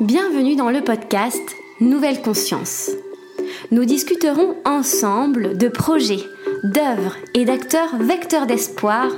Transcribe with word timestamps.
Bienvenue 0.00 0.56
dans 0.56 0.70
le 0.70 0.80
podcast 0.80 1.54
Nouvelle 1.80 2.22
Conscience. 2.22 2.90
Nous 3.70 3.84
discuterons 3.84 4.56
ensemble 4.64 5.58
de 5.58 5.68
projets, 5.68 6.24
d'œuvres 6.64 7.16
et 7.34 7.44
d'acteurs 7.44 7.96
vecteurs 7.98 8.46
d'espoir 8.46 9.08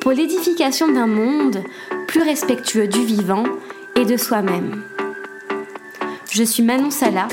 pour 0.00 0.12
l'édification 0.12 0.90
d'un 0.90 1.06
monde 1.06 1.62
plus 2.08 2.22
respectueux 2.22 2.88
du 2.88 3.04
vivant 3.04 3.44
et 3.96 4.06
de 4.06 4.16
soi-même. 4.16 4.82
Je 6.30 6.42
suis 6.42 6.62
Manon 6.62 6.90
Sala 6.90 7.28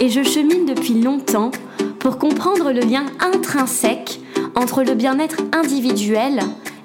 et 0.00 0.08
je 0.08 0.24
chemine 0.24 0.66
depuis 0.66 1.00
longtemps 1.00 1.52
pour 2.00 2.18
comprendre 2.18 2.72
le 2.72 2.80
lien 2.80 3.06
intrinsèque 3.20 4.20
entre 4.56 4.82
le 4.82 4.94
bien-être 4.94 5.38
individuel 5.52 6.40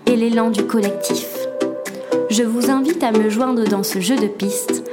et 0.05 0.16
l'élan 0.16 0.52
du 0.52 0.64
collectif. 0.68 1.28
Je 2.30 2.44
vous 2.44 2.70
invite 2.70 3.04
à 3.04 3.12
me 3.12 3.30
joindre 3.30 3.64
dans 3.68 3.84
ce 3.84 4.00
jeu 4.00 4.16
de 4.18 4.28
pistes 4.28 4.84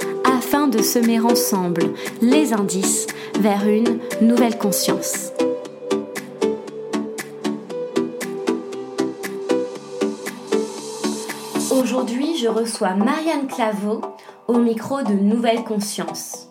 de 0.74 0.82
semer 0.82 1.20
ensemble 1.20 1.92
les 2.20 2.52
indices 2.52 3.06
vers 3.38 3.68
une 3.68 4.00
nouvelle 4.20 4.58
conscience. 4.58 5.30
Aujourd'hui, 11.70 12.36
je 12.36 12.48
reçois 12.48 12.94
Marianne 12.94 13.46
Claveau 13.46 14.00
au 14.48 14.58
micro 14.58 15.02
de 15.02 15.12
Nouvelle 15.12 15.62
Conscience. 15.62 16.48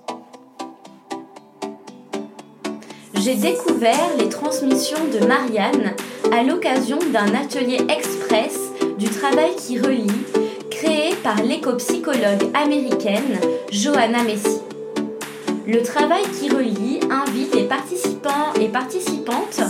J'ai 3.16 3.36
découvert 3.36 4.18
les 4.18 4.30
transmissions 4.30 5.06
de 5.14 5.26
Marianne 5.26 5.96
à 6.32 6.44
l'occasion 6.44 7.00
d'un 7.12 7.34
atelier 7.36 7.80
express 7.90 8.58
du 8.98 9.10
travail 9.10 9.56
qui 9.58 9.80
relie 9.80 10.08
par 11.24 11.42
l'éco-psychologue 11.42 12.52
américaine 12.54 13.40
Johanna 13.72 14.24
Messi. 14.24 14.60
Le 15.66 15.82
travail 15.82 16.24
qui 16.38 16.50
relie 16.50 17.00
invite 17.10 17.56
les 17.56 17.64
participants 17.64 18.54
et 18.60 18.68
participantes 18.68 19.62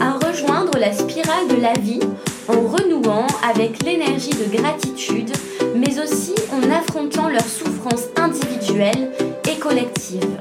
à 0.00 0.12
rejoindre 0.12 0.78
la 0.78 0.92
spirale 0.92 1.48
de 1.48 1.60
la 1.60 1.72
vie 1.72 2.00
en 2.48 2.60
renouant 2.60 3.26
avec 3.42 3.82
l'énergie 3.82 4.30
de 4.30 4.56
gratitude, 4.56 5.32
mais 5.74 5.98
aussi 6.00 6.34
en 6.52 6.70
affrontant 6.70 7.28
leurs 7.28 7.42
souffrances 7.42 8.06
individuelles 8.16 9.10
et 9.50 9.58
collectives. 9.58 10.38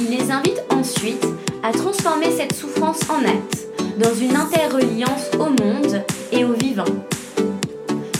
Il 0.00 0.10
les 0.10 0.32
invite 0.32 0.62
ensuite 0.70 1.26
à 1.62 1.70
transformer 1.70 2.32
cette 2.32 2.54
souffrance 2.54 3.00
en 3.08 3.24
acte, 3.24 3.68
dans 3.98 4.14
une 4.14 4.36
interreliance 4.36 5.30
au 5.38 5.50
monde 5.50 6.02
et 6.32 6.44
au 6.44 6.52
vivant. 6.52 6.84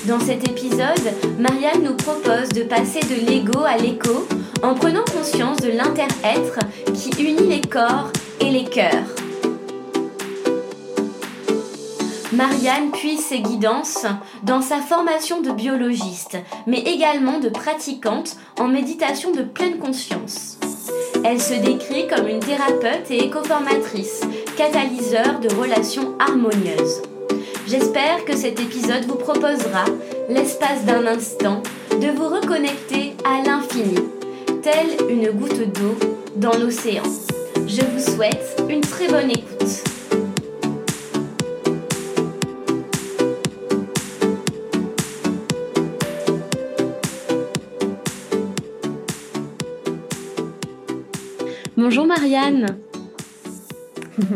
Dans 0.07 0.21
cet 0.21 0.47
épisode, 0.47 1.15
Marianne 1.39 1.83
nous 1.83 1.97
propose 1.97 2.51
de 2.51 2.63
passer 2.63 3.01
de 3.01 3.27
l'ego 3.27 3.61
à 3.65 3.79
l'écho 3.79 4.29
en 4.63 4.75
prenant 4.75 5.05
conscience 5.05 5.57
de 5.59 5.71
l'inter-être 5.71 6.59
qui 6.93 7.11
unit 7.23 7.49
les 7.49 7.63
corps 7.63 8.11
et 8.39 8.51
les 8.51 8.65
cœurs. 8.65 9.07
Marianne 12.35 12.91
puise 12.91 13.25
ses 13.25 13.41
guidances 13.41 14.05
dans 14.43 14.61
sa 14.61 14.79
formation 14.79 15.41
de 15.41 15.53
biologiste, 15.53 16.37
mais 16.67 16.81
également 16.81 17.39
de 17.39 17.49
pratiquante 17.49 18.37
en 18.59 18.69
méditation 18.69 19.33
de 19.33 19.43
pleine 19.43 19.79
conscience. 19.79 20.59
Elle 21.25 21.41
se 21.41 21.55
décrit 21.55 22.09
comme 22.09 22.29
une 22.29 22.41
thérapeute 22.41 23.11
et 23.11 23.25
éco-formatrice, 23.25 24.21
catalyseur 24.59 25.41
de 25.41 25.49
relations 25.55 26.15
harmonieuses. 26.19 27.01
J'espère 27.67 28.27
que 28.27 28.37
cet 28.37 28.61
épisode 28.61 29.07
vous 29.07 29.15
proposera, 29.15 29.87
l'espace 30.29 30.85
d'un 30.85 31.07
instant, 31.07 31.63
de 31.91 32.09
vous 32.09 32.29
reconnecter 32.29 33.15
à 33.25 33.43
l'infini, 33.43 33.97
telle 34.63 35.09
une 35.09 35.31
goutte 35.31 35.73
d'eau 35.73 35.97
dans 36.37 36.59
l'océan. 36.59 37.03
Je 37.67 37.81
vous 37.81 38.01
souhaite 38.01 38.63
une 38.69 38.83
très 38.83 39.09
bonne 39.09 39.31
écoute. 39.31 39.83
Bonjour 51.79 52.07
Marianne. 52.07 52.67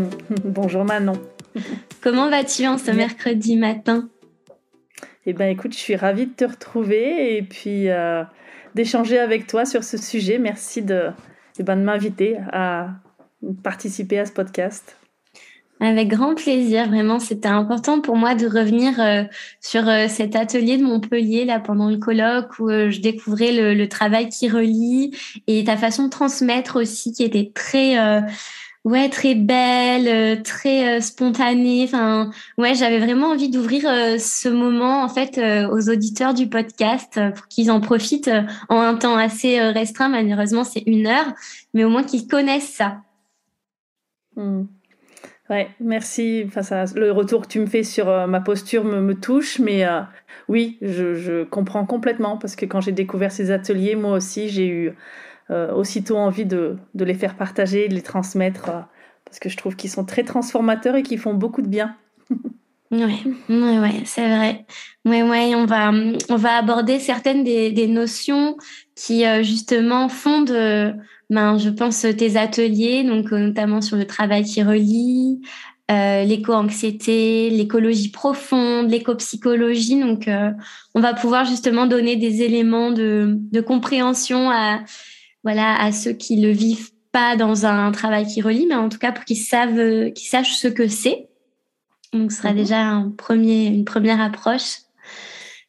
Bonjour 0.44 0.84
Manon. 0.84 1.12
Comment 2.00 2.30
vas-tu 2.30 2.66
en 2.66 2.78
ce 2.78 2.92
mercredi 2.92 3.56
matin? 3.56 4.08
Eh 5.26 5.32
bien 5.32 5.48
écoute, 5.48 5.72
je 5.72 5.78
suis 5.78 5.96
ravie 5.96 6.26
de 6.26 6.32
te 6.32 6.44
retrouver 6.44 7.36
et 7.36 7.42
puis 7.42 7.88
euh, 7.88 8.22
d'échanger 8.76 9.18
avec 9.18 9.48
toi 9.48 9.64
sur 9.64 9.82
ce 9.82 9.96
sujet. 9.96 10.38
Merci 10.38 10.82
de, 10.82 11.10
eh 11.58 11.62
ben, 11.64 11.76
de 11.76 11.82
m'inviter 11.82 12.36
à 12.52 12.90
participer 13.64 14.20
à 14.20 14.26
ce 14.26 14.32
podcast. 14.32 14.96
Avec 15.80 16.08
grand 16.08 16.34
plaisir, 16.34 16.88
vraiment, 16.88 17.18
c'était 17.18 17.48
important 17.48 18.00
pour 18.00 18.16
moi 18.16 18.34
de 18.36 18.46
revenir 18.46 19.00
euh, 19.00 19.24
sur 19.60 19.88
euh, 19.88 20.06
cet 20.08 20.36
atelier 20.36 20.76
de 20.76 20.84
Montpellier 20.84 21.44
là 21.44 21.58
pendant 21.58 21.90
le 21.90 21.98
colloque 21.98 22.58
où 22.60 22.68
je 22.68 23.00
découvrais 23.00 23.52
le, 23.52 23.74
le, 23.74 23.88
travail 23.88 24.28
qui 24.28 24.48
relie 24.48 25.16
et 25.46 25.64
ta 25.64 25.76
façon 25.76 26.04
de 26.04 26.10
transmettre 26.10 26.80
aussi 26.80 27.12
qui 27.12 27.22
était 27.24 27.50
très 27.54 27.96
ouais 28.88 29.10
très 29.10 29.34
belle, 29.34 30.08
euh, 30.08 30.42
très 30.42 30.96
euh, 30.96 31.00
spontanée. 31.00 31.84
Enfin, 31.84 32.30
ouais, 32.56 32.74
j'avais 32.74 32.98
vraiment 32.98 33.28
envie 33.28 33.50
d'ouvrir 33.50 33.84
euh, 33.86 34.16
ce 34.18 34.48
moment 34.48 35.02
en 35.02 35.08
fait 35.08 35.38
aux 35.70 35.90
auditeurs 35.90 36.34
du 36.34 36.48
podcast 36.48 37.20
pour 37.34 37.46
qu'ils 37.48 37.70
en 37.70 37.80
profitent 37.80 38.30
en 38.68 38.80
un 38.80 38.94
temps 38.94 39.16
assez 39.16 39.60
restreint. 39.60 40.08
Malheureusement, 40.08 40.64
c'est 40.64 40.82
une 40.86 41.06
heure, 41.06 41.32
mais 41.74 41.84
au 41.84 41.90
moins 41.90 42.02
qu'ils 42.02 42.26
connaissent 42.26 42.72
ça. 42.72 42.98
Hmm. 44.36 44.64
Ouais, 45.50 45.68
merci. 45.80 46.44
Enfin, 46.46 46.84
le 46.94 47.10
retour 47.10 47.42
que 47.42 47.48
tu 47.48 47.60
me 47.60 47.66
fais 47.66 47.82
sur 47.82 48.06
ma 48.26 48.40
posture 48.40 48.84
me, 48.84 49.14
touche, 49.14 49.58
mais 49.58 49.84
oui, 50.48 50.78
je, 50.82 51.44
comprends 51.44 51.86
complètement 51.86 52.36
parce 52.36 52.54
que 52.54 52.66
quand 52.66 52.80
j'ai 52.80 52.92
découvert 52.92 53.32
ces 53.32 53.50
ateliers, 53.50 53.96
moi 53.96 54.12
aussi, 54.12 54.48
j'ai 54.48 54.68
eu 54.68 54.92
aussitôt 55.50 56.16
envie 56.16 56.44
de, 56.44 56.76
de, 56.94 57.04
les 57.04 57.14
faire 57.14 57.36
partager, 57.36 57.88
de 57.88 57.94
les 57.94 58.02
transmettre, 58.02 58.68
euh, 58.68 58.80
parce 59.24 59.38
que 59.38 59.48
je 59.48 59.56
trouve 59.56 59.76
qu'ils 59.76 59.90
sont 59.90 60.04
très 60.04 60.24
transformateurs 60.24 60.96
et 60.96 61.02
qu'ils 61.02 61.18
font 61.18 61.34
beaucoup 61.34 61.62
de 61.62 61.68
bien. 61.68 61.94
Oui, 62.90 63.22
ouais, 63.50 63.78
ouais, 63.78 64.02
c'est 64.06 64.26
vrai. 64.26 64.64
Ouais, 65.04 65.22
ouais, 65.22 65.54
on 65.54 65.66
va, 65.66 65.92
on 66.30 66.36
va 66.36 66.56
aborder 66.56 66.98
certaines 66.98 67.44
des, 67.44 67.86
notions 67.86 68.56
qui 68.94 69.26
euh, 69.26 69.42
justement 69.42 70.08
fondent, 70.08 70.96
ben, 71.28 71.58
je 71.58 71.68
pense, 71.68 72.00
tes 72.00 72.38
ateliers, 72.38 73.04
donc 73.04 73.30
notamment 73.30 73.82
sur 73.82 73.98
le 73.98 74.06
travail 74.06 74.44
qui 74.44 74.62
relie, 74.62 75.42
euh, 75.90 76.24
l'éco-anxiété, 76.24 77.50
l'écologie 77.50 78.10
profonde, 78.10 78.90
l'éco-psychologie. 78.90 80.00
Donc, 80.00 80.26
on 80.94 81.00
va 81.00 81.12
pouvoir 81.12 81.44
justement 81.44 81.86
donner 81.86 82.16
des 82.16 82.40
éléments 82.40 82.90
de, 82.90 83.36
de 83.52 83.60
compréhension 83.60 84.50
à 84.50 84.80
voilà, 85.44 85.80
à 85.80 85.92
ceux 85.92 86.12
qui 86.12 86.40
le 86.40 86.50
vivent 86.50 86.90
pas 87.12 87.36
dans 87.36 87.66
un 87.66 87.90
travail 87.92 88.26
qui 88.26 88.42
relie, 88.42 88.66
mais 88.66 88.74
en 88.74 88.88
tout 88.88 88.98
cas 88.98 89.12
pour 89.12 89.24
qu'ils 89.24 89.36
savent, 89.36 90.12
qu'ils 90.12 90.28
sachent 90.28 90.56
ce 90.56 90.68
que 90.68 90.88
c'est. 90.88 91.28
Donc, 92.12 92.32
ce 92.32 92.38
sera 92.38 92.50
mhm. 92.50 92.56
déjà 92.56 92.80
un 92.80 93.10
premier, 93.10 93.66
une 93.66 93.84
première 93.84 94.20
approche. 94.20 94.78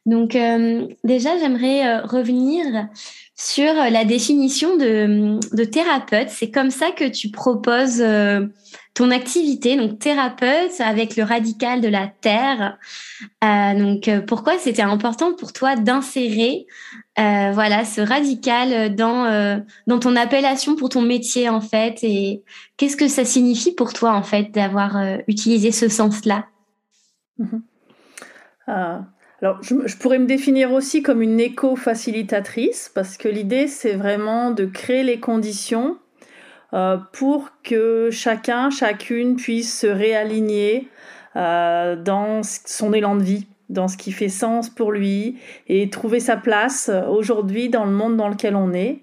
Donc, 0.06 0.36
euh, 0.36 0.88
déjà, 1.04 1.38
j'aimerais 1.38 1.86
euh, 1.86 2.02
revenir 2.02 2.88
sur 3.36 3.74
la 3.74 4.06
définition 4.06 4.76
de, 4.76 5.64
thérapeute. 5.66 6.30
C'est 6.30 6.52
comme 6.52 6.72
ça 6.72 6.92
que 6.92 7.08
tu 7.08 7.30
proposes 7.30 8.02
euh, 8.02 8.48
ton 8.94 9.12
activité, 9.12 9.78
donc 9.78 10.00
thérapeute 10.00 10.80
avec 10.80 11.16
le 11.16 11.24
radical 11.24 11.80
de 11.80 11.88
la 11.88 12.08
terre. 12.08 12.78
donc, 13.42 14.10
pourquoi 14.28 14.58
c'était 14.58 14.82
important 14.82 15.34
pour 15.34 15.54
toi 15.54 15.78
d'insérer 15.78 16.66
euh, 17.20 17.52
voilà, 17.52 17.84
ce 17.84 18.00
radical 18.00 18.96
dans, 18.96 19.26
euh, 19.26 19.58
dans 19.88 20.00
ton 20.00 20.16
appellation 20.16 20.78
pour 20.78 20.88
ton 20.88 21.02
métier, 21.02 21.50
en 21.50 21.60
fait? 21.60 22.00
Et 22.02 22.44
qu'est-ce 22.78 22.96
que 22.96 23.10
ça 23.10 23.26
signifie 23.26 23.74
pour 23.74 23.92
toi, 23.92 24.14
en 24.14 24.24
fait, 24.24 24.52
d'avoir 24.52 24.96
euh, 24.96 25.18
utilisé 25.28 25.72
ce 25.74 25.90
sens-là? 25.90 26.46
Mhm. 27.38 27.62
Alors, 29.42 29.60
je, 29.62 29.96
pourrais 29.98 30.20
me 30.20 30.26
définir 30.26 30.74
aussi 30.74 31.02
comme 31.02 31.22
une 31.22 31.40
éco-facilitatrice, 31.40 32.92
parce 32.94 33.18
que 33.18 33.30
l'idée, 33.30 33.68
c'est 33.68 33.94
vraiment 33.94 34.52
de 34.52 34.66
créer 34.66 35.04
les 35.04 35.20
conditions 35.20 35.98
pour 37.14 37.50
que 37.64 38.10
chacun, 38.12 38.70
chacune 38.70 39.38
puisse 39.38 39.80
se 39.80 39.88
réaligner 39.88 40.90
dans 41.36 42.42
son 42.44 42.94
élan 42.94 43.16
de 43.16 43.24
vie 43.24 43.48
dans 43.70 43.88
ce 43.88 43.98
qui 43.98 44.12
fait 44.12 44.30
sens 44.30 44.70
pour 44.70 44.92
lui 44.92 45.38
et 45.68 45.90
trouver 45.90 46.20
sa 46.20 46.38
place 46.38 46.90
euh, 46.90 47.06
aujourd'hui 47.08 47.70
dans 47.70 47.86
le 47.86 47.92
monde 47.92 48.18
dans 48.18 48.28
lequel 48.28 48.56
on 48.56 48.74
est. 48.74 49.00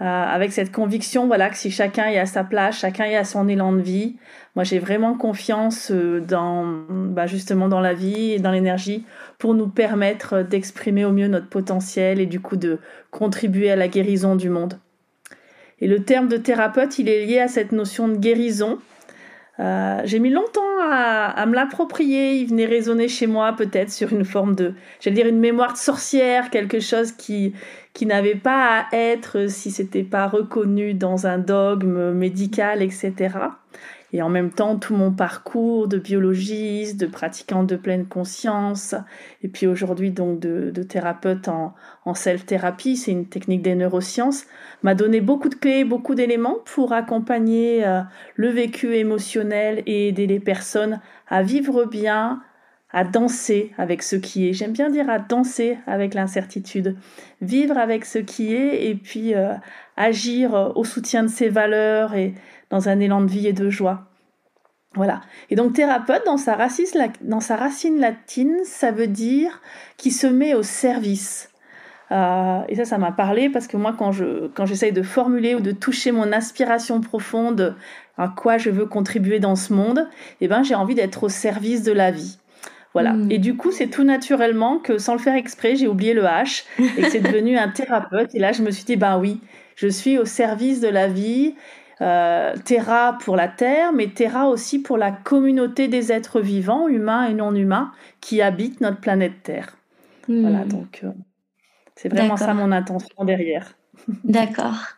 Euh, 0.00 0.04
avec 0.04 0.52
cette 0.52 0.72
conviction 0.72 1.26
voilà 1.26 1.50
que 1.50 1.56
si 1.56 1.70
chacun 1.70 2.06
est 2.06 2.18
à 2.18 2.24
sa 2.24 2.44
place, 2.44 2.78
chacun 2.78 3.04
est 3.04 3.16
à 3.16 3.24
son 3.24 3.46
élan 3.46 3.72
de 3.72 3.82
vie, 3.82 4.16
Moi, 4.56 4.64
j'ai 4.64 4.78
vraiment 4.78 5.14
confiance 5.14 5.92
dans, 5.92 6.64
bah, 6.88 7.26
justement, 7.26 7.68
dans 7.68 7.80
la 7.80 7.92
vie 7.92 8.32
et 8.32 8.38
dans 8.38 8.50
l'énergie 8.50 9.04
pour 9.38 9.54
nous 9.54 9.68
permettre 9.68 10.42
d'exprimer 10.42 11.04
au 11.04 11.12
mieux 11.12 11.28
notre 11.28 11.48
potentiel 11.48 12.20
et 12.20 12.26
du 12.26 12.40
coup 12.40 12.56
de 12.56 12.78
contribuer 13.10 13.70
à 13.70 13.76
la 13.76 13.88
guérison 13.88 14.34
du 14.34 14.48
monde. 14.48 14.78
Et 15.82 15.88
le 15.88 16.04
terme 16.04 16.28
de 16.28 16.36
thérapeute, 16.36 16.98
il 17.00 17.08
est 17.08 17.26
lié 17.26 17.40
à 17.40 17.48
cette 17.48 17.72
notion 17.72 18.08
de 18.08 18.16
guérison. 18.16 18.78
Euh, 19.58 20.00
j'ai 20.04 20.20
mis 20.20 20.30
longtemps 20.30 20.60
à, 20.80 21.44
me 21.46 21.54
l'approprier. 21.54 22.36
Il 22.36 22.46
venait 22.46 22.66
résonner 22.66 23.08
chez 23.08 23.26
moi 23.26 23.52
peut-être 23.54 23.90
sur 23.90 24.12
une 24.12 24.24
forme 24.24 24.54
de, 24.54 24.74
j'allais 25.00 25.16
dire 25.16 25.26
une 25.26 25.40
mémoire 25.40 25.72
de 25.72 25.78
sorcière, 25.78 26.50
quelque 26.50 26.78
chose 26.78 27.12
qui 27.12 27.52
qui 27.92 28.06
n'avait 28.06 28.34
pas 28.34 28.80
à 28.80 28.96
être 28.96 29.48
si 29.50 29.70
c'était 29.70 30.02
pas 30.02 30.26
reconnu 30.26 30.94
dans 30.94 31.26
un 31.26 31.38
dogme 31.38 32.12
médical, 32.12 32.82
etc 32.82 33.30
et 34.12 34.20
en 34.20 34.28
même 34.28 34.50
temps 34.50 34.78
tout 34.78 34.94
mon 34.94 35.10
parcours 35.10 35.88
de 35.88 35.98
biologiste, 35.98 37.00
de 37.00 37.06
pratiquante 37.06 37.66
de 37.66 37.76
pleine 37.76 38.06
conscience, 38.06 38.94
et 39.42 39.48
puis 39.48 39.66
aujourd'hui 39.66 40.10
donc 40.10 40.38
de, 40.38 40.70
thérapeute 40.82 41.48
en, 41.48 41.74
self-thérapie, 42.14 42.96
c'est 42.96 43.12
une 43.12 43.26
technique 43.26 43.62
des 43.62 43.74
neurosciences, 43.74 44.44
m'a 44.82 44.94
donné 44.94 45.20
beaucoup 45.20 45.48
de 45.48 45.54
clés, 45.54 45.84
beaucoup 45.84 46.14
d'éléments 46.14 46.58
pour 46.66 46.92
accompagner 46.92 47.86
euh, 47.86 48.02
le 48.34 48.48
vécu 48.48 48.94
émotionnel 48.96 49.82
et 49.86 50.08
aider 50.08 50.26
les 50.26 50.40
personnes 50.40 51.00
à 51.28 51.42
vivre 51.42 51.84
bien, 51.86 52.42
à 52.92 53.04
danser 53.04 53.72
avec 53.78 54.02
ce 54.02 54.16
qui 54.16 54.48
est. 54.48 54.52
J'aime 54.52 54.72
bien 54.72 54.90
dire 54.90 55.08
à 55.08 55.18
danser 55.18 55.78
avec 55.86 56.14
l'incertitude, 56.14 56.96
vivre 57.40 57.78
avec 57.78 58.04
ce 58.04 58.18
qui 58.18 58.54
est 58.54 58.86
et 58.86 58.94
puis 58.94 59.34
euh, 59.34 59.54
agir 59.96 60.54
euh, 60.54 60.70
au 60.74 60.84
soutien 60.84 61.22
de 61.22 61.28
ses 61.28 61.48
valeurs 61.48 62.14
et 62.14 62.34
dans 62.70 62.88
un 62.88 63.00
élan 63.00 63.22
de 63.22 63.30
vie 63.30 63.46
et 63.46 63.52
de 63.52 63.70
joie. 63.70 64.04
Voilà. 64.94 65.22
Et 65.48 65.56
donc 65.56 65.72
thérapeute, 65.72 66.24
dans 66.26 66.36
sa, 66.36 66.54
racine, 66.54 67.98
latine, 67.98 68.56
ça 68.64 68.90
veut 68.90 69.06
dire 69.06 69.62
qui 69.96 70.10
se 70.10 70.26
met 70.26 70.54
au 70.54 70.62
service. 70.62 71.48
Euh, 72.10 72.60
et 72.68 72.74
ça, 72.74 72.84
ça 72.84 72.98
m'a 72.98 73.10
parlé 73.10 73.48
parce 73.48 73.66
que 73.66 73.78
moi, 73.78 73.94
quand 73.98 74.12
je 74.12 74.48
quand 74.48 74.66
j'essaye 74.66 74.92
de 74.92 75.02
formuler 75.02 75.54
ou 75.54 75.60
de 75.60 75.72
toucher 75.72 76.12
mon 76.12 76.30
aspiration 76.30 77.00
profonde, 77.00 77.74
à 78.18 78.28
quoi 78.28 78.58
je 78.58 78.68
veux 78.68 78.84
contribuer 78.84 79.40
dans 79.40 79.56
ce 79.56 79.72
monde, 79.72 80.06
eh 80.42 80.48
ben, 80.48 80.62
j'ai 80.62 80.74
envie 80.74 80.94
d'être 80.94 81.22
au 81.22 81.28
service 81.30 81.82
de 81.82 81.92
la 81.92 82.10
vie. 82.10 82.38
Voilà. 82.92 83.14
Hmm. 83.14 83.30
Et 83.30 83.38
du 83.38 83.56
coup, 83.56 83.70
c'est 83.70 83.88
tout 83.88 84.04
naturellement 84.04 84.78
que, 84.78 84.98
sans 84.98 85.14
le 85.14 85.18
faire 85.18 85.34
exprès, 85.34 85.76
j'ai 85.76 85.88
oublié 85.88 86.14
le 86.14 86.22
H 86.22 86.64
et 86.98 87.04
c'est 87.04 87.20
devenu 87.20 87.56
un 87.56 87.68
thérapeute. 87.68 88.34
Et 88.34 88.38
là, 88.38 88.52
je 88.52 88.62
me 88.62 88.70
suis 88.70 88.84
dit, 88.84 88.96
ben 88.96 89.18
oui, 89.18 89.40
je 89.76 89.88
suis 89.88 90.18
au 90.18 90.24
service 90.24 90.80
de 90.80 90.88
la 90.88 91.08
vie 91.08 91.54
euh, 92.00 92.54
Terra 92.64 93.18
pour 93.22 93.36
la 93.36 93.48
Terre, 93.48 93.92
mais 93.92 94.08
Terra 94.08 94.48
aussi 94.48 94.80
pour 94.80 94.98
la 94.98 95.12
communauté 95.12 95.88
des 95.88 96.12
êtres 96.12 96.40
vivants, 96.40 96.88
humains 96.88 97.26
et 97.26 97.34
non 97.34 97.54
humains, 97.54 97.92
qui 98.20 98.42
habitent 98.42 98.80
notre 98.80 99.00
planète 99.00 99.42
Terre. 99.42 99.76
Voilà, 100.28 100.64
hmm. 100.64 100.68
donc 100.68 101.00
euh, 101.04 101.10
c'est 101.96 102.08
vraiment 102.08 102.36
ça 102.36 102.54
mon 102.54 102.72
intention 102.72 103.24
derrière. 103.24 103.74
D'accord. 104.24 104.96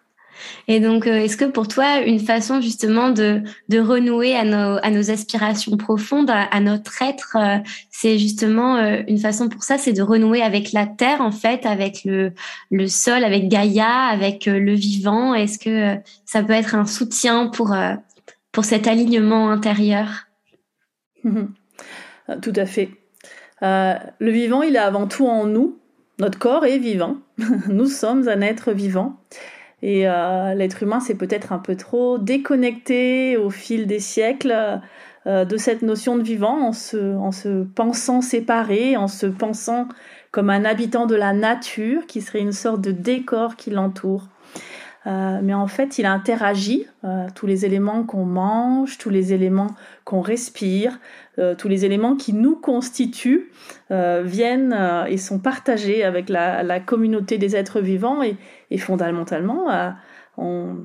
Et 0.69 0.81
donc, 0.81 1.07
euh, 1.07 1.17
est-ce 1.17 1.37
que 1.37 1.45
pour 1.45 1.69
toi, 1.69 2.01
une 2.01 2.21
façon 2.21 2.61
justement 2.61 3.11
de, 3.11 3.43
de 3.69 3.79
renouer 3.79 4.35
à 4.35 4.45
nos, 4.45 4.79
à 4.83 4.91
nos 4.91 5.11
aspirations 5.11 5.77
profondes, 5.77 6.31
à, 6.31 6.61
notre 6.61 7.03
être, 7.03 7.37
euh, 7.37 7.59
c'est 7.91 8.19
justement 8.19 8.77
euh, 8.77 9.03
une 9.09 9.19
façon 9.19 9.49
pour 9.49 9.63
ça, 9.63 9.79
c'est 9.79 9.93
de 9.93 10.03
renouer 10.03 10.43
avec 10.43 10.73
la 10.73 10.87
terre, 10.87 11.21
en 11.21 11.33
fait, 11.33 11.67
avec 11.67 12.05
le, 12.05 12.33
le 12.71 12.87
sol, 12.89 13.25
avec 13.25 13.49
Gaïa, 13.49 14.07
avec 14.07 14.47
le 14.47 14.75
vivant? 14.75 15.35
Est-ce 15.35 15.59
que 15.59 15.97
ça 16.25 16.43
peut 16.43 16.53
être 16.53 16.75
un 16.75 16.87
soutien 16.87 17.49
pour, 17.49 17.75
pour 18.53 18.65
cet 18.65 18.87
alignement 18.87 19.51
intérieur? 19.51 20.27
Tout 21.25 22.53
à 22.57 22.67
fait. 22.67 22.91
le 23.61 24.31
vivant, 24.31 24.63
il 24.63 24.77
est 24.77 24.79
avant 24.79 25.07
tout 25.07 25.27
en 25.27 25.47
nous. 25.47 25.79
Notre 26.19 26.39
corps 26.39 26.65
est 26.65 26.79
vivant. 26.79 27.17
nous 27.69 27.87
sommes 27.87 28.29
un 28.29 28.41
être 28.41 28.73
vivant. 28.73 29.17
Et 29.87 30.09
euh, 30.09 30.55
l'être 30.55 30.83
humain 30.83 30.99
s'est 30.99 31.15
peut-être 31.15 31.53
un 31.53 31.59
peu 31.59 31.77
trop 31.77 32.17
déconnecté 32.17 33.37
au 33.37 33.51
fil 33.51 33.87
des 33.87 34.01
siècles 34.01 34.81
euh, 35.27 35.45
de 35.45 35.57
cette 35.59 35.83
notion 35.83 36.17
de 36.17 36.23
vivant 36.23 36.59
en 36.69 36.73
se, 36.73 37.15
en 37.17 37.33
se 37.33 37.65
pensant 37.65 38.23
séparé, 38.23 38.97
en 38.97 39.09
se 39.09 39.27
pensant 39.27 39.87
comme 40.31 40.49
un 40.49 40.65
habitant 40.65 41.05
de 41.05 41.15
la 41.15 41.35
nature 41.35 42.07
qui 42.07 42.23
serait 42.23 42.41
une 42.41 42.53
sorte 42.53 42.81
de 42.81 42.93
décor 42.93 43.57
qui 43.57 43.69
l'entoure. 43.69 44.29
Euh, 45.07 45.41
mais 45.43 45.53
en 45.53 45.67
fait, 45.67 45.99
il 45.99 46.07
interagit. 46.07 46.87
Tous 47.35 47.47
les 47.47 47.67
éléments 47.67 48.05
qu'on 48.05 48.25
mange, 48.25 48.97
tous 48.97 49.11
les 49.11 49.35
éléments 49.35 49.73
qu'on 50.05 50.23
respire, 50.23 50.99
tous 51.59 51.69
les 51.69 51.85
éléments 51.85 52.17
qui 52.17 52.33
nous 52.33 52.57
constituent 52.57 53.51
viennent 53.91 54.75
et 55.07 55.19
sont 55.19 55.39
partagés 55.39 56.03
avec 56.03 56.31
la, 56.31 56.63
la, 56.63 56.81
communauté 56.81 57.37
des 57.37 57.57
êtres 57.57 57.81
vivants 57.81 58.23
et, 58.23 58.39
et 58.75 58.79
fondamentalement, 58.79 59.67
on, 60.37 60.77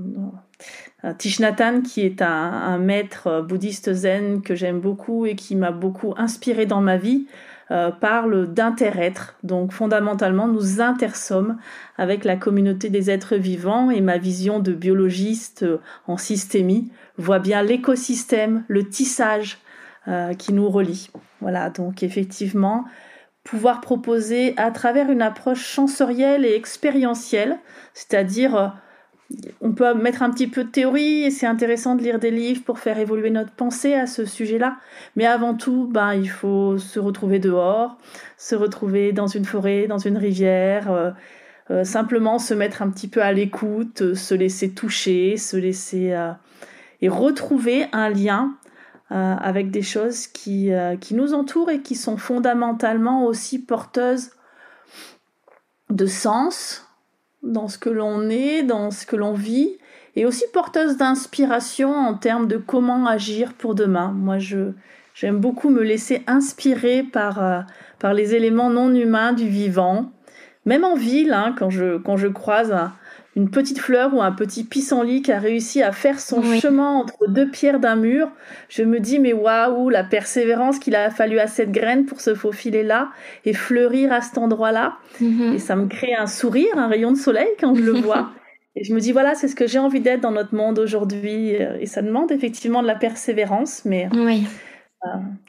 Thich 1.18 1.42
qui 1.86 2.02
est 2.02 2.22
un, 2.22 2.78
maître 2.78 3.42
bouddhiste 3.42 3.94
zen 3.94 4.42
que 4.42 4.56
j'aime 4.56 4.80
beaucoup 4.80 5.26
et 5.26 5.36
qui 5.36 5.56
m'a 5.56 5.72
beaucoup 5.72 6.14
inspiré 6.18 6.66
dans 6.66 6.82
ma 6.82 6.98
vie, 6.98 7.28
euh, 7.72 7.92
parle 7.92 8.52
d'inter-être. 8.52 9.36
Donc 9.44 9.72
fondamentalement, 9.72 10.48
nous 10.48 10.82
intersommes 10.82 11.58
avec 11.98 12.26
la 12.26 12.36
communauté 12.36 12.90
des 12.90 13.12
êtres 13.12 13.36
vivants 13.36 13.92
et 13.92 14.02
ma 14.02 14.18
vision 14.18 14.60
de 14.60 14.74
biologiste 14.74 15.64
euh, 15.64 15.78
en 16.08 16.18
systémie 16.18 16.92
voit 17.18 17.38
bien 17.38 17.62
l'écosystème, 17.62 18.64
le 18.68 18.90
tissage 18.90 19.60
euh, 20.08 20.34
qui 20.34 20.52
nous 20.52 20.68
relie. 20.68 21.12
Voilà, 21.42 21.70
donc 21.70 22.02
effectivement, 22.02 22.86
pouvoir 23.50 23.82
proposer 23.82 24.54
à 24.58 24.72
travers 24.72 25.10
une 25.10 25.22
approche 25.22 25.66
sensorielle 25.66 26.46
et 26.46 26.54
expérientielle, 26.54 27.58
c'est-à-dire 27.94 28.74
on 29.62 29.72
peut 29.74 29.94
mettre 29.94 30.24
un 30.24 30.32
petit 30.32 30.48
peu 30.48 30.64
de 30.64 30.70
théorie 30.70 31.24
et 31.24 31.32
c'est 31.32 31.46
intéressant 31.46 31.96
de 31.96 32.02
lire 32.02 32.20
des 32.20 32.32
livres 32.32 32.64
pour 32.64 32.80
faire 32.80 32.98
évoluer 32.98 33.30
notre 33.30 33.52
pensée 33.52 33.94
à 33.94 34.08
ce 34.08 34.26
sujet-là. 34.26 34.78
Mais 35.16 35.26
avant 35.26 35.54
tout, 35.54 35.88
ben, 35.92 36.14
il 36.14 36.30
faut 36.30 36.78
se 36.78 37.00
retrouver 37.00 37.40
dehors, 37.40 37.98
se 38.38 38.56
retrouver 38.56 39.12
dans 39.12 39.28
une 39.28 39.46
forêt, 39.46 39.88
dans 39.88 40.00
une 40.00 40.18
rivière, 40.18 40.92
euh, 40.92 41.12
euh, 41.70 41.84
simplement 41.84 42.40
se 42.40 42.54
mettre 42.54 42.82
un 42.82 42.90
petit 42.90 43.08
peu 43.08 43.22
à 43.22 43.32
l'écoute, 43.32 44.02
euh, 44.02 44.16
se 44.16 44.34
laisser 44.34 44.72
toucher, 44.72 45.38
se 45.38 45.58
laisser 45.58 46.18
et 47.02 47.10
retrouver 47.10 47.86
un 47.94 48.10
lien 48.10 48.56
avec 49.10 49.72
des 49.72 49.82
choses 49.82 50.28
qui, 50.28 50.72
qui 51.02 51.16
nous 51.16 51.34
entourent 51.34 51.72
et 51.72 51.82
qui 51.82 51.96
sont 51.96 52.18
fondamentalement 52.18 53.26
aussi 53.26 53.58
porteuses 53.60 54.30
de 55.90 56.06
sens, 56.06 56.86
dans 57.44 57.68
ce 57.68 57.78
que 57.78 57.90
l'on 57.90 58.30
est, 58.30 58.64
dans 58.64 58.92
ce 58.92 59.06
que 59.06 59.16
l'on 59.16 59.34
vit, 59.34 59.78
et 60.16 60.26
aussi 60.26 60.44
porteuse 60.54 60.98
d'inspiration 60.98 61.94
en 61.94 62.14
termes 62.14 62.48
de 62.48 62.58
comment 62.58 63.06
agir 63.06 63.54
pour 63.54 63.76
demain. 63.76 64.12
Moi, 64.12 64.38
je, 64.40 64.72
j'aime 65.14 65.40
beaucoup 65.40 65.70
me 65.70 65.82
laisser 65.82 66.24
inspirer 66.28 67.04
par, 67.04 67.42
euh, 67.42 67.62
par 68.00 68.14
les 68.14 68.36
éléments 68.36 68.70
non 68.70 68.94
humains 68.94 69.34
du 69.34 69.48
vivant. 69.48 70.12
Même 70.66 70.84
en 70.84 70.96
ville, 70.96 71.34
hein, 71.34 71.56
quand, 71.58 71.70
je, 71.70 71.98
quand 71.98 72.18
je 72.18 72.28
croise 72.28 72.76
une 73.40 73.50
petite 73.50 73.80
fleur 73.80 74.14
ou 74.14 74.22
un 74.22 74.34
petit 74.34 74.66
pissenlit 74.66 75.22
qui 75.22 75.32
a 75.32 75.40
réussi 75.40 75.82
à 75.82 75.94
faire 75.94 76.20
son 76.20 76.44
chemin 76.60 76.92
entre 76.92 77.30
deux 77.30 77.50
pierres 77.50 77.80
d'un 77.80 77.96
mur, 77.96 78.30
je 78.68 78.84
me 78.84 79.00
dis 79.00 79.18
mais 79.18 79.32
waouh, 79.32 79.90
la 79.90 80.04
persévérance 80.04 80.78
qu'il 80.78 80.94
a 80.96 81.10
fallu 81.10 81.40
à 81.40 81.48
cette 81.48 81.72
graine 81.72 82.06
pour 82.06 82.20
se 82.20 82.36
faufiler 82.36 82.84
là 82.84 83.10
et 83.46 83.54
fleurir 83.54 84.12
à 84.12 84.20
cet 84.20 84.38
endroit-là. 84.38 84.98
Mhm. 85.22 85.54
Et 85.54 85.60
ça 85.60 85.78
me 85.78 85.88
crée 85.88 86.14
un 86.14 86.28
sourire, 86.28 86.78
un 86.78 86.88
rayon 86.88 87.14
de 87.14 87.18
soleil 87.18 87.48
quand 87.62 87.74
je 87.76 87.82
le 87.82 87.94
vois. 88.02 88.32
et 88.76 88.84
je 88.84 88.94
me 88.94 89.00
dis 89.00 89.14
voilà, 89.14 89.36
c'est 89.36 89.48
ce 89.48 89.56
que 89.56 89.68
j'ai 89.68 89.80
envie 89.80 90.02
d'être 90.02 90.22
dans 90.22 90.32
notre 90.32 90.54
monde 90.54 90.78
aujourd'hui. 90.78 91.52
Et 91.80 91.86
ça 91.86 92.02
demande 92.02 92.34
effectivement 92.34 92.82
de 92.82 92.88
la 92.88 92.96
persévérance, 92.96 93.84
mais 93.86 94.10
oui 94.14 94.44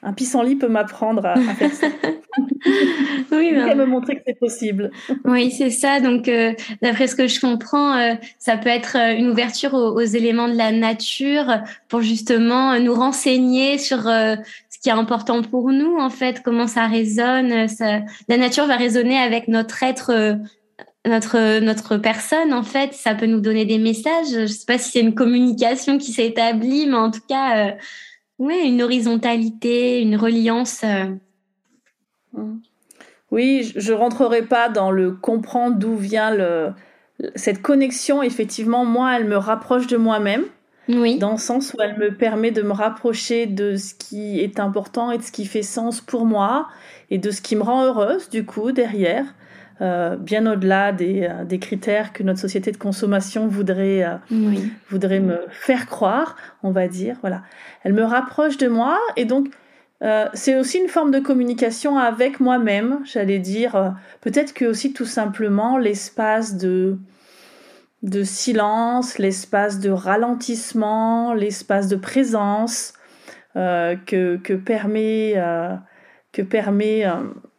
un 0.03 0.13
pissenlit 0.13 0.57
peut 0.57 0.69
m'apprendre 0.69 1.27
à, 1.27 1.37
faire 1.37 1.73
ça. 1.73 1.89
oui, 3.33 3.53
ben... 3.53 3.77
me 3.77 3.85
montrer 3.85 4.17
que 4.17 4.23
c'est 4.27 4.39
possible. 4.39 4.91
oui, 5.25 5.51
c'est 5.51 5.71
ça. 5.71 6.01
Donc, 6.01 6.29
euh, 6.29 6.53
d'après 6.83 7.09
ce 7.09 7.17
que 7.17 7.27
je 7.27 7.41
comprends, 7.41 7.97
euh, 7.97 8.15
ça 8.39 8.57
peut 8.57 8.69
être 8.69 8.97
euh, 8.97 9.17
une 9.17 9.29
ouverture 9.29 9.75
aux, 9.75 10.01
éléments 10.01 10.49
de 10.49 10.55
la 10.55 10.71
nature 10.71 11.63
pour 11.89 12.01
justement 12.01 12.79
nous 12.79 12.95
renseigner 12.95 13.79
sur 13.79 14.03
ce 14.03 14.79
qui 14.83 14.89
est 14.89 14.93
important 14.93 15.43
pour 15.43 15.71
nous, 15.71 15.99
en 15.99 16.11
fait, 16.11 16.43
comment 16.43 16.67
ça 16.67 16.87
résonne. 16.87 17.69
Ça... 17.69 18.01
La 18.29 18.37
nature 18.37 18.67
va 18.67 18.77
résonner 18.77 19.19
avec 19.19 19.49
notre 19.49 19.83
être 19.83 20.39
notre 21.07 21.61
notre 21.61 21.97
personne 21.97 22.53
en 22.53 22.63
fait 22.63 22.93
ça 22.93 23.15
peut 23.15 23.25
nous 23.25 23.41
donner 23.41 23.65
des 23.65 23.79
messages 23.79 24.29
je 24.33 24.45
sais 24.45 24.67
pas 24.67 24.77
si 24.77 24.91
c'est 24.91 25.01
une 25.01 25.15
communication 25.15 25.97
qui 25.97 26.13
s'est 26.13 26.27
établie 26.27 26.87
mais 26.87 26.97
en 26.97 27.11
tout 27.11 27.23
cas 27.27 27.75
oui, 28.41 28.59
une 28.65 28.81
horizontalité, 28.81 30.01
une 30.01 30.17
reliance. 30.17 30.83
Euh. 30.83 32.45
Oui, 33.31 33.71
je 33.77 33.93
ne 33.93 33.99
rentrerai 33.99 34.43
pas 34.43 34.71
dans 34.71 34.91
le 34.91 35.13
comprendre 35.13 35.77
d'où 35.77 35.95
vient 35.95 36.35
le, 36.35 36.73
cette 37.35 37.61
connexion. 37.61 38.23
Effectivement, 38.23 38.87
moi, 38.87 39.15
elle 39.15 39.27
me 39.27 39.37
rapproche 39.37 39.87
de 39.87 39.99
moi-même. 39.99 40.45
Oui. 40.89 41.19
Dans 41.19 41.33
le 41.33 41.39
sens 41.39 41.75
où 41.75 41.83
elle 41.83 41.99
me 41.99 42.15
permet 42.17 42.51
de 42.51 42.63
me 42.63 42.73
rapprocher 42.73 43.45
de 43.45 43.77
ce 43.77 43.95
qui 43.95 44.41
est 44.41 44.59
important 44.59 45.11
et 45.11 45.19
de 45.19 45.23
ce 45.23 45.31
qui 45.31 45.45
fait 45.45 45.63
sens 45.63 46.01
pour 46.01 46.25
moi 46.25 46.67
et 47.11 47.19
de 47.19 47.31
ce 47.31 47.43
qui 47.43 47.57
me 47.57 47.63
rend 47.63 47.85
heureuse, 47.85 48.31
du 48.31 48.47
coup, 48.47 48.73
derrière. 48.73 49.27
Euh, 49.83 50.17
bien 50.17 50.45
au-delà 50.47 50.93
des, 50.93 51.23
euh, 51.23 51.45
des, 51.45 51.59
critères 51.59 52.13
que 52.13 52.23
notre 52.23 52.39
société 52.39 52.71
de 52.71 52.77
consommation 52.77 53.49
voudrait, 53.49 54.05
euh, 54.05 54.17
voudrait 54.91 55.21
me 55.21 55.47
faire 55.49 55.87
croire, 55.87 56.37
on 56.63 56.71
va 56.71 56.87
dire. 56.87 57.17
Voilà. 57.23 57.43
Elle 57.83 57.95
me 57.95 58.05
rapproche 58.05 58.59
de 58.59 58.69
moi 58.69 58.99
et 59.17 59.25
donc 59.25 59.49
c'est 60.33 60.59
aussi 60.59 60.79
une 60.79 60.89
forme 60.89 61.11
de 61.11 61.19
communication 61.19 61.99
avec 61.99 62.41
moi-même, 62.41 63.01
j'allais 63.05 63.39
dire. 63.39 63.95
Peut-être 64.23 64.55
que 64.55 64.65
aussi 64.65 64.95
tout 64.95 65.05
simplement 65.05 65.77
l'espace 65.77 66.57
de, 66.57 66.97
de 68.03 68.23
silence, 68.23 69.19
l'espace 69.19 69.79
de 69.79 69.91
ralentissement, 69.91 71.35
l'espace 71.35 71.87
de 71.89 71.97
présence 71.97 72.95
que, 73.55 74.37
que 74.39 74.55
permet 74.55 75.35
que 76.33 76.41
permet 76.41 77.05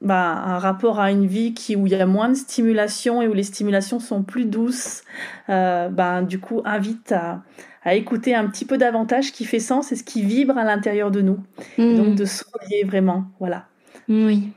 bah, 0.01 0.41
un 0.45 0.57
rapport 0.57 0.99
à 0.99 1.11
une 1.11 1.27
vie 1.27 1.53
qui, 1.53 1.75
où 1.75 1.85
il 1.85 1.93
y 1.93 1.95
a 1.95 2.05
moins 2.05 2.29
de 2.29 2.33
stimulation 2.33 3.21
et 3.21 3.27
où 3.27 3.33
les 3.33 3.43
stimulations 3.43 3.99
sont 3.99 4.23
plus 4.23 4.45
douces, 4.45 5.03
euh, 5.49 5.89
bah, 5.89 6.23
du 6.23 6.39
coup, 6.39 6.61
invite 6.65 7.11
à, 7.11 7.43
à, 7.83 7.93
écouter 7.93 8.33
un 8.33 8.47
petit 8.47 8.65
peu 8.65 8.77
davantage 8.77 9.25
ce 9.25 9.31
qui 9.31 9.45
fait 9.45 9.59
sens 9.59 9.91
et 9.91 9.95
ce 9.95 10.03
qui 10.03 10.23
vibre 10.23 10.57
à 10.57 10.63
l'intérieur 10.63 11.11
de 11.11 11.21
nous. 11.21 11.39
Mmh. 11.77 11.95
Donc, 11.97 12.15
de 12.15 12.25
se 12.25 12.43
relier 12.51 12.83
vraiment. 12.83 13.25
Voilà. 13.39 13.67
Oui. 14.09 14.49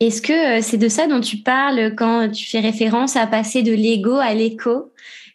Est-ce 0.00 0.20
que 0.20 0.58
euh, 0.58 0.62
c'est 0.62 0.78
de 0.78 0.88
ça 0.88 1.06
dont 1.06 1.20
tu 1.20 1.38
parles 1.38 1.94
quand 1.96 2.30
tu 2.30 2.48
fais 2.48 2.60
référence 2.60 3.16
à 3.16 3.26
passer 3.26 3.62
de 3.62 3.72
l'ego 3.72 4.16
à 4.16 4.34
l'écho? 4.34 4.92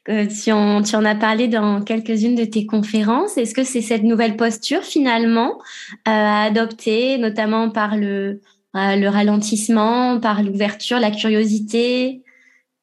Tu, 0.07 0.51
en, 0.51 0.83
tu 0.83 0.95
en 0.95 1.03
as 1.03 1.15
parlé 1.15 1.47
dans 1.47 1.81
quelques-unes 1.81 2.35
de 2.35 2.45
tes 2.45 2.67
conférences. 2.67 3.39
Est-ce 3.39 3.55
que 3.55 3.63
c'est 3.63 3.81
cette 3.81 4.03
nouvelle 4.03 4.37
posture 4.37 4.83
finalement 4.83 5.57
euh, 5.57 6.11
à 6.11 6.43
adopter, 6.43 7.17
notamment 7.17 7.71
par 7.71 7.97
le, 7.97 8.39
euh, 8.75 8.95
le 8.95 9.07
ralentissement, 9.07 10.19
par 10.19 10.43
l'ouverture, 10.43 10.99
la 10.99 11.11
curiosité, 11.11 12.23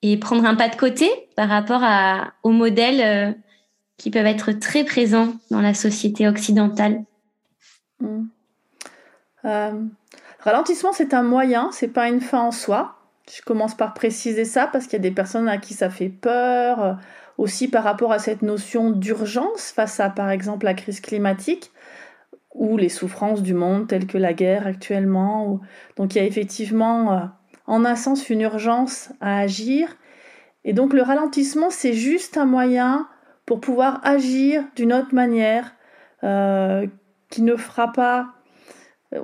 et 0.02 0.16
prendre 0.16 0.44
un 0.44 0.54
pas 0.54 0.68
de 0.68 0.76
côté 0.76 1.08
par 1.36 1.48
rapport 1.48 1.82
aux 2.42 2.50
modèles 2.50 3.00
euh, 3.00 3.32
qui 3.96 4.10
peuvent 4.10 4.26
être 4.26 4.52
très 4.52 4.84
présents 4.84 5.34
dans 5.50 5.60
la 5.60 5.74
société 5.74 6.26
occidentale 6.26 7.04
mmh. 8.00 8.24
Ralentissement, 10.40 10.92
c'est 10.92 11.14
un 11.14 11.22
moyen, 11.22 11.70
c'est 11.72 11.88
pas 11.88 12.08
une 12.08 12.20
fin 12.20 12.40
en 12.40 12.50
soi. 12.50 12.96
Je 13.32 13.42
commence 13.42 13.76
par 13.76 13.94
préciser 13.94 14.44
ça 14.44 14.66
parce 14.66 14.86
qu'il 14.86 14.94
y 14.94 14.96
a 14.96 15.08
des 15.08 15.12
personnes 15.12 15.48
à 15.48 15.58
qui 15.58 15.74
ça 15.74 15.88
fait 15.88 16.08
peur, 16.08 16.98
aussi 17.38 17.68
par 17.68 17.84
rapport 17.84 18.12
à 18.12 18.18
cette 18.18 18.42
notion 18.42 18.90
d'urgence 18.90 19.72
face 19.74 20.00
à, 20.00 20.10
par 20.10 20.30
exemple, 20.30 20.64
la 20.64 20.74
crise 20.74 21.00
climatique 21.00 21.70
ou 22.54 22.76
les 22.76 22.88
souffrances 22.88 23.42
du 23.42 23.54
monde 23.54 23.88
telles 23.88 24.06
que 24.06 24.18
la 24.18 24.32
guerre 24.32 24.66
actuellement. 24.66 25.60
Donc 25.96 26.14
il 26.14 26.18
y 26.18 26.20
a 26.20 26.24
effectivement, 26.24 27.12
euh, 27.12 27.20
en 27.66 27.84
un 27.84 27.96
sens, 27.96 28.28
une 28.30 28.42
urgence 28.42 29.10
à 29.20 29.38
agir. 29.38 29.96
Et 30.64 30.72
donc 30.72 30.92
le 30.92 31.02
ralentissement, 31.02 31.70
c'est 31.70 31.94
juste 31.94 32.36
un 32.36 32.44
moyen 32.44 33.08
pour 33.46 33.60
pouvoir 33.60 34.00
agir 34.04 34.64
d'une 34.76 34.92
autre 34.92 35.14
manière 35.14 35.74
euh, 36.24 36.86
qui 37.30 37.42
ne 37.42 37.56
fera 37.56 37.92
pas 37.92 38.34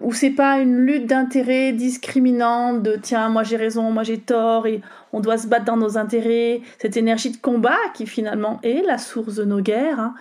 où 0.02 0.12
c'est 0.12 0.30
pas 0.30 0.58
une 0.58 0.76
lutte 0.76 1.06
d'intérêts 1.06 1.72
discriminante 1.72 2.82
de 2.82 2.96
tiens 2.96 3.28
moi 3.30 3.42
j'ai 3.42 3.56
raison 3.56 3.90
moi 3.90 4.02
j'ai 4.02 4.18
tort 4.18 4.66
et 4.66 4.82
on 5.12 5.20
doit 5.20 5.38
se 5.38 5.46
battre 5.46 5.64
dans 5.64 5.76
nos 5.76 5.96
intérêts 5.96 6.60
cette 6.78 6.96
énergie 6.96 7.30
de 7.30 7.38
combat 7.38 7.78
qui 7.94 8.06
finalement 8.06 8.60
est 8.62 8.84
la 8.86 8.98
source 8.98 9.36
de 9.36 9.44
nos 9.44 9.60
guerres 9.60 9.98
hein, 9.98 10.14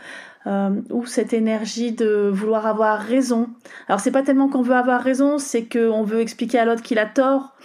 euh, 0.47 0.69
ou 0.89 1.05
cette 1.05 1.33
énergie 1.33 1.91
de 1.91 2.29
vouloir 2.33 2.65
avoir 2.65 2.99
raison 2.99 3.49
alors 3.87 3.99
c'est 3.99 4.11
pas 4.11 4.23
tellement 4.23 4.49
qu'on 4.49 4.63
veut 4.63 4.75
avoir 4.75 5.01
raison 5.01 5.37
c'est 5.37 5.65
qu'on 5.71 6.03
veut 6.03 6.21
expliquer 6.21 6.59
à 6.59 6.65
l'autre 6.65 6.81
qu'il 6.81 6.97
a 6.97 7.05
tort 7.05 7.55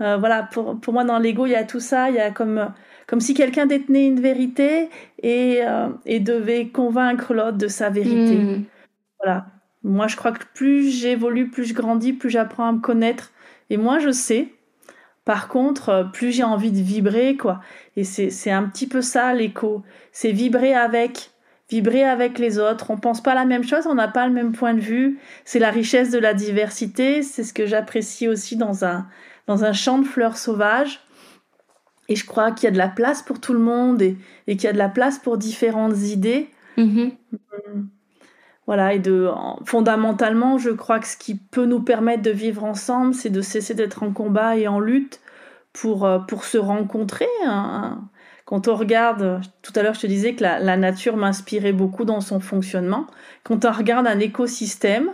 euh, 0.00 0.16
voilà 0.18 0.42
pour, 0.42 0.78
pour 0.80 0.92
moi 0.92 1.04
dans 1.04 1.18
l'ego 1.18 1.46
il 1.46 1.52
y 1.52 1.56
a 1.56 1.64
tout 1.64 1.80
ça 1.80 2.10
il 2.10 2.16
y 2.16 2.20
a 2.20 2.30
comme 2.30 2.72
comme 3.06 3.20
si 3.20 3.34
quelqu'un 3.34 3.66
détenait 3.66 4.06
une 4.06 4.20
vérité 4.20 4.88
et, 5.22 5.60
euh, 5.62 5.88
et 6.06 6.20
devait 6.20 6.68
convaincre 6.68 7.32
l'autre 7.32 7.58
de 7.58 7.68
sa 7.68 7.88
vérité 7.88 8.36
mmh. 8.36 8.64
voilà 9.22 9.46
moi, 9.84 10.06
je 10.06 10.16
crois 10.16 10.32
que 10.32 10.44
plus 10.54 10.90
j'évolue, 10.90 11.50
plus 11.50 11.64
je 11.64 11.74
grandis, 11.74 12.12
plus 12.12 12.30
j'apprends 12.30 12.68
à 12.68 12.72
me 12.72 12.80
connaître. 12.80 13.32
Et 13.70 13.76
moi, 13.76 13.98
je 13.98 14.10
sais. 14.10 14.48
Par 15.24 15.48
contre, 15.48 16.10
plus 16.12 16.32
j'ai 16.32 16.42
envie 16.42 16.72
de 16.72 16.80
vibrer, 16.80 17.36
quoi. 17.36 17.60
Et 17.96 18.04
c'est 18.04 18.50
un 18.50 18.64
petit 18.64 18.86
peu 18.86 19.02
ça, 19.02 19.34
l'écho. 19.34 19.82
C'est 20.12 20.32
vibrer 20.32 20.74
avec, 20.74 21.31
vibrer 21.72 22.04
avec 22.04 22.38
les 22.38 22.58
autres. 22.58 22.90
On 22.90 22.98
pense 22.98 23.22
pas 23.22 23.34
la 23.34 23.46
même 23.46 23.64
chose, 23.64 23.86
on 23.86 23.94
n'a 23.94 24.08
pas 24.08 24.26
le 24.26 24.32
même 24.32 24.52
point 24.52 24.74
de 24.74 24.80
vue. 24.80 25.18
C'est 25.46 25.58
la 25.58 25.70
richesse 25.70 26.10
de 26.10 26.18
la 26.18 26.34
diversité. 26.34 27.22
C'est 27.22 27.44
ce 27.44 27.54
que 27.54 27.64
j'apprécie 27.64 28.28
aussi 28.28 28.56
dans 28.56 28.84
un, 28.84 29.06
dans 29.46 29.64
un 29.64 29.72
champ 29.72 29.98
de 29.98 30.04
fleurs 30.04 30.36
sauvages. 30.36 31.00
Et 32.10 32.16
je 32.16 32.26
crois 32.26 32.52
qu'il 32.52 32.64
y 32.64 32.68
a 32.68 32.72
de 32.72 32.78
la 32.78 32.88
place 32.88 33.22
pour 33.22 33.40
tout 33.40 33.54
le 33.54 33.58
monde 33.58 34.02
et, 34.02 34.18
et 34.46 34.56
qu'il 34.56 34.64
y 34.64 34.68
a 34.68 34.74
de 34.74 34.78
la 34.78 34.90
place 34.90 35.18
pour 35.18 35.38
différentes 35.38 35.98
idées. 36.02 36.50
Mm-hmm. 36.76 37.12
Mm. 37.74 37.82
Voilà, 38.66 38.92
et 38.92 38.98
de 38.98 39.30
fondamentalement, 39.64 40.58
je 40.58 40.70
crois 40.70 41.00
que 41.00 41.06
ce 41.06 41.16
qui 41.16 41.34
peut 41.36 41.64
nous 41.64 41.80
permettre 41.80 42.22
de 42.22 42.30
vivre 42.30 42.64
ensemble, 42.64 43.14
c'est 43.14 43.30
de 43.30 43.40
cesser 43.40 43.74
d'être 43.74 44.02
en 44.02 44.12
combat 44.12 44.56
et 44.56 44.68
en 44.68 44.78
lutte 44.78 45.20
pour, 45.72 46.04
euh, 46.04 46.18
pour 46.18 46.44
se 46.44 46.58
rencontrer. 46.58 47.28
Hein. 47.46 48.02
Quand 48.52 48.68
on 48.68 48.76
regarde, 48.76 49.40
tout 49.62 49.72
à 49.76 49.82
l'heure 49.82 49.94
je 49.94 50.00
te 50.00 50.06
disais 50.06 50.34
que 50.34 50.42
la, 50.42 50.76
nature 50.76 51.16
m'inspirait 51.16 51.72
beaucoup 51.72 52.04
dans 52.04 52.20
son 52.20 52.38
fonctionnement. 52.38 53.06
Quand 53.44 53.64
on 53.64 53.72
regarde 53.72 54.06
un 54.06 54.18
écosystème, 54.20 55.08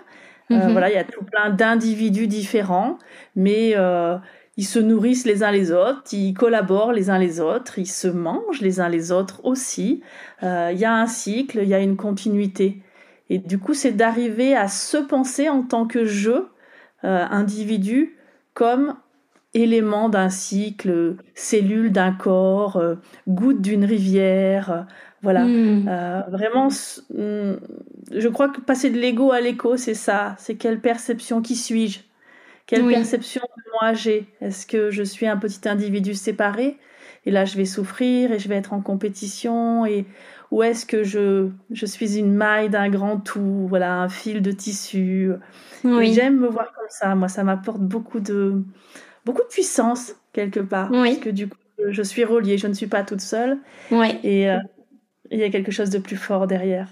euh, 0.51 0.57
mhm. 0.57 0.73
voilà, 0.73 0.91
il 0.91 0.95
y 0.95 0.99
a 0.99 1.05
tout 1.05 1.23
plein 1.23 1.51
d'individus 1.51 2.27
différents, 2.27 2.99
mais 3.37 3.75
euh, 3.77 4.17
ils 4.57 4.67
se 4.67 4.81
nourrissent 4.81 5.25
les 5.25 5.45
uns 5.45 5.53
les 5.53 5.71
autres, 5.71 6.03
ils 6.11 6.35
collaborent 6.35 6.93
les 6.93 7.11
uns 7.11 7.19
les 7.19 7.39
autres, 7.39 7.79
ils 7.79 7.87
se 7.87 8.09
mangent 8.09 8.61
les 8.61 8.81
uns 8.81 8.89
les 8.89 9.13
autres 9.13 9.41
aussi. 9.45 10.03
Il 10.43 10.77
y 10.77 10.85
a 10.85 10.93
un 10.93 11.07
cycle, 11.07 11.61
il 11.63 11.69
y 11.69 11.75
a 11.75 11.79
une 11.79 11.97
continuité. 11.97 12.83
Et 13.31 13.39
du 13.39 13.59
coup, 13.61 13.75
c'est 13.75 13.93
d'arriver 13.93 14.57
à 14.57 14.67
se 14.67 14.97
penser 14.97 15.49
en 15.49 15.63
tant 15.63 15.87
que 15.87 16.05
je, 16.05 16.31
euh, 17.05 17.25
individu, 17.31 18.17
comme 18.55 18.97
élément 19.55 20.09
d'un 20.09 20.29
cycle, 20.29 21.17
cellule 21.35 21.93
d'un 21.93 22.13
corps, 22.13 22.77
euh, 22.77 22.97
goutte 23.27 23.61
d'une 23.61 23.85
rivière. 23.85 24.71
Euh, 24.71 24.83
voilà. 25.23 25.45
Hmm. 25.45 25.85
vraiment, 26.31 26.69
hmm, 27.11 27.55
je 28.13 28.29
crois 28.29 28.49
que 28.51 28.61
passer 28.61 28.91
de 28.91 28.99
l'ego 28.99 29.33
à 29.33 29.41
l'écho, 29.41 29.77
c'est 29.77 29.95
ça. 29.95 30.37
C'est 30.39 30.55
quelle 30.55 30.81
perception, 30.81 31.43
qui 31.43 31.57
suis-je? 31.57 32.01
Quelle 32.67 32.87
perception 32.87 33.41
de 33.57 33.63
moi 33.81 33.95
j'ai? 33.95 34.27
Est-ce 34.43 34.67
que 34.67 34.91
je 34.91 35.03
suis 35.03 35.27
un 35.27 35.39
petit 35.39 35.67
individu 35.69 36.15
séparé? 36.15 36.77
Et 37.25 37.31
là 37.31 37.47
je 37.47 37.57
vais 37.57 37.65
souffrir 37.65 38.31
et 38.31 38.39
je 38.39 38.49
vais 38.49 38.57
être 38.57 38.75
en 38.75 38.81
compétition 38.83 39.87
et 39.87 40.07
ou 40.51 40.63
est-ce 40.63 40.87
que 40.87 41.03
je, 41.03 41.49
je 41.71 41.87
suis 41.87 42.19
une 42.19 42.35
maille 42.35 42.71
d'un 42.71 42.89
grand 42.89 43.19
tout, 43.19 43.67
voilà, 43.69 44.01
un 44.01 44.09
fil 44.09 44.43
de 44.43 44.53
tissu? 44.53 45.33
J'aime 45.85 46.39
me 46.39 46.49
voir 46.49 46.73
comme 46.73 46.89
ça. 46.89 47.15
Moi, 47.15 47.29
ça 47.29 47.45
m'apporte 47.45 47.81
beaucoup 47.81 48.21
de, 48.21 48.63
beaucoup 49.29 49.43
de 49.43 49.49
puissance 49.49 50.15
quelque 50.33 50.61
part. 50.61 50.91
Parce 50.91 51.19
que 51.19 51.29
du 51.29 51.49
coup, 51.49 51.57
je 51.91 52.03
suis 52.03 52.25
reliée, 52.25 52.57
je 52.57 52.67
ne 52.67 52.73
suis 52.73 52.87
pas 52.87 53.05
toute 53.05 53.21
seule. 53.21 53.59
Et 54.25 54.49
euh, 54.49 54.59
il 55.31 55.39
y 55.39 55.43
a 55.43 55.51
quelque 55.51 55.71
chose 55.71 55.91
de 55.91 55.99
plus 55.99 56.17
fort 56.17 56.47
derrière. 56.47 56.89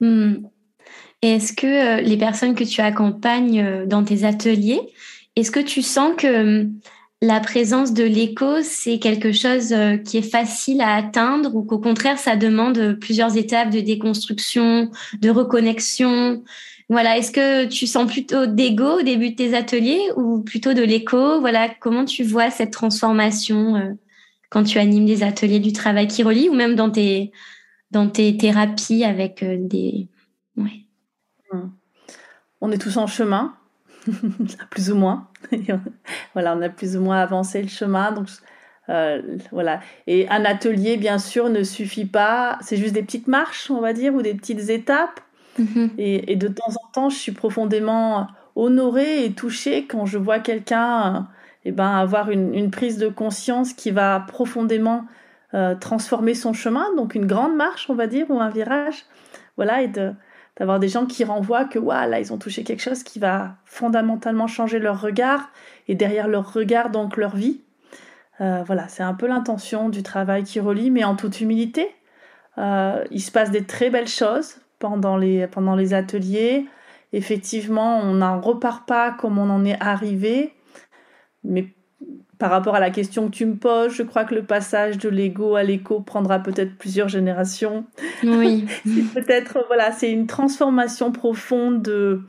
Hmm. 0.00 0.34
Est-ce 1.22 1.54
que 1.54 1.66
euh, 1.66 2.00
les 2.02 2.18
personnes 2.18 2.54
que 2.54 2.64
tu 2.64 2.82
accompagnes 2.82 3.60
euh, 3.60 3.86
dans 3.86 4.04
tes 4.04 4.24
ateliers, 4.24 4.80
est-ce 5.36 5.50
que 5.50 5.60
tu 5.60 5.80
sens 5.80 6.12
que 6.18 6.68
la 7.22 7.40
présence 7.40 7.94
de 7.94 8.04
l'écho, 8.04 8.60
c'est 8.62 8.98
quelque 8.98 9.32
chose 9.32 9.74
qui 10.04 10.18
est 10.18 10.30
facile 10.30 10.82
à 10.82 10.94
atteindre 10.96 11.54
ou 11.56 11.62
qu'au 11.62 11.78
contraire, 11.78 12.18
ça 12.18 12.36
demande 12.36 12.98
plusieurs 13.00 13.38
étapes 13.38 13.70
de 13.70 13.80
déconstruction, 13.80 14.90
de 15.22 15.30
reconnexion? 15.30 16.44
Voilà, 16.90 17.16
est-ce 17.16 17.32
que 17.32 17.66
tu 17.66 17.86
sens 17.86 18.10
plutôt 18.10 18.46
d'ego 18.46 18.98
au 19.00 19.02
début 19.02 19.30
de 19.30 19.36
tes 19.36 19.54
ateliers 19.56 20.00
ou 20.16 20.42
plutôt 20.42 20.74
de 20.74 20.82
l'écho? 20.82 21.40
Voilà, 21.40 21.68
comment 21.80 22.04
tu 22.04 22.24
vois 22.24 22.50
cette 22.50 22.72
transformation 22.72 23.76
euh, 23.76 23.92
quand 24.50 24.64
tu 24.64 24.78
animes 24.78 25.06
des 25.06 25.22
ateliers 25.22 25.60
du 25.60 25.72
travail 25.72 26.08
qui 26.08 26.22
relie 26.22 26.48
ou 26.48 26.54
même 26.54 26.74
dans 26.74 26.90
tes 26.90 27.32
thérapies 28.36 29.04
avec 29.04 29.42
euh, 29.42 29.56
des 29.58 30.08
ouais. 30.56 30.84
On 32.60 32.72
est 32.72 32.78
tous 32.78 32.96
en 32.96 33.06
chemin, 33.06 33.54
plus 34.70 34.90
ou 34.90 34.96
moins. 34.96 35.28
voilà, 36.32 36.56
on 36.56 36.62
a 36.62 36.68
plus 36.68 36.96
ou 36.96 37.00
moins 37.00 37.18
avancé 37.18 37.60
le 37.62 37.68
chemin. 37.68 38.12
Donc, 38.12 38.28
euh, 38.88 39.20
voilà. 39.52 39.80
Et 40.06 40.28
un 40.28 40.44
atelier, 40.44 40.96
bien 40.96 41.18
sûr, 41.18 41.50
ne 41.50 41.62
suffit 41.62 42.06
pas. 42.06 42.58
C'est 42.62 42.76
juste 42.76 42.94
des 42.94 43.02
petites 43.02 43.28
marches, 43.28 43.70
on 43.70 43.80
va 43.80 43.92
dire, 43.92 44.14
ou 44.14 44.22
des 44.22 44.34
petites 44.34 44.70
étapes? 44.70 45.20
Mm-hmm. 45.58 45.90
Et, 45.98 46.36
de 46.36 46.48
temps 46.48 46.72
en 46.82 46.88
temps, 46.92 47.08
je 47.10 47.16
suis 47.16 47.32
profondément 47.32 48.26
honorée 48.56 49.24
et 49.24 49.32
touchée 49.32 49.86
quand 49.86 50.06
je 50.06 50.18
vois 50.18 50.38
quelqu'un 50.38 51.28
eh 51.64 51.72
ben, 51.72 51.90
avoir 51.96 52.30
une, 52.30 52.70
prise 52.70 52.98
de 52.98 53.08
conscience 53.08 53.72
qui 53.72 53.90
va 53.90 54.20
profondément 54.20 55.04
euh, 55.54 55.74
transformer 55.74 56.34
son 56.34 56.52
chemin. 56.52 56.86
Donc, 56.96 57.14
une 57.14 57.26
grande 57.26 57.56
marche, 57.56 57.88
on 57.88 57.94
va 57.94 58.06
dire, 58.06 58.26
ou 58.30 58.40
un 58.40 58.50
virage. 58.50 59.04
voilà, 59.56 59.82
et 59.82 59.88
d'avoir 60.58 60.78
des 60.78 60.88
gens 60.88 61.06
qui 61.06 61.24
renvoient 61.24 61.64
que 61.64 61.78
voilà, 61.78 62.06
là, 62.06 62.20
ils 62.20 62.32
ont 62.32 62.38
touché 62.38 62.64
quelque 62.64 62.82
chose 62.82 63.02
qui 63.02 63.18
va 63.18 63.56
fondamentalement 63.64 64.46
changer 64.46 64.78
leur 64.78 65.00
regard 65.00 65.50
et 65.88 65.94
derrière 65.94 66.28
leur 66.28 66.52
regard, 66.52 66.90
donc 66.90 67.16
leur 67.16 67.34
vie. 67.34 67.60
Euh, 68.40 68.62
voilà, 68.66 68.88
c'est 68.88 69.02
un 69.02 69.14
peu 69.14 69.26
l'intention 69.26 69.88
du 69.88 70.02
travail 70.02 70.44
qui 70.44 70.60
relie, 70.60 70.90
mais 70.90 71.04
en 71.04 71.16
toute 71.16 71.40
humilité. 71.40 71.88
Euh, 72.58 73.04
il 73.10 73.20
se 73.20 73.32
passe 73.32 73.50
des 73.50 73.64
très 73.64 73.90
belles 73.90 74.08
choses 74.08 74.56
pendant 74.84 75.16
les, 75.16 75.46
pendant 75.46 75.76
les 75.76 75.94
ateliers. 75.94 76.66
Effectivement, 77.14 78.00
on 78.00 78.16
n'en 78.16 78.38
repart 78.38 78.86
pas 78.86 79.12
comme 79.12 79.38
on 79.38 79.48
en 79.48 79.64
est 79.64 79.80
arrivé, 79.80 80.52
mais 81.42 81.68
par 82.38 82.50
rapport 82.50 82.74
à 82.74 82.80
la 82.80 82.90
question 82.90 83.30
que 83.30 83.34
tu 83.34 83.46
me 83.46 83.56
poses, 83.56 83.94
je 83.94 84.02
crois 84.02 84.24
que 84.24 84.34
le 84.34 84.42
passage 84.42 84.98
de 84.98 85.08
l'ego 85.08 85.54
à 85.54 85.62
l'écho 85.62 86.00
prendra 86.00 86.38
peut-être 86.38 86.76
plusieurs 86.76 87.08
générations. 87.08 87.86
Oui. 88.22 88.66
peut-être, 89.14 89.64
voilà, 89.68 89.90
c'est 89.90 90.12
une 90.12 90.26
transformation 90.26 91.12
profonde 91.12 91.80
de, 91.80 92.20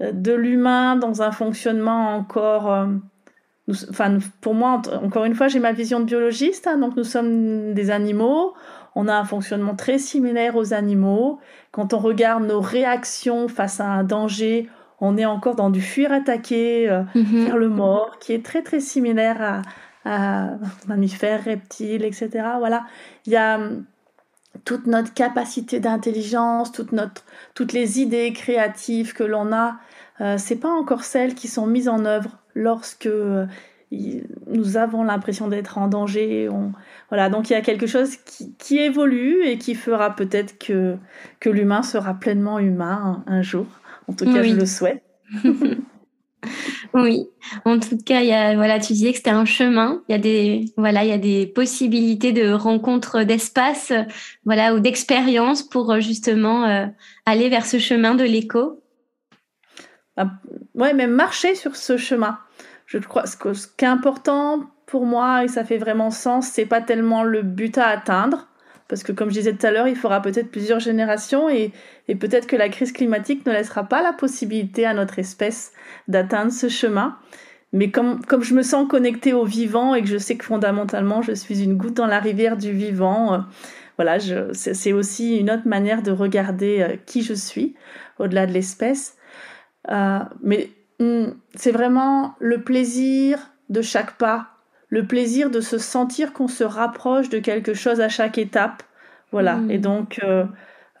de 0.00 0.32
l'humain 0.34 0.96
dans 0.96 1.22
un 1.22 1.32
fonctionnement 1.32 2.14
encore. 2.14 2.70
Euh, 2.70 2.88
enfin, 3.88 4.18
pour 4.42 4.52
moi, 4.52 4.82
encore 5.02 5.24
une 5.24 5.34
fois, 5.34 5.48
j'ai 5.48 5.60
ma 5.60 5.72
vision 5.72 5.98
de 5.98 6.04
biologiste, 6.04 6.66
hein, 6.66 6.76
donc 6.76 6.94
nous 6.94 7.04
sommes 7.04 7.72
des 7.72 7.90
animaux. 7.90 8.52
On 8.94 9.08
a 9.08 9.14
un 9.14 9.24
fonctionnement 9.24 9.74
très 9.74 9.98
similaire 9.98 10.56
aux 10.56 10.74
animaux. 10.74 11.38
Quand 11.72 11.94
on 11.94 11.98
regarde 11.98 12.44
nos 12.44 12.60
réactions 12.60 13.48
face 13.48 13.80
à 13.80 13.86
un 13.86 14.04
danger, 14.04 14.68
on 15.00 15.16
est 15.16 15.24
encore 15.24 15.54
dans 15.54 15.70
du 15.70 15.80
fuir 15.80 16.12
attaquer, 16.12 16.90
euh, 16.90 17.02
mhm. 17.14 17.46
faire 17.46 17.56
le 17.56 17.68
mort, 17.68 18.18
qui 18.18 18.32
est 18.32 18.44
très 18.44 18.62
très 18.62 18.80
similaire 18.80 19.62
à, 20.04 20.50
mammifères, 20.86 21.44
reptiles, 21.44 22.04
etc. 22.04 22.30
Voilà, 22.58 22.86
il 23.26 23.32
y 23.32 23.36
a 23.36 23.56
hum, 23.56 23.84
toute 24.64 24.86
notre 24.86 25.14
capacité 25.14 25.78
d'intelligence, 25.78 26.72
toute 26.72 26.92
notre, 26.92 27.24
toutes 27.54 27.72
les 27.72 28.00
idées 28.00 28.32
créatives 28.32 29.12
que 29.12 29.24
l'on 29.24 29.52
a, 29.52 29.76
euh, 30.20 30.36
c'est 30.38 30.56
pas 30.56 30.70
encore 30.70 31.04
celles 31.04 31.34
qui 31.34 31.48
sont 31.48 31.66
mises 31.66 31.88
en 31.88 32.04
œuvre 32.04 32.38
lorsque 32.54 33.06
euh, 33.06 33.46
nous 33.92 34.76
avons 34.76 35.02
l'impression 35.02 35.48
d'être 35.48 35.78
en 35.78 35.88
danger. 35.88 36.48
Voilà, 37.08 37.28
donc 37.28 37.50
il 37.50 37.54
y 37.54 37.56
a 37.56 37.60
quelque 37.60 37.86
chose 37.86 38.16
qui, 38.58 38.78
évolue 38.78 39.44
et 39.44 39.58
qui 39.58 39.74
fera 39.74 40.14
peut-être 40.14 40.58
que, 40.58 40.96
que 41.40 41.50
l'humain 41.50 41.82
sera 41.82 42.14
pleinement 42.14 42.58
humain 42.58 43.24
un 43.26 43.42
jour. 43.42 43.66
En 44.08 44.12
tout 44.12 44.24
cas, 44.24 44.42
je 44.42 44.54
le 44.54 44.66
souhaite. 44.66 45.02
oui, 46.94 47.28
en 47.64 47.78
tout 47.78 47.98
cas, 47.98 48.20
il 48.20 48.28
y 48.28 48.32
a, 48.32 48.54
voilà, 48.54 48.78
tu 48.78 48.92
disais 48.92 49.10
que 49.10 49.18
c'était 49.18 49.30
un 49.30 49.44
chemin. 49.44 50.02
Il 50.08 50.12
y 50.12 50.14
a 50.14 50.18
des, 50.18 50.72
voilà, 50.76 51.04
il 51.04 51.10
y 51.10 51.12
a 51.12 51.18
des 51.18 51.46
possibilités 51.46 52.32
de 52.32 52.50
rencontres 52.52 53.22
d'espace, 53.22 53.92
voilà, 54.44 54.74
ou 54.74 54.80
d'expérience 54.80 55.62
pour 55.62 55.92
euh, 55.92 56.00
justement 56.00 56.64
euh, 56.64 56.86
aller 57.26 57.48
vers 57.48 57.66
ce 57.66 57.78
chemin 57.78 58.14
de 58.14 58.24
l'écho. 58.24 58.82
Ah, 60.16 60.30
ouais, 60.74 60.92
même 60.92 61.12
marcher 61.12 61.54
sur 61.54 61.76
ce 61.76 61.96
chemin. 61.96 62.38
Je 62.90 62.98
crois 62.98 63.26
ce, 63.26 63.36
ce 63.54 63.66
qui 63.68 63.84
est 63.84 63.88
important 63.88 64.68
pour 64.86 65.06
moi 65.06 65.44
et 65.44 65.48
ça 65.48 65.64
fait 65.64 65.78
vraiment 65.78 66.10
sens, 66.10 66.48
c'est 66.48 66.66
pas 66.66 66.80
tellement 66.80 67.22
le 67.22 67.42
but 67.42 67.78
à 67.78 67.86
atteindre, 67.86 68.48
parce 68.88 69.04
que 69.04 69.12
comme 69.12 69.28
je 69.28 69.34
disais 69.34 69.52
tout 69.54 69.64
à 69.64 69.70
l'heure, 69.70 69.86
il 69.86 69.94
faudra 69.94 70.20
peut-être 70.20 70.50
plusieurs 70.50 70.80
générations 70.80 71.48
et, 71.48 71.72
peut-être 72.08 72.48
que 72.48 72.56
la 72.56 72.68
crise 72.68 72.90
climatique 72.90 73.46
ne 73.46 73.52
laissera 73.52 73.84
pas 73.84 74.02
la 74.02 74.12
possibilité 74.12 74.84
à 74.84 74.94
notre 74.94 75.20
espèce 75.20 75.72
d'atteindre 76.08 76.50
ce 76.50 76.68
chemin. 76.68 77.16
Mais 77.72 77.92
comme, 77.92 78.20
je 78.40 78.52
me 78.52 78.62
sens 78.62 78.88
connectée 78.88 79.32
au 79.32 79.44
vivant 79.44 79.94
et 79.94 80.02
que 80.02 80.08
je 80.08 80.18
sais 80.18 80.36
que 80.36 80.44
fondamentalement 80.44 81.22
je 81.22 81.30
suis 81.30 81.62
une 81.62 81.76
goutte 81.76 81.94
dans 81.94 82.08
la 82.08 82.18
rivière 82.18 82.56
du 82.56 82.72
vivant, 82.72 83.34
euh, 83.34 83.38
voilà, 83.96 84.18
c'est 84.52 84.92
aussi 84.92 85.36
une 85.36 85.52
autre 85.52 85.68
manière 85.68 86.02
de 86.02 86.10
regarder 86.10 86.80
euh, 86.80 86.96
qui 87.06 87.22
je 87.22 87.34
suis 87.34 87.76
au-delà 88.18 88.46
de 88.46 88.52
l'espèce. 88.52 89.16
Euh, 89.88 90.18
mais 90.42 90.70
c'est 91.54 91.72
vraiment 91.72 92.34
le 92.38 92.62
plaisir 92.62 93.38
de 93.68 93.82
chaque 93.82 94.18
pas 94.18 94.50
le 94.90 95.06
plaisir 95.06 95.50
de 95.50 95.60
se 95.60 95.78
sentir 95.78 96.32
qu'on 96.32 96.48
se 96.48 96.64
rapproche 96.64 97.28
de 97.30 97.38
quelque 97.38 97.74
chose 97.74 98.00
à 98.00 98.08
chaque 98.08 98.36
étape. 98.36 98.82
Voilà. 99.32 99.56
Mm. 99.56 99.70
Et 99.70 99.78
donc, 99.78 100.20
euh, 100.22 100.44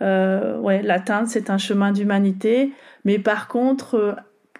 euh, 0.00 0.56
ouais, 0.58 0.80
l'atteinte, 0.82 1.26
c'est 1.26 1.50
un 1.50 1.58
chemin 1.58 1.92
d'humanité. 1.92 2.72
Mais 3.04 3.18
par 3.18 3.48
contre, 3.48 3.96
euh, 3.96 4.12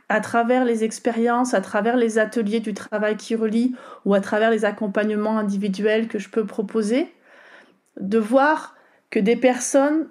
à 0.09 0.21
travers 0.21 0.65
les 0.65 0.83
expériences, 0.83 1.55
à 1.55 1.61
travers 1.61 1.97
les 1.97 2.19
ateliers 2.19 2.59
du 2.59 2.75
travail 2.75 3.17
qui 3.17 3.37
relie 3.37 3.77
ou 4.05 4.15
à 4.15 4.21
travers 4.21 4.51
les 4.51 4.65
accompagnements 4.65 5.39
individuels 5.39 6.09
que 6.09 6.19
je 6.19 6.29
peux 6.29 6.45
proposer, 6.45 7.15
de 8.01 8.19
voir 8.19 8.75
que 9.11 9.21
des 9.21 9.37
personnes 9.37 10.09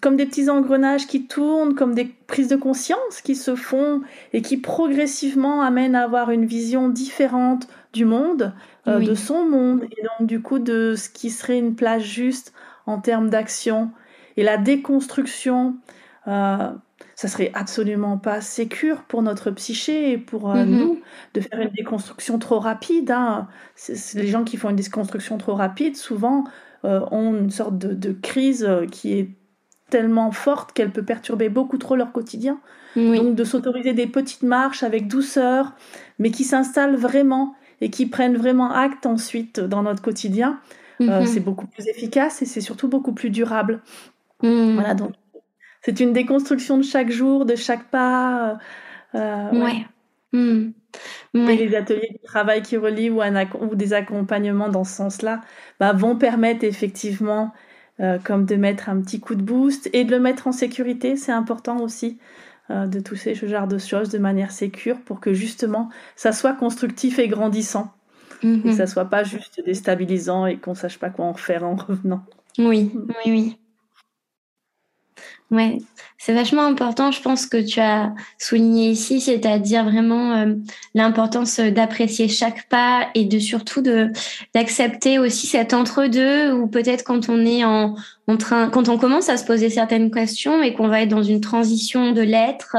comme 0.00 0.16
des 0.16 0.26
petits 0.26 0.50
engrenages 0.50 1.06
qui 1.06 1.26
tournent, 1.26 1.74
comme 1.74 1.94
des 1.94 2.06
prises 2.26 2.48
de 2.48 2.56
conscience 2.56 3.20
qui 3.22 3.36
se 3.36 3.54
font 3.54 4.02
et 4.32 4.42
qui 4.42 4.56
progressivement 4.56 5.62
amènent 5.62 5.94
à 5.94 6.02
avoir 6.02 6.30
une 6.30 6.44
vision 6.44 6.88
différente 6.88 7.68
du 7.92 8.04
monde, 8.04 8.52
euh, 8.88 9.00
de 9.00 9.14
son 9.14 9.44
monde, 9.44 9.84
et 9.84 10.02
donc 10.02 10.28
du 10.28 10.42
coup 10.42 10.58
de 10.58 10.94
ce 10.96 11.08
qui 11.08 11.30
serait 11.30 11.58
une 11.58 11.74
place 11.74 12.02
juste 12.02 12.52
en 12.86 12.98
termes 12.98 13.30
d'action. 13.30 13.90
Et 14.36 14.42
la 14.42 14.58
déconstruction, 14.58 15.76
euh, 16.26 16.70
ça 17.14 17.28
serait 17.28 17.50
absolument 17.54 18.18
pas 18.18 18.40
sécure 18.40 19.02
pour 19.04 19.22
notre 19.22 19.50
psyché 19.50 20.12
et 20.12 20.18
pour 20.18 20.50
euh, 20.50 20.56
mm-hmm. 20.56 20.66
nous 20.66 21.00
de 21.34 21.40
faire 21.40 21.60
une 21.60 21.70
déconstruction 21.70 22.38
trop 22.38 22.58
rapide. 22.58 23.10
Hein. 23.10 23.48
les 24.14 24.26
gens 24.26 24.44
qui 24.44 24.56
font 24.56 24.70
une 24.70 24.76
déconstruction 24.76 25.38
trop 25.38 25.54
rapide, 25.54 25.96
souvent, 25.96 26.44
ont 26.84 27.34
une 27.34 27.50
sorte 27.50 27.78
de, 27.78 28.12
crise 28.12 28.68
qui 28.92 29.14
est 29.14 29.30
tellement 29.90 30.32
forte 30.32 30.72
qu'elle 30.72 30.90
peut 30.90 31.02
perturber 31.04 31.48
beaucoup 31.48 31.78
trop 31.78 31.96
leur 31.96 32.12
quotidien. 32.12 32.58
Donc 32.96 33.34
de 33.34 33.44
s'autoriser 33.44 33.92
des 33.92 34.06
petites 34.06 34.42
marches 34.42 34.82
avec 34.82 35.06
douceur, 35.06 35.74
mais 36.18 36.30
qui 36.30 36.44
s'installent 36.44 36.96
vraiment 36.96 37.54
et 37.82 37.90
qui 37.90 38.06
prennent 38.06 38.38
vraiment 38.38 38.72
acte 38.72 39.04
ensuite 39.04 39.60
dans 39.60 39.82
notre 39.82 40.00
quotidien, 40.00 40.60
euh, 41.02 41.20
mhm. 41.20 41.26
c'est 41.26 41.40
beaucoup 41.40 41.66
plus 41.66 41.86
efficace 41.88 42.40
et 42.40 42.46
c'est 42.46 42.62
surtout 42.62 42.88
beaucoup 42.88 43.12
plus 43.12 43.28
durable. 43.28 43.82
Mhm. 44.42 44.74
Voilà, 44.74 44.94
donc 44.94 45.12
c'est 45.82 46.00
une 46.00 46.12
déconstruction 46.12 46.78
de 46.78 46.82
chaque 46.82 47.10
jour, 47.10 47.44
de 47.44 47.54
chaque 47.54 47.84
pas. 47.90 48.58
Euh, 49.14 49.18
euh 49.18 49.64
ouais. 49.64 49.86
Mhm. 50.32 50.72
Et 51.34 51.56
les 51.56 51.76
ateliers 51.76 52.18
de 52.22 52.26
travail 52.26 52.62
qui 52.62 52.78
relient 52.78 53.10
ou, 53.10 53.20
ou 53.60 53.74
des 53.74 53.92
accompagnements 53.92 54.70
dans 54.70 54.84
ce 54.84 54.94
sens-là 54.94 55.42
bah, 55.78 55.92
vont 55.92 56.16
permettre 56.16 56.64
effectivement 56.64 57.52
euh, 58.00 58.18
comme 58.22 58.44
de 58.44 58.56
mettre 58.56 58.88
un 58.88 59.00
petit 59.00 59.20
coup 59.20 59.34
de 59.34 59.42
boost 59.42 59.88
et 59.92 60.04
de 60.04 60.10
le 60.10 60.20
mettre 60.20 60.46
en 60.46 60.52
sécurité, 60.52 61.16
c'est 61.16 61.32
important 61.32 61.80
aussi. 61.80 62.18
Euh, 62.68 62.88
de 62.88 62.98
toucher 62.98 63.36
ce 63.36 63.46
genre 63.46 63.68
de 63.68 63.78
choses 63.78 64.08
de 64.08 64.18
manière 64.18 64.50
sécure 64.50 65.00
pour 65.00 65.20
que 65.20 65.32
justement 65.32 65.88
ça 66.16 66.32
soit 66.32 66.52
constructif 66.52 67.20
et 67.20 67.28
grandissant. 67.28 67.92
Et 68.42 68.60
que 68.60 68.68
mhm. 68.68 68.72
ça 68.72 68.88
soit 68.88 69.04
pas 69.04 69.22
juste 69.22 69.62
déstabilisant 69.64 70.46
et 70.46 70.56
qu'on 70.56 70.74
sache 70.74 70.98
pas 70.98 71.08
quoi 71.08 71.26
en 71.26 71.34
faire 71.34 71.62
en 71.62 71.76
revenant. 71.76 72.24
Oui, 72.58 72.92
oui, 72.94 73.14
oui. 73.26 73.58
Ouais, 75.52 75.78
c'est 76.18 76.34
vachement 76.34 76.66
important, 76.66 77.12
je 77.12 77.22
pense 77.22 77.46
que 77.46 77.58
tu 77.64 77.78
as 77.78 78.12
souligné 78.36 78.90
ici, 78.90 79.20
c'est-à-dire 79.20 79.84
vraiment 79.84 80.32
euh, 80.32 80.54
l'importance 80.94 81.60
d'apprécier 81.60 82.26
chaque 82.26 82.68
pas 82.68 83.10
et 83.14 83.26
de 83.26 83.38
surtout 83.38 83.80
d'accepter 84.52 85.20
aussi 85.20 85.46
cet 85.46 85.72
entre-deux 85.72 86.52
ou 86.52 86.66
peut-être 86.66 87.04
quand 87.04 87.28
on 87.28 87.46
est 87.46 87.64
en, 87.64 87.94
en 88.28 88.36
train, 88.36 88.68
quand 88.68 88.88
on 88.88 88.98
commence 88.98 89.28
à 89.28 89.36
se 89.36 89.44
poser 89.44 89.70
certaines 89.70 90.10
questions 90.10 90.62
et 90.62 90.74
qu'on 90.74 90.88
va 90.88 91.02
être 91.02 91.08
dans 91.08 91.22
une 91.22 91.40
transition 91.40 92.10
de 92.12 92.22
l'être, 92.22 92.76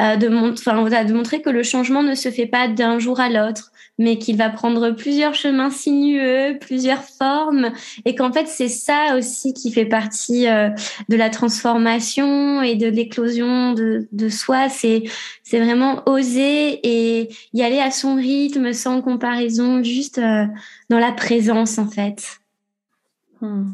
euh, 0.00 0.16
de, 0.16 0.28
enfin, 0.28 1.04
de 1.04 1.12
montrer 1.12 1.42
que 1.42 1.50
le 1.50 1.62
changement 1.64 2.02
ne 2.02 2.14
se 2.14 2.30
fait 2.30 2.46
pas 2.46 2.68
d'un 2.68 2.98
jour 3.00 3.18
à 3.18 3.28
l'autre, 3.28 3.72
mais 3.98 4.18
qu'il 4.18 4.36
va 4.36 4.50
prendre 4.50 4.90
plusieurs 4.90 5.34
chemins 5.34 5.70
sinueux, 5.70 6.58
plusieurs 6.60 7.02
formes, 7.02 7.72
et 8.04 8.14
qu'en 8.14 8.32
fait 8.32 8.46
c'est 8.46 8.68
ça 8.68 9.16
aussi 9.16 9.54
qui 9.54 9.72
fait 9.72 9.86
partie 9.86 10.46
euh, 10.48 10.70
de 11.08 11.16
la 11.16 11.30
transformation 11.30 12.62
et 12.62 12.76
de 12.76 12.86
l'éclosion 12.86 13.72
de, 13.72 14.06
de 14.12 14.28
soi. 14.28 14.68
C'est 14.68 15.04
c'est 15.42 15.60
vraiment 15.60 16.02
oser 16.06 16.80
et 16.82 17.28
y 17.54 17.62
aller 17.62 17.80
à 17.80 17.90
son 17.90 18.16
rythme, 18.16 18.72
sans 18.72 19.00
comparaison, 19.00 19.82
juste 19.82 20.18
euh, 20.18 20.44
dans 20.90 20.98
la 20.98 21.12
présence 21.12 21.78
en 21.78 21.88
fait. 21.88 22.40
Hmm. 23.40 23.70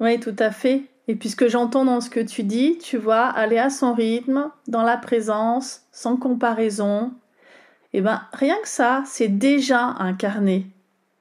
Oui, 0.00 0.18
tout 0.18 0.36
à 0.38 0.50
fait. 0.50 0.84
Et 1.08 1.14
puis 1.14 1.28
ce 1.28 1.36
que 1.36 1.48
j'entends 1.48 1.84
dans 1.84 2.00
ce 2.00 2.10
que 2.10 2.20
tu 2.20 2.42
dis, 2.42 2.78
tu 2.78 2.96
vois, 2.96 3.26
aller 3.26 3.58
à 3.58 3.70
son 3.70 3.92
rythme, 3.92 4.50
dans 4.68 4.82
la 4.82 4.96
présence, 4.96 5.82
sans 5.92 6.16
comparaison, 6.16 7.12
eh 7.92 8.00
ben 8.00 8.22
rien 8.32 8.56
que 8.62 8.68
ça, 8.68 9.02
c'est 9.06 9.28
déjà 9.28 9.80
incarner 9.98 10.66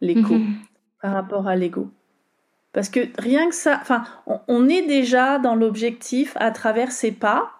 l'écho 0.01 0.35
mhm. 0.35 0.55
par 1.01 1.13
rapport 1.13 1.47
à 1.47 1.55
l'ego. 1.55 1.89
Parce 2.71 2.89
que 2.89 2.99
rien 3.17 3.49
que 3.49 3.55
ça, 3.55 3.79
enfin, 3.81 4.03
on, 4.47 4.69
est 4.69 4.83
déjà 4.83 5.39
dans 5.39 5.55
l'objectif 5.55 6.37
à 6.39 6.51
travers 6.51 6.91
ces 6.91 7.11
pas 7.11 7.51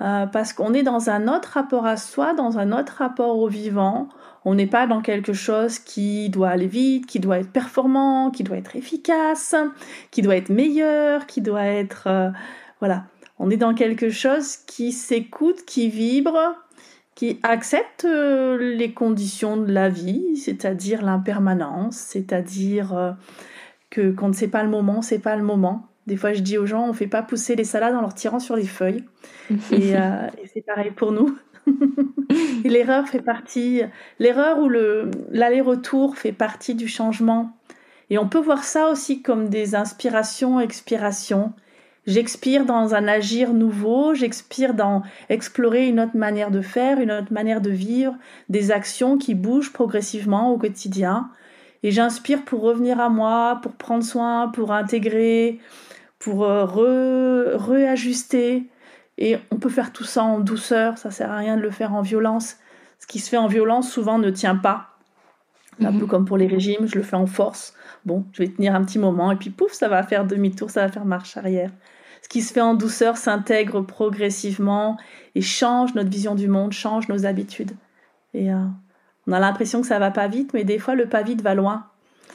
euh, 0.00 0.26
parce 0.26 0.52
qu'on 0.52 0.74
est 0.74 0.82
dans 0.82 1.10
un 1.10 1.28
autre 1.28 1.50
rapport 1.50 1.86
à 1.86 1.96
soi, 1.96 2.34
dans 2.34 2.58
un 2.58 2.72
autre 2.72 2.94
rapport 2.98 3.38
au 3.38 3.46
vivant. 3.46 4.08
On 4.44 4.54
n'est 4.54 4.66
pas 4.66 4.86
dans 4.86 5.00
quelque 5.00 5.32
chose 5.32 5.78
qui 5.78 6.30
doit 6.30 6.50
aller 6.50 6.66
vite, 6.66 7.06
qui 7.06 7.20
doit 7.20 7.38
être 7.38 7.50
performant, 7.50 8.30
qui 8.30 8.42
doit 8.42 8.56
être 8.56 8.76
efficace, 8.76 9.54
qui 10.10 10.22
doit 10.22 10.36
être 10.36 10.48
meilleur, 10.48 11.26
qui 11.26 11.40
doit 11.40 11.64
être... 11.64 12.06
Euh, 12.06 12.30
voilà. 12.80 13.04
On 13.38 13.50
est 13.50 13.56
dans 13.56 13.74
quelque 13.74 14.10
chose 14.10 14.56
qui 14.56 14.92
s'écoute, 14.92 15.64
qui 15.64 15.88
vibre, 15.88 16.56
qui 17.14 17.38
accepte 17.42 18.04
euh, 18.04 18.56
les 18.76 18.92
conditions 18.92 19.56
de 19.56 19.72
la 19.72 19.88
vie, 19.88 20.36
c'est-à-dire 20.36 21.02
l'impermanence, 21.02 21.96
c'est-à-dire 21.96 23.16
que 23.90 24.10
quand 24.10 24.28
ne 24.28 24.32
sait 24.32 24.48
pas 24.48 24.62
le 24.64 24.70
moment, 24.70 25.02
c'est 25.02 25.18
pas 25.18 25.36
le 25.36 25.42
moment. 25.42 25.88
Des 26.06 26.16
fois, 26.16 26.32
je 26.32 26.40
dis 26.40 26.58
aux 26.58 26.66
gens, 26.66 26.88
on 26.88 26.92
fait 26.92 27.06
pas 27.06 27.22
pousser 27.22 27.54
les 27.54 27.64
salades 27.64 27.94
en 27.94 28.00
leur 28.00 28.14
tirant 28.14 28.40
sur 28.40 28.56
les 28.56 28.64
feuilles. 28.64 29.04
Euh, 29.72 30.28
et, 30.42 30.48
c'est 30.52 30.62
pareil 30.62 30.90
pour 30.90 31.12
nous. 31.12 31.36
l'erreur 32.64 33.06
fait 33.08 33.22
partie, 33.22 33.82
l'erreur 34.18 34.58
ou 34.58 34.68
le 34.68 35.10
l'aller-retour 35.30 36.16
fait 36.16 36.32
partie 36.32 36.74
du 36.74 36.88
changement. 36.88 37.56
Et 38.10 38.18
on 38.18 38.28
peut 38.28 38.38
voir 38.38 38.64
ça 38.64 38.90
aussi 38.90 39.22
comme 39.22 39.48
des 39.48 39.74
inspirations, 39.74 40.60
expirations. 40.60 41.52
J'expire 42.06 42.66
dans 42.66 42.94
un 42.94 43.06
agir 43.06 43.54
nouveau, 43.54 44.12
j'expire 44.12 44.74
dans 44.74 45.02
explorer 45.28 45.86
une 45.86 46.00
autre 46.00 46.16
manière 46.16 46.50
de 46.50 46.60
faire, 46.60 46.98
une 46.98 47.12
autre 47.12 47.32
manière 47.32 47.60
de 47.60 47.70
vivre, 47.70 48.14
des 48.48 48.72
actions 48.72 49.18
qui 49.18 49.34
bougent 49.34 49.72
progressivement 49.72 50.52
au 50.52 50.58
quotidien. 50.58 51.30
Et 51.84 51.92
j'inspire 51.92 52.44
pour 52.44 52.60
revenir 52.62 53.00
à 53.00 53.08
moi, 53.08 53.60
pour 53.62 53.72
prendre 53.72 54.04
soin, 54.04 54.48
pour 54.48 54.72
intégrer, 54.72 55.60
pour 56.18 56.44
euh, 56.44 57.56
réajuster. 57.56 58.64
Et 59.22 59.38
on 59.52 59.56
peut 59.56 59.68
faire 59.68 59.92
tout 59.92 60.02
ça 60.02 60.24
en 60.24 60.40
douceur, 60.40 60.98
ça 60.98 61.12
sert 61.12 61.30
à 61.30 61.36
rien 61.36 61.56
de 61.56 61.62
le 61.62 61.70
faire 61.70 61.94
en 61.94 62.02
violence. 62.02 62.56
Ce 62.98 63.06
qui 63.06 63.20
se 63.20 63.28
fait 63.30 63.36
en 63.36 63.46
violence 63.46 63.88
souvent 63.88 64.18
ne 64.18 64.30
tient 64.30 64.56
pas. 64.56 64.88
Un 65.80 65.92
peu 65.92 66.00
mhm. 66.00 66.08
comme 66.08 66.24
pour 66.24 66.36
les 66.36 66.48
régimes, 66.48 66.88
je 66.88 66.96
le 66.96 67.04
fais 67.04 67.14
en 67.14 67.26
force. 67.26 67.72
Bon, 68.04 68.26
je 68.32 68.42
vais 68.42 68.48
tenir 68.48 68.74
un 68.74 68.82
petit 68.84 68.98
moment 68.98 69.30
et 69.30 69.36
puis 69.36 69.50
pouf, 69.50 69.74
ça 69.74 69.86
va 69.86 70.02
faire 70.02 70.26
demi-tour, 70.26 70.70
ça 70.70 70.80
va 70.80 70.88
faire 70.88 71.04
marche 71.04 71.36
arrière. 71.36 71.70
Ce 72.20 72.28
qui 72.28 72.42
se 72.42 72.52
fait 72.52 72.60
en 72.60 72.74
douceur 72.74 73.16
s'intègre 73.16 73.80
progressivement 73.82 74.96
et 75.36 75.40
change 75.40 75.94
notre 75.94 76.10
vision 76.10 76.34
du 76.34 76.48
monde, 76.48 76.72
change 76.72 77.08
nos 77.08 77.24
habitudes. 77.24 77.76
Et 78.34 78.52
euh, 78.52 78.64
on 79.28 79.32
a 79.32 79.38
l'impression 79.38 79.82
que 79.82 79.86
ça 79.86 80.00
va 80.00 80.10
pas 80.10 80.26
vite, 80.26 80.52
mais 80.52 80.64
des 80.64 80.80
fois 80.80 80.96
le 80.96 81.06
pas 81.06 81.22
vite 81.22 81.42
va 81.42 81.54
loin. 81.54 81.86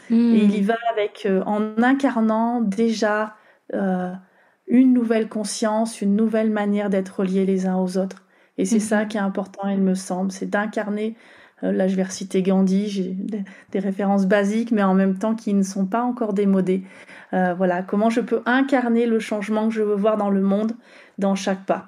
Et 0.09 0.15
il 0.15 0.55
y 0.55 0.61
hmm. 0.61 0.67
va 0.67 0.75
avec 0.93 1.25
euh, 1.25 1.43
en 1.45 1.83
incarnant 1.83 2.61
déjà 2.61 3.35
euh, 3.73 4.13
une 4.67 4.93
nouvelle 4.93 5.29
conscience, 5.29 6.01
une 6.01 6.15
nouvelle 6.15 6.51
manière 6.51 6.89
d'être 6.89 7.19
reliés 7.19 7.45
les 7.45 7.67
uns 7.67 7.77
aux 7.77 7.97
autres. 7.97 8.23
Et 8.57 8.65
c'est 8.65 8.79
ça 8.79 9.03
mhm. 9.03 9.07
qui 9.07 9.17
est 9.17 9.21
important, 9.21 9.67
il 9.69 9.81
me 9.81 9.93
semble, 9.93 10.31
c'est 10.31 10.49
d'incarner. 10.49 11.15
Euh, 11.63 11.71
là, 11.71 11.87
je 11.87 11.95
vais 11.95 12.03
reciter 12.03 12.41
Gandhi, 12.41 12.87
j'ai 12.87 13.15
des, 13.71 13.79
références 13.79 14.25
basiques, 14.25 14.71
mais 14.71 14.83
en 14.83 14.93
même 14.93 15.17
temps 15.17 15.35
qui 15.35 15.53
ne 15.53 15.63
sont 15.63 15.85
pas 15.85 16.01
encore 16.01 16.33
démodées. 16.33 16.83
Euh, 17.33 17.53
voilà, 17.53 17.81
comment 17.81 18.09
je 18.09 18.21
peux 18.21 18.41
incarner 18.45 19.05
le 19.05 19.19
changement 19.19 19.67
que 19.67 19.73
je 19.73 19.81
veux 19.81 19.95
voir 19.95 20.17
dans 20.17 20.29
le 20.29 20.41
monde, 20.41 20.73
dans 21.17 21.35
chaque 21.35 21.65
pas. 21.65 21.87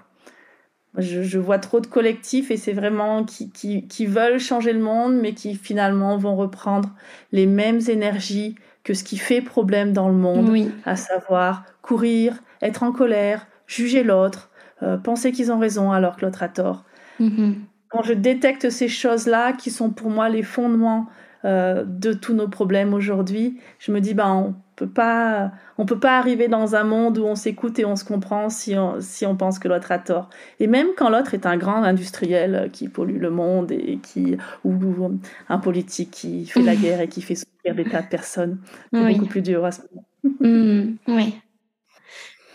Je, 0.97 1.37
vois 1.37 1.59
trop 1.59 1.79
de 1.79 1.87
collectifs 1.87 2.49
et 2.49 2.57
c'est 2.57 2.73
vraiment 2.73 3.23
qui, 3.23 3.51
qui, 3.51 3.87
qui, 3.87 4.07
veulent 4.07 4.39
changer 4.39 4.73
le 4.73 4.79
monde, 4.79 5.15
mais 5.21 5.33
qui 5.33 5.53
finalement 5.53 6.17
vont 6.17 6.35
reprendre 6.35 6.89
les 7.31 7.45
mêmes 7.45 7.79
énergies 7.87 8.55
que 8.83 8.95
ce 8.95 9.03
qui 9.03 9.17
fait 9.17 9.41
problème 9.41 9.93
dans 9.93 10.09
le 10.09 10.15
monde, 10.15 10.51
à 10.85 10.95
savoir 10.95 11.63
courir, 11.83 12.41
être 12.61 12.83
en 12.83 12.91
colère, 12.91 13.47
juger 13.67 14.03
l'autre, 14.03 14.49
euh, 14.83 14.97
penser 14.97 15.31
qu'ils 15.31 15.51
ont 15.51 15.59
raison 15.59 15.91
alors 15.91 16.15
que 16.15 16.25
l'autre 16.25 16.43
a 16.43 16.49
tort. 16.49 16.85
Mm-hmm. 17.19 17.53
Quand 17.89 18.03
je 18.03 18.13
détecte 18.13 18.69
ces 18.69 18.87
choses-là, 18.87 19.53
qui 19.53 19.71
sont 19.71 19.89
pour 19.89 20.09
moi 20.09 20.29
les 20.29 20.43
fondements 20.43 21.07
euh, 21.45 21.83
de 21.85 22.13
tous 22.13 22.33
nos 22.33 22.47
problèmes 22.47 22.93
aujourd'hui, 22.93 23.59
je 23.79 23.91
me 23.91 23.99
dis, 23.99 24.13
ben, 24.13 24.31
on 24.31 24.55
peut 24.75 24.87
pas, 24.87 25.51
on 25.77 25.85
peut 25.85 25.99
pas 25.99 26.17
arriver 26.17 26.47
dans 26.47 26.75
un 26.75 26.83
monde 26.83 27.17
où 27.17 27.23
on 27.23 27.35
s'écoute 27.35 27.79
et 27.79 27.85
on 27.85 27.95
se 27.95 28.05
comprend 28.05 28.49
si 28.49 28.75
on, 28.77 29.01
si 29.01 29.25
on 29.25 29.35
pense 29.35 29.59
que 29.59 29.67
l'autre 29.67 29.91
a 29.91 29.99
tort. 29.99 30.29
Et 30.59 30.67
même 30.67 30.87
quand 30.97 31.09
l'autre 31.09 31.33
est 31.33 31.45
un 31.45 31.57
grand 31.57 31.83
industriel 31.83 32.69
qui 32.71 32.87
pollue 32.87 33.19
le 33.19 33.29
monde 33.29 33.71
et 33.71 33.99
qui, 34.01 34.37
ou, 34.63 35.17
un 35.49 35.57
politique 35.57 36.11
qui 36.11 36.45
fait 36.45 36.61
la 36.61 36.75
guerre 36.75 37.01
et 37.01 37.07
qui 37.07 37.21
fait 37.21 37.35
souffrir 37.35 37.75
des 37.75 37.85
tas 37.85 38.01
de 38.01 38.07
personnes, 38.07 38.59
c'est 38.93 39.13
beaucoup 39.13 39.25
plus 39.25 39.41
dur 39.41 39.65
à 39.65 39.71
ce 39.71 39.81
moment. 39.81 40.05
Mm-hmm. 40.41 40.95
oui. 41.07 41.35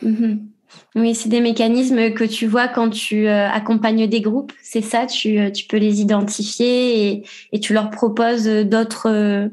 Mhm. 0.02 0.48
Oui, 0.96 1.14
c'est 1.14 1.28
des 1.28 1.40
mécanismes 1.40 2.12
que 2.12 2.24
tu 2.24 2.46
vois 2.46 2.68
quand 2.68 2.90
tu 2.90 3.28
euh, 3.28 3.48
accompagnes 3.48 4.08
des 4.08 4.20
groupes. 4.20 4.52
C'est 4.62 4.80
ça, 4.80 5.06
tu, 5.06 5.38
euh, 5.38 5.50
tu, 5.50 5.66
peux 5.66 5.76
les 5.76 6.00
identifier 6.00 7.08
et, 7.08 7.24
et 7.52 7.60
tu 7.60 7.74
leur 7.74 7.90
proposes 7.90 8.46
d'autres 8.46 9.50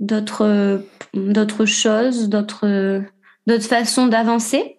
d'autres 0.00 0.82
d'autres 1.14 1.66
choses, 1.66 2.28
d'autres 2.28 3.02
d'autres 3.46 3.64
façons 3.66 4.06
d'avancer. 4.06 4.78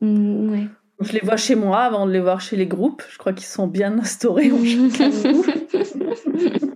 Mm, 0.00 0.66
Je 1.00 1.12
les 1.12 1.20
vois 1.20 1.36
chez 1.36 1.54
moi 1.54 1.80
avant 1.80 2.06
de 2.06 2.12
les 2.12 2.20
voir 2.20 2.40
chez 2.40 2.56
les 2.56 2.66
groupes. 2.66 3.02
Je 3.10 3.18
crois 3.18 3.32
qu'ils 3.32 3.46
sont 3.46 3.66
bien 3.66 3.98
instaurés 3.98 4.52
en 4.52 4.64
chacun 4.90 5.10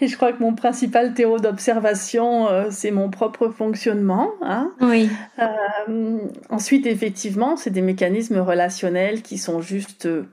Et 0.00 0.06
je 0.08 0.16
crois 0.16 0.32
que 0.32 0.42
mon 0.42 0.54
principal 0.54 1.14
théo 1.14 1.38
d'observation, 1.38 2.48
euh, 2.48 2.66
c'est 2.70 2.90
mon 2.90 3.10
propre 3.10 3.48
fonctionnement. 3.48 4.30
Hein. 4.42 4.72
Oui. 4.80 5.08
Euh, 5.38 6.18
ensuite, 6.50 6.86
effectivement, 6.86 7.56
c'est 7.56 7.70
des 7.70 7.82
mécanismes 7.82 8.38
relationnels 8.38 9.22
qui 9.22 9.38
sont 9.38 9.60
juste, 9.60 10.06
euh, 10.06 10.24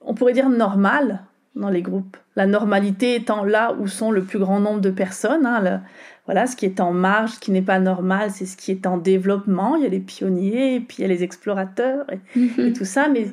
on 0.00 0.14
pourrait 0.14 0.32
dire, 0.32 0.48
normal 0.48 1.24
dans 1.54 1.70
les 1.70 1.82
groupes. 1.82 2.16
La 2.36 2.46
normalité 2.46 3.16
étant 3.16 3.42
là 3.42 3.74
où 3.80 3.88
sont 3.88 4.12
le 4.12 4.22
plus 4.22 4.38
grand 4.38 4.60
nombre 4.60 4.80
de 4.80 4.90
personnes. 4.90 5.44
Hein, 5.44 5.82
voilà, 6.26 6.46
ce 6.46 6.54
qui 6.54 6.66
est 6.66 6.78
en 6.78 6.92
marge, 6.92 7.32
ce 7.32 7.40
qui 7.40 7.50
n'est 7.50 7.62
pas 7.62 7.80
normal, 7.80 8.30
c'est 8.30 8.46
ce 8.46 8.56
qui 8.56 8.70
est 8.70 8.86
en 8.86 8.96
développement. 8.96 9.74
Il 9.74 9.82
y 9.82 9.86
a 9.86 9.88
les 9.88 9.98
pionniers, 9.98 10.76
et 10.76 10.80
puis 10.80 10.98
il 10.98 11.02
y 11.02 11.04
a 11.04 11.08
les 11.08 11.24
explorateurs 11.24 12.04
et, 12.12 12.38
mm-hmm. 12.38 12.68
et 12.68 12.72
tout 12.72 12.84
ça. 12.84 13.08
Mais 13.08 13.28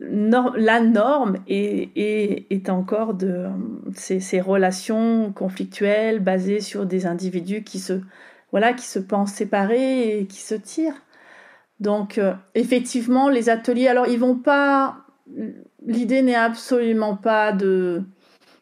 la 0.00 0.80
norme 0.80 1.36
est, 1.46 2.68
encore 2.68 3.14
de 3.14 3.46
ces, 3.94 4.40
relations 4.40 5.32
conflictuelles 5.32 6.20
basées 6.20 6.60
sur 6.60 6.86
des 6.86 7.06
individus 7.06 7.62
qui 7.62 7.78
se, 7.78 8.00
voilà, 8.50 8.72
qui 8.72 8.86
se 8.86 8.98
pensent 8.98 9.32
séparés 9.32 10.18
et 10.18 10.26
qui 10.26 10.40
se 10.40 10.54
tirent. 10.54 11.00
Donc, 11.80 12.18
euh, 12.18 12.34
effectivement, 12.54 13.28
les 13.28 13.50
ateliers, 13.50 13.86
alors 13.86 14.08
ils 14.08 14.18
vont 14.18 14.34
pas. 14.34 15.04
L'idée 15.86 16.22
n'est 16.22 16.34
absolument 16.34 17.16
pas 17.16 17.52
de. 17.52 18.02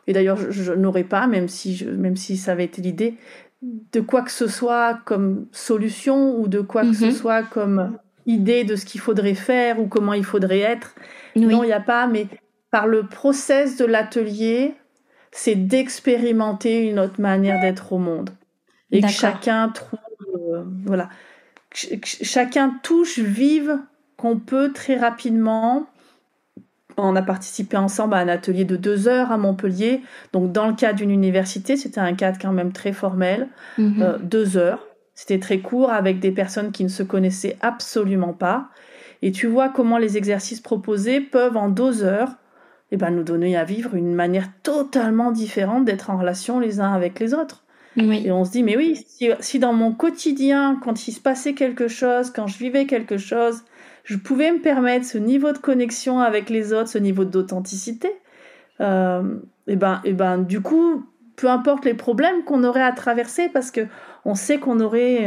Et 0.07 0.13
d'ailleurs, 0.13 0.37
je, 0.51 0.73
n'aurais 0.73 1.05
pas, 1.05 1.27
même 1.27 1.49
si, 1.49 1.85
même 1.97 2.17
si 2.17 2.37
ça 2.37 2.53
avait 2.53 2.65
été 2.65 2.83
l'idée, 2.83 3.17
de 3.63 4.01
quoi 4.01 4.23
que 4.23 4.31
ce 4.31 4.47
soit 4.47 5.01
comme 5.07 5.47
solution 5.51 6.39
ou 6.39 6.47
de 6.47 6.61
quoi 6.61 6.83
que 6.83 6.93
ce 6.93 7.07
mhm. 7.07 7.13
soit 7.13 7.43
comme 7.43 7.99
idée 8.27 8.65
de 8.65 8.77
ce 8.77 8.85
qu'il 8.85 9.01
faudrait 9.01 9.35
faire 9.35 9.81
ou 9.81 9.87
comment 9.87 10.13
il 10.13 10.25
faudrait 10.25 10.61
être. 10.61 10.95
Non, 11.37 11.63
il 11.63 11.67
n'y 11.67 11.73
a 11.73 11.81
pas, 11.81 12.07
mais 12.07 12.27
par 12.71 12.87
le 12.87 13.07
process 13.07 13.77
de 13.77 13.85
l'atelier, 13.85 14.75
c'est 15.31 15.55
d'expérimenter 15.55 16.89
une 16.89 16.99
autre 16.99 17.21
manière 17.21 17.61
d'être 17.61 17.93
au 17.93 17.99
monde. 17.99 18.31
Et 18.91 19.01
que 19.01 19.09
chacun 19.09 19.69
trouve, 19.69 19.99
euh, 20.53 20.65
voilà, 20.85 21.09
chacun 21.73 22.79
touche, 22.83 23.19
vive 23.19 23.79
qu'on 24.17 24.39
peut 24.39 24.73
très 24.73 24.97
rapidement. 24.97 25.87
On 26.97 27.15
a 27.15 27.23
participé 27.23 27.77
ensemble 27.77 28.15
à 28.15 28.19
un 28.19 28.29
atelier 28.29 28.65
de 28.65 28.77
deux 28.77 29.09
heures 29.09 29.31
à 29.31 29.37
Montpellier. 29.37 30.01
Donc, 30.33 30.53
dans 30.53 30.67
le 30.67 30.75
cadre 30.75 30.97
d'une 30.97 31.11
université, 31.11 31.77
c'était 31.77 32.01
un 32.01 32.15
cadre 32.15 32.39
quand 32.41 32.53
même 32.53 32.73
très 32.73 32.93
formel. 32.93 33.49
Mhm. 33.77 34.03
Euh, 34.03 34.19
deux 34.19 34.57
heures. 34.57 34.86
C'était 35.17 35.41
très 35.41 35.59
court 35.59 35.91
avec 35.91 36.21
des 36.21 36.31
personnes 36.31 36.71
qui 36.71 36.85
ne 36.85 36.89
se 36.89 37.03
connaissaient 37.03 37.57
absolument 37.63 38.35
pas. 38.35 38.69
Et 39.23 39.33
tu 39.33 39.49
vois 39.49 39.71
comment 39.71 39.99
les 39.99 40.17
exercices 40.17 40.61
proposés 40.61 41.21
peuvent 41.21 41.57
en 41.57 41.69
deux 41.69 42.05
heures 42.05 42.37
eh 42.93 42.97
ben, 42.97 43.11
nous 43.11 43.25
donner 43.25 43.57
à 43.57 43.65
vivre 43.65 43.97
une 43.97 44.15
manière 44.15 44.49
totalement 44.63 45.33
différente 45.33 45.85
d'être 45.85 46.11
en 46.11 46.19
relation 46.19 46.61
les 46.61 46.79
uns 46.79 46.93
avec 46.93 47.19
les 47.19 47.35
autres. 47.35 47.65
Et 47.99 48.31
on 48.31 48.45
se 48.45 48.51
dit, 48.51 48.63
mais 48.63 48.77
oui, 48.77 49.07
si, 49.09 49.31
si, 49.41 49.59
dans 49.59 49.73
mon 49.73 49.91
quotidien, 49.91 50.79
quand 50.85 51.09
il 51.09 51.13
se 51.13 51.21
passait 51.21 51.55
quelque 51.55 51.89
chose, 51.89 52.31
quand 52.31 52.47
je 52.47 52.59
vivais 52.59 52.85
quelque 52.85 53.17
chose, 53.17 53.63
je 54.05 54.19
pouvais 54.19 54.53
me 54.53 54.61
permettre 54.61 55.07
ce 55.07 55.17
niveau 55.17 55.53
de 55.53 55.59
connexion 55.59 56.21
avec 56.21 56.51
les 56.51 56.75
autres, 56.75 56.89
ce 56.89 56.99
niveau 56.99 57.25
d'authenticité, 57.25 58.11
euh, 58.83 59.37
et 59.67 59.73
eh 59.73 59.77
ben, 59.77 60.03
et 60.05 60.11
eh 60.11 60.13
ben, 60.13 60.37
du 60.39 60.61
coup, 60.61 61.07
peu 61.37 61.49
importe 61.49 61.87
les 61.87 61.95
problèmes 61.95 62.45
qu'on 62.45 62.65
aurait 62.65 62.83
à 62.83 62.93
traverser, 62.93 63.49
parce 63.49 63.71
que 63.71 63.87
on 64.27 64.35
sait 64.35 64.59
qu'on 64.59 64.81
aurait 64.81 65.27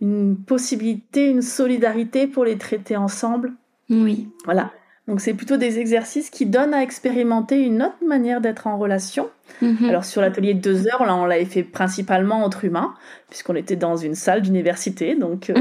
une 0.00 0.36
possibilité, 0.36 1.28
une 1.28 1.42
solidarité 1.42 2.26
pour 2.26 2.44
les 2.44 2.58
traiter 2.58 2.96
ensemble. 2.96 3.52
Oui. 3.88 4.28
Voilà. 4.44 4.70
Donc 5.08 5.20
c'est 5.20 5.34
plutôt 5.34 5.56
des 5.56 5.80
exercices 5.80 6.30
qui 6.30 6.46
donnent 6.46 6.74
à 6.74 6.82
expérimenter 6.82 7.60
une 7.60 7.82
autre 7.82 7.96
manière 8.06 8.40
d'être 8.40 8.68
en 8.68 8.78
relation. 8.78 9.28
Mhm. 9.60 9.86
Alors 9.88 10.04
sur 10.04 10.20
l'atelier 10.20 10.54
de 10.54 10.60
deux 10.60 10.86
heures, 10.86 11.04
là 11.04 11.16
on 11.16 11.24
l'avait 11.24 11.46
fait 11.46 11.64
principalement 11.64 12.44
entre 12.44 12.64
humains, 12.64 12.94
puisqu'on 13.28 13.56
était 13.56 13.74
dans 13.74 13.96
une 13.96 14.14
salle 14.14 14.42
d'université, 14.42 15.16
donc 15.16 15.50
euh, 15.50 15.54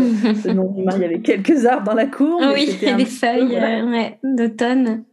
nom 0.54 0.76
humain, 0.78 0.92
il 0.98 1.02
y 1.02 1.06
avait 1.06 1.22
quelques 1.22 1.66
arbres 1.66 1.86
dans 1.86 1.96
la 1.96 2.06
cour. 2.06 2.40
Oui, 2.54 2.78
et 2.84 2.94
des 2.94 3.06
feuilles 3.06 3.58
euh, 3.58 4.10
d'automne. 4.24 5.04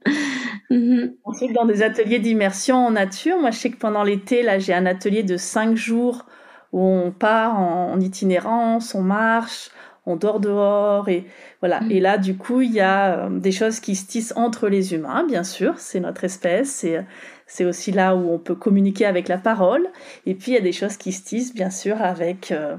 Mhm. 0.69 1.15
Ensuite, 1.25 1.55
dans 1.55 1.65
des 1.65 1.83
ateliers 1.83 2.19
d'immersion 2.19 2.77
en 2.77 2.91
nature, 2.91 3.39
moi 3.39 3.53
je 3.53 3.59
sais 3.59 3.71
que 3.71 3.79
pendant 3.79 4.03
l'été, 4.03 4.43
là 4.43 4.59
j'ai 4.59 4.75
un 4.75 4.85
atelier 4.85 5.23
de 5.23 5.39
cinq 5.39 5.77
jours 5.77 6.27
où 6.73 6.81
on 6.81 7.11
part 7.11 7.59
en 7.59 7.99
itinérance, 8.01 8.95
on 8.95 9.03
marche, 9.03 9.71
on 10.07 10.15
dort 10.17 10.41
dehors 10.41 11.09
et 11.09 11.27
voilà. 11.61 11.81
Mm. 11.81 11.91
Et 11.91 12.01
là, 12.01 12.19
du 12.19 12.37
coup, 12.37 12.63
il 12.63 12.73
y 12.73 12.81
a 12.81 13.27
euh, 13.27 13.39
des 13.39 13.53
choses 13.53 13.81
qui 13.81 13.97
se 13.97 14.07
tissent 14.07 14.33
entre 14.37 14.69
les 14.69 14.95
humains, 14.95 15.25
bien 15.27 15.45
sûr, 15.45 15.75
c'est 15.79 16.01
notre 16.01 16.25
espèce, 16.25 16.71
c'est 16.71 17.05
c'est 17.49 17.65
aussi 17.65 17.93
là 17.93 18.17
où 18.17 18.31
on 18.31 18.39
peut 18.39 18.55
communiquer 18.55 19.07
avec 19.07 19.29
la 19.29 19.39
parole. 19.39 19.87
Et 20.25 20.35
puis 20.35 20.53
il 20.53 20.55
y 20.55 20.59
a 20.59 20.63
des 20.63 20.73
choses 20.73 20.97
qui 20.97 21.13
se 21.13 21.25
tissent, 21.25 21.55
bien 21.55 21.71
sûr, 21.71 22.01
avec 22.01 22.51
euh, 22.51 22.77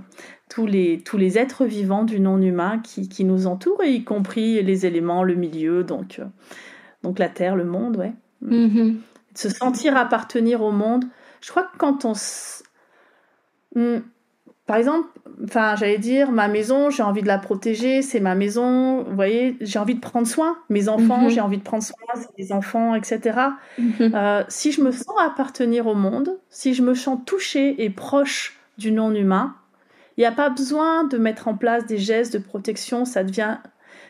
tous 0.50 0.66
les 0.66 1.02
tous 1.04 1.18
les 1.18 1.38
êtres 1.38 1.66
vivants 1.66 2.04
du 2.04 2.20
non 2.20 2.42
humain 2.42 2.80
qui, 2.84 3.08
qui 3.08 3.24
nous 3.24 3.48
entourent, 3.48 3.84
y 3.84 4.04
compris 4.04 4.62
les 4.64 4.86
éléments, 4.86 5.24
le 5.24 5.36
milieu, 5.36 5.84
donc 5.84 6.20
euh, 6.20 6.26
donc 7.04 7.20
la 7.20 7.30
terre, 7.30 7.56
le 7.56 7.66
monde, 7.66 7.98
ouais. 7.98 8.14
Mm-hmm. 8.46 8.96
Se 9.36 9.50
sentir 9.50 9.98
appartenir 9.98 10.62
au 10.62 10.72
monde. 10.72 11.06
Je 11.42 11.52
crois 11.52 11.64
que 11.64 11.78
quand 11.78 12.06
on 12.06 12.14
hmm, 13.76 14.00
par 14.68 14.76
exemple, 14.76 15.08
enfin, 15.46 15.78
j'allais 15.78 15.98
dire, 15.98 16.30
ma 16.30 16.50
maison, 16.50 16.90
j'ai 16.90 17.02
envie 17.02 17.22
de 17.22 17.28
la 17.28 17.38
protéger, 17.38 18.02
c'est 18.02 18.20
ma 18.20 18.36
maison, 18.36 19.04
vous 19.04 19.16
voyez, 19.16 19.56
j'ai 19.62 19.80
envie 19.80 19.96
de 19.96 20.02
prendre 20.02 20.28
soin. 20.28 20.58
Mes 20.70 20.90
enfants, 20.90 21.22
mhm. 21.22 21.30
j'ai 21.30 21.40
envie 21.40 21.58
de 21.58 21.64
prendre 21.64 21.84
soin, 21.84 21.96
c'est 22.16 22.36
des 22.38 22.52
enfants, 22.52 22.94
etc. 22.94 23.40
Mhm. 23.78 24.12
Euh, 24.14 24.44
si 24.50 24.74
je 24.74 24.82
me 24.82 24.92
sens 24.92 25.16
appartenir 25.26 25.88
au 25.88 25.96
monde, 25.96 26.38
si 26.50 26.74
je 26.74 26.84
me 26.84 26.96
sens 26.96 27.18
touchée 27.26 27.82
et 27.82 27.90
proche 27.90 28.60
du 28.78 28.92
non-humain, 28.92 29.56
il 30.18 30.22
n'y 30.22 30.26
a 30.26 30.34
pas 30.34 30.50
besoin 30.50 31.06
de 31.06 31.18
mettre 31.18 31.48
en 31.48 31.56
place 31.56 31.86
des 31.86 31.98
gestes 31.98 32.34
de 32.34 32.40
protection, 32.40 33.06
ça 33.06 33.24
devient, 33.24 33.60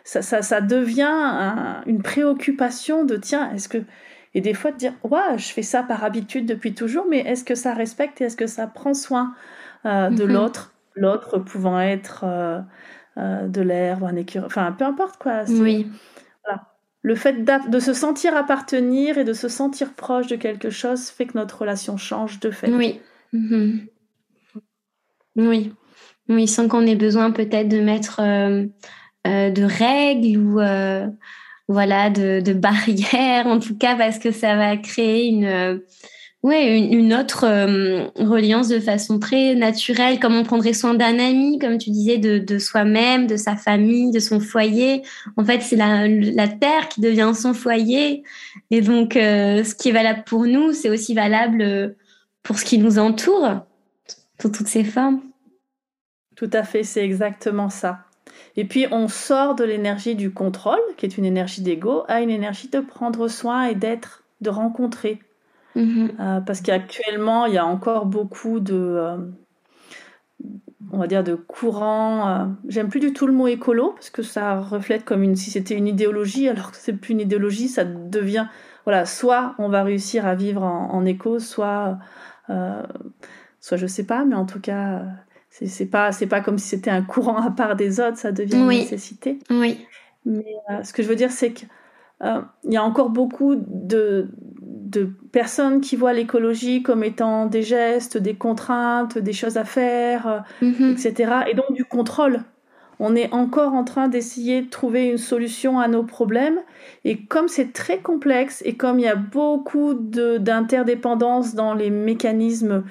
ça, 0.04 0.24
ça, 0.24 0.42
ça 0.42 0.60
devient 0.60 1.84
une 1.86 2.02
préoccupation 2.02 3.06
de, 3.06 3.16
tiens, 3.16 3.54
est-ce 3.54 3.70
que... 3.70 3.78
Et 4.34 4.42
des 4.42 4.54
fois 4.54 4.72
de 4.72 4.78
dire, 4.78 4.94
ouais, 5.04 5.38
je 5.38 5.48
fais 5.48 5.62
ça 5.64 5.84
par 5.84 6.04
habitude 6.04 6.46
depuis 6.46 6.74
toujours, 6.74 7.06
mais 7.10 7.20
est-ce 7.20 7.44
que 7.44 7.56
ça 7.56 7.74
respecte 7.74 8.22
et 8.22 8.26
est-ce 8.26 8.38
que 8.38 8.48
ça 8.48 8.68
prend 8.68 8.94
soin 8.94 9.34
euh, 9.86 10.10
de 10.10 10.24
mhm. 10.24 10.34
l'autre, 10.34 10.74
l'autre 10.96 11.40
pouvant 11.40 11.80
être 11.80 12.24
euh, 12.24 12.60
euh, 13.18 13.48
de 13.48 13.62
l'air 13.62 14.04
ou 14.04 14.06
un 14.06 14.16
écureuil, 14.16 14.48
enfin 14.48 14.72
peu 14.72 14.86
importe 14.86 15.18
quoi. 15.18 15.44
Oui. 15.50 15.88
Le 17.04 17.16
fait 17.16 17.46
de 17.70 17.80
se 17.80 17.94
sentir 17.94 18.36
appartenir 18.36 19.18
et 19.18 19.24
de 19.24 19.32
se 19.32 19.48
sentir 19.48 19.94
proche 19.94 20.28
de 20.28 20.36
quelque 20.36 20.70
chose 20.70 21.08
fait 21.10 21.26
que 21.26 21.38
notre 21.38 21.62
relation 21.62 21.96
change 21.96 22.40
de 22.42 22.52
fait. 22.52 22.70
Oui. 22.70 23.00
Mhm. 23.32 23.88
Oui. 25.38 25.74
Oui, 26.28 26.48
sans 26.48 26.68
qu'on 26.68 26.86
ait 26.86 26.96
besoin 26.96 27.32
peut-être 27.32 27.70
de 27.70 27.80
mettre 27.80 28.22
de 29.24 29.64
règles 29.64 30.38
ou 30.38 30.60
voilà 31.68 32.10
de, 32.10 32.54
barrières, 32.54 33.48
en 33.48 33.60
tout 33.60 33.78
cas 33.78 33.96
parce 33.96 34.20
que 34.20 34.32
ça 34.32 34.56
va 34.56 34.78
créer 34.78 35.28
une 35.28 35.82
Ouais, 36.44 36.80
une, 36.80 37.14
autre 37.16 37.46
euh, 37.46 38.08
reliance 38.16 38.68
de 38.68 38.80
façon 38.80 39.20
très 39.20 39.56
naturelle, 39.56 40.20
comme 40.20 40.36
on 40.36 40.44
prendrait 40.44 40.74
soin 40.74 40.94
d'un 40.94 41.20
ami, 41.20 41.58
comme 41.58 41.80
tu 41.80 41.90
disais, 41.90 42.20
de, 42.20 42.60
soi-même, 42.60 43.26
de 43.26 43.36
sa 43.36 43.56
famille, 43.56 44.12
de 44.12 44.20
son 44.20 44.40
foyer. 44.40 45.02
En 45.36 45.44
fait, 45.44 45.62
c'est 45.62 45.76
la, 45.76 46.48
terre 46.48 46.90
qui 46.90 47.02
devient 47.02 47.34
son 47.36 47.54
foyer. 47.54 48.24
Et 48.70 48.82
donc, 48.82 49.18
euh, 49.18 49.64
ce 49.64 49.74
qui 49.74 49.90
est 49.90 49.92
valable 49.92 50.24
pour 50.26 50.46
nous, 50.46 50.74
c'est 50.74 50.90
aussi 50.90 51.16
valable 51.16 51.62
euh, 51.64 51.90
pour 52.44 52.60
ce 52.60 52.66
qui 52.66 52.78
nous 52.78 53.00
entoure, 53.00 53.66
sous 54.40 54.50
toutes 54.50 54.68
ses 54.68 54.84
formes. 54.84 55.22
Tout 56.36 56.52
à 56.54 56.64
fait, 56.64 56.84
c'est 56.84 57.04
exactement 57.04 57.70
ça. 57.70 58.07
Et 58.58 58.66
puis, 58.66 58.88
on 58.92 59.08
sort 59.08 59.54
de 59.54 59.64
l'énergie 59.64 60.16
du 60.16 60.32
contrôle, 60.32 60.80
qui 60.98 61.06
est 61.06 61.18
une 61.18 61.26
énergie 61.26 61.62
d'ego, 61.62 62.04
à 62.08 62.22
une 62.22 62.32
énergie 62.32 62.70
de 62.70 62.80
prendre 62.80 63.28
soin 63.28 63.66
et 63.66 63.76
d'être, 63.76 64.24
de 64.42 64.50
rencontrer. 64.50 65.20
Mhm. 65.76 66.12
Euh, 66.20 66.42
parce 66.42 66.62
qu'actuellement, 66.62 67.46
il 67.46 67.54
y 67.54 67.60
a 67.60 67.66
encore 67.68 68.08
beaucoup 68.08 68.60
de, 68.60 68.74
euh, 68.74 69.18
on 70.92 70.98
va 70.98 71.06
dire, 71.06 71.24
de 71.24 71.36
courants. 71.36 72.28
Euh, 72.28 72.46
j'aime 72.68 72.90
plus 72.90 73.00
du 73.00 73.14
tout 73.14 73.28
le 73.28 73.34
mot 73.34 73.46
écolo 73.46 73.92
parce 73.92 74.10
que 74.10 74.24
ça 74.24 74.60
reflète 74.60 75.06
comme 75.06 75.22
une, 75.22 75.36
si 75.36 75.52
c'était 75.52 75.76
une 75.76 75.88
idéologie, 75.88 76.50
alors 76.50 76.72
que 76.72 76.78
c'est 76.78 76.94
plus 76.94 77.12
une 77.12 77.22
idéologie, 77.22 77.68
ça 77.68 77.84
devient, 77.86 78.48
voilà, 78.86 79.06
soit 79.06 79.54
on 79.60 79.70
va 79.70 79.84
réussir 79.84 80.26
à 80.26 80.34
vivre 80.34 80.64
en, 80.64 81.06
éco, 81.06 81.38
soit, 81.38 82.00
soit 83.60 83.78
je 83.78 83.86
sais 83.86 84.06
pas, 84.06 84.26
mais 84.26 84.36
en 84.36 84.46
tout 84.46 84.62
cas, 84.62 85.04
c'est 85.66 85.86
pas, 85.86 86.12
c'est 86.12 86.28
pas 86.28 86.42
comme 86.42 86.58
si 86.58 86.68
c'était 86.68 86.92
un 86.92 87.02
courant 87.02 87.42
à 87.42 87.52
part 87.52 87.76
des 87.76 88.00
autres, 88.00 88.18
ça 88.18 88.32
devient 88.32 88.58
une 88.58 88.68
nécessité. 88.68 89.40
Oui. 89.50 89.86
Mais 90.26 90.56
ce 90.84 90.94
que 90.94 91.02
je 91.02 91.08
veux 91.08 91.16
dire, 91.16 91.32
c'est 91.32 91.52
que 91.52 91.66
il 92.22 92.74
y 92.74 92.78
a 92.78 92.84
encore 92.84 93.10
beaucoup 93.10 93.56
de, 93.56 94.28
de 94.62 95.10
personnes 95.32 95.82
qui 95.82 95.96
voient 95.96 96.14
l'écologie 96.14 96.82
comme 96.82 97.04
étant 97.04 97.46
des 97.46 97.62
gestes, 97.62 98.18
des 98.18 98.34
contraintes, 98.34 99.18
des 99.18 99.34
choses 99.34 99.58
à 99.58 99.66
faire, 99.66 100.44
mhm. 100.62 100.92
etc. 100.94 101.32
Et 101.50 101.54
donc 101.54 101.72
du 101.74 101.86
contrôle. 101.86 102.44
On 103.00 103.16
est 103.16 103.32
encore 103.32 103.76
en 103.76 103.84
train 103.84 104.08
d'essayer 104.08 104.64
de 104.64 104.70
trouver 104.70 105.10
une 105.10 105.20
solution 105.20 105.80
à 105.80 105.88
nos 105.88 106.02
problèmes. 106.02 106.60
Et 107.06 107.20
comme 107.26 107.48
c'est 107.48 107.72
très 107.72 108.00
complexe 108.00 108.64
et 108.66 108.76
comme 108.76 108.98
il 108.98 109.04
y 109.04 109.08
a 109.08 109.16
beaucoup 109.16 109.94
d'interdépendance 109.94 111.54
dans 111.54 111.76
les 111.76 111.92
mécanismes 111.92 112.84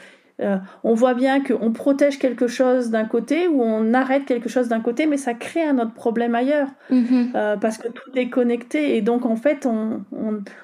euh, 0.43 0.59
on 0.85 0.93
voit 0.93 1.15
bien 1.15 1.43
qu'on 1.43 1.73
protège 1.73 2.19
quelque 2.19 2.47
chose 2.47 2.91
d'un 2.91 3.07
côté 3.07 3.49
ou 3.49 3.63
on 3.63 3.95
arrête 3.95 4.27
quelque 4.27 4.51
chose 4.51 4.69
d'un 4.69 4.81
côté, 4.81 5.07
mais 5.07 5.17
ça 5.17 5.33
crée 5.33 5.63
un 5.63 5.79
autre 5.79 5.95
problème 5.95 6.35
ailleurs 6.35 6.69
mm-hmm. 6.91 7.31
euh, 7.35 7.57
parce 7.57 7.79
que 7.79 7.89
tout 7.89 8.11
est 8.15 8.29
connecté 8.29 8.97
et 8.97 9.01
donc 9.01 9.25
en 9.25 9.37
fait 9.37 9.65
on, 9.65 10.03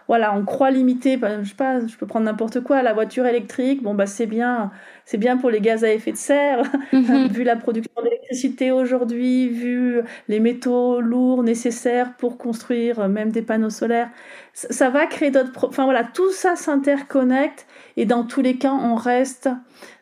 voilà 0.09 0.37
on 0.37 0.45
croit 0.45 0.71
limiter. 0.71 1.19
je 1.43 1.49
sais 1.49 1.55
pas, 1.55 1.87
je 1.87 1.97
peux 1.97 2.07
prendre 2.07 2.27
n'importe 2.27 2.61
quoi, 2.61 2.83
la 2.83 2.93
voiture 2.93 3.25
électrique. 3.27 3.83
Bon 3.83 3.95
bah 3.95 4.07
c'est 4.07 4.27
bien, 4.27 4.71
c'est 5.05 5.19
bien 5.19 5.37
pour 5.37 5.51
les 5.51 5.61
gaz 5.61 5.85
à 5.85 5.93
effet 5.93 6.13
de 6.13 6.17
serre 6.17 6.63
mm-hmm. 6.93 7.29
vu 7.33 7.45
la 7.45 7.57
production 7.57 8.03
d'électricité 8.03 8.73
aujourd'hui, 8.73 9.49
vu 9.49 10.01
les 10.29 10.41
métaux 10.41 11.01
lourds 11.01 11.43
nécessaires 11.43 12.15
pour 12.17 12.39
construire 12.39 13.01
euh, 13.01 13.09
même 13.09 13.31
des 13.31 13.43
panneaux 13.43 13.71
solaires. 13.71 14.11
Ça, 14.55 14.91
va 14.91 15.07
créer 15.07 15.31
d'autres. 15.31 15.69
Enfin 15.69 15.85
voilà, 15.85 16.05
tout 16.05 16.31
ça 16.33 16.57
s'interconnecte 16.57 17.67
et 17.97 18.05
dans 18.05 18.25
tous 18.25 18.43
les 18.43 18.57
cas, 18.57 18.73
on 18.73 18.95
reste 18.95 19.49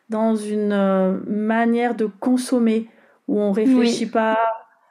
dans 0.09 0.35
une 0.35 0.73
euh, 0.73 1.17
manière 1.27 1.95
de 1.95 2.05
consommer 2.05 2.89
où 3.27 3.39
on 3.39 3.51
réfléchit 3.51 4.07
pas 4.07 4.37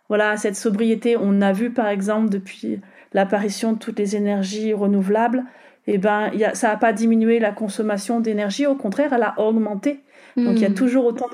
voilà, 0.09 0.31
à 0.31 0.37
cette 0.37 0.57
sobriété. 0.57 1.17
On 1.19 1.41
a 1.41 1.53
vu 1.53 1.71
par 1.71 1.89
exemple 1.89 2.31
depuis 2.31 2.81
l'apparition 3.13 3.73
de 3.73 3.79
toutes 3.79 3.99
les 3.99 4.17
énergies 4.17 4.73
renouvelables, 4.73 5.45
eh 5.95 5.99
ben, 5.99 6.31
y 6.35 6.45
a, 6.45 6.55
ça 6.55 6.69
n'a 6.69 6.77
pas 6.77 6.93
diminué 6.93 7.39
la 7.39 7.53
consommation 7.53 8.21
d'énergie, 8.21 8.67
au 8.67 8.75
contraire, 8.75 9.13
elle 9.13 9.23
a 9.23 9.35
augmenté. 9.39 10.01
Donc 10.37 10.57
il 10.57 10.63
y 10.63 10.65
a 10.65 10.71
hmm. 10.71 10.75
toujours 10.75 11.07
autant 11.07 11.27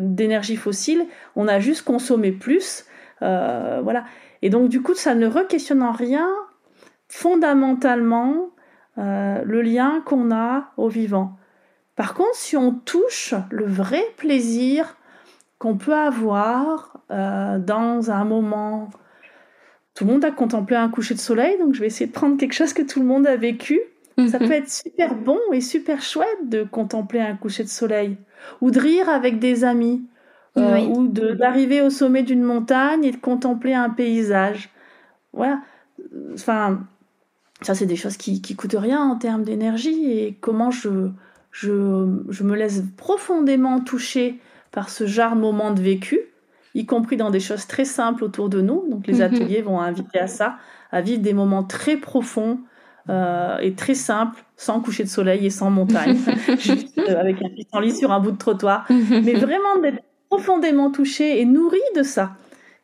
d'énergie 0.00 0.56
fossile, 0.56 1.06
on 1.36 1.46
a 1.46 1.60
juste 1.60 1.82
consommé 1.82 2.32
plus. 2.32 2.84
Euh, 3.22 3.80
voilà. 3.82 4.04
Et 4.42 4.50
donc 4.50 4.68
du 4.68 4.82
coup, 4.82 4.94
ça 4.94 5.14
ne 5.14 5.26
re-questionne 5.26 5.82
en 5.82 5.92
rien 5.92 6.28
fondamentalement 7.08 8.50
euh, 8.98 9.42
le 9.44 9.62
lien 9.62 10.02
qu'on 10.04 10.32
a 10.32 10.72
au 10.76 10.88
vivant. 10.88 11.36
Par 11.96 12.14
contre, 12.14 12.34
si 12.34 12.56
on 12.56 12.72
touche 12.72 13.34
le 13.50 13.66
vrai 13.66 14.02
plaisir 14.16 14.96
qu'on 15.58 15.76
peut 15.76 15.94
avoir 15.94 16.98
euh, 17.10 17.58
dans 17.58 18.10
un 18.10 18.24
moment, 18.24 18.90
tout 19.94 20.04
le 20.04 20.12
monde 20.12 20.24
a 20.24 20.30
contemplé 20.30 20.76
un 20.76 20.88
coucher 20.88 21.14
de 21.14 21.20
soleil, 21.20 21.58
donc 21.58 21.74
je 21.74 21.80
vais 21.80 21.86
essayer 21.86 22.06
de 22.06 22.12
prendre 22.12 22.38
quelque 22.38 22.54
chose 22.54 22.72
que 22.72 22.82
tout 22.82 23.00
le 23.00 23.06
monde 23.06 23.26
a 23.26 23.36
vécu. 23.36 23.80
Ça 24.28 24.38
mhm. 24.38 24.48
peut 24.48 24.52
être 24.52 24.70
super 24.70 25.14
bon 25.14 25.38
et 25.52 25.60
super 25.60 26.02
chouette 26.02 26.48
de 26.48 26.64
contempler 26.64 27.20
un 27.20 27.36
coucher 27.36 27.64
de 27.64 27.68
soleil, 27.68 28.16
ou 28.60 28.70
de 28.70 28.78
rire 28.78 29.08
avec 29.08 29.38
des 29.38 29.64
amis, 29.64 30.02
euh, 30.56 30.80
ou 30.80 31.06
d'arriver 31.08 31.80
au 31.80 31.90
sommet 31.90 32.22
d'une 32.22 32.42
montagne 32.42 33.04
et 33.04 33.12
de 33.12 33.16
contempler 33.16 33.72
un 33.72 33.90
paysage. 33.90 34.70
Voilà. 35.32 35.60
Enfin, 36.34 36.80
ça, 37.62 37.74
c'est 37.74 37.86
des 37.86 37.96
choses 37.96 38.16
qui, 38.16 38.42
qui 38.42 38.56
coûtent 38.56 38.76
rien 38.76 39.00
en 39.00 39.16
termes 39.16 39.44
d'énergie 39.44 40.10
et 40.10 40.36
comment 40.40 40.70
je, 40.70 41.10
je, 41.52 42.22
je, 42.28 42.42
me 42.42 42.56
laisse 42.56 42.82
profondément 42.96 43.80
toucher 43.80 44.40
par 44.72 44.88
ce 44.88 45.06
genre 45.06 45.36
de 45.36 45.40
moment 45.40 45.72
de 45.72 45.80
vécu, 45.80 46.18
y 46.74 46.84
compris 46.84 47.16
dans 47.16 47.30
des 47.30 47.40
choses 47.40 47.66
très 47.66 47.84
simples 47.84 48.24
autour 48.24 48.48
de 48.48 48.60
nous. 48.60 48.84
Donc, 48.88 49.06
les 49.06 49.16
mhm. 49.16 49.22
ateliers 49.22 49.62
vont 49.62 49.80
inviter 49.80 50.18
à 50.18 50.26
ça, 50.26 50.56
à 50.90 51.00
vivre 51.00 51.22
des 51.22 51.34
moments 51.34 51.64
très 51.64 51.96
profonds 51.96 52.58
euh, 53.08 53.58
et 53.58 53.72
très 53.74 53.94
simples, 53.94 54.42
sans 54.56 54.80
coucher 54.80 55.04
de 55.04 55.08
soleil 55.08 55.46
et 55.46 55.50
sans 55.50 55.70
montagne, 55.70 56.18
juste 56.58 56.98
euh, 56.98 57.20
avec 57.20 57.36
un 57.42 57.48
pissenlit 57.48 57.94
sur 57.94 58.12
un 58.12 58.20
bout 58.20 58.32
de 58.32 58.36
trottoir, 58.36 58.86
mais 58.90 59.34
vraiment 59.34 59.78
d'être 59.82 60.02
profondément 60.28 60.90
touché 60.90 61.40
et 61.40 61.44
nourri 61.44 61.80
de 61.96 62.02
ça, 62.02 62.32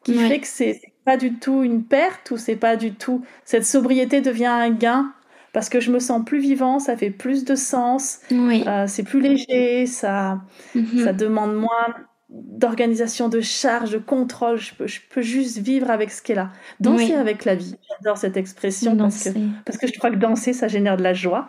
qui 0.05 0.15
fait 0.15 0.41
que 0.41 0.47
c'est 0.47 0.81
pas 1.05 1.17
du 1.17 1.35
tout 1.35 1.63
une 1.63 1.85
perte 1.85 2.31
ou 2.33 2.37
c'est 2.37 2.57
pas 2.57 2.77
du 2.77 2.93
tout 2.93 3.25
cette 3.45 3.65
sobriété 3.65 4.21
devient 4.21 4.47
un 4.47 4.71
gain. 4.71 5.13
Parce 5.53 5.71
que 5.71 5.81
je 5.81 5.91
me 5.91 6.01
sens 6.01 6.23
plus 6.23 6.39
vivant, 6.39 6.79
ça 6.81 6.99
fait 6.99 7.09
plus 7.09 7.47
de 7.47 7.55
sens, 7.55 8.19
euh, 8.31 8.85
c'est 8.87 9.05
plus 9.05 9.21
léger, 9.21 9.87
ça, 9.87 10.43
mm-hmm. 10.75 11.05
ça 11.05 11.15
demande 11.15 11.55
moins 11.55 11.95
d'organisation 12.29 13.29
de 13.29 13.41
charge, 13.41 13.93
de 13.93 13.99
contrôle. 13.99 14.59
Je 14.59 14.75
peux, 14.75 14.87
je 14.87 15.01
peux 15.11 15.23
juste 15.23 15.59
vivre 15.59 15.91
avec 15.91 16.11
ce 16.11 16.23
qui 16.23 16.33
est 16.33 16.37
là. 16.37 16.51
Danser 16.81 17.15
avec 17.15 17.45
la 17.45 17.55
vie. 17.55 17.77
J'adore 17.89 18.19
cette 18.19 18.37
expression 18.37 18.97
parce 18.97 19.25
que, 19.25 19.31
parce 19.65 19.79
que 19.79 19.87
je 19.87 19.93
crois 19.97 20.11
que 20.11 20.17
danser, 20.17 20.53
ça 20.53 20.69
génère 20.69 20.97
de 20.97 21.03
la 21.03 21.15
joie. 21.15 21.49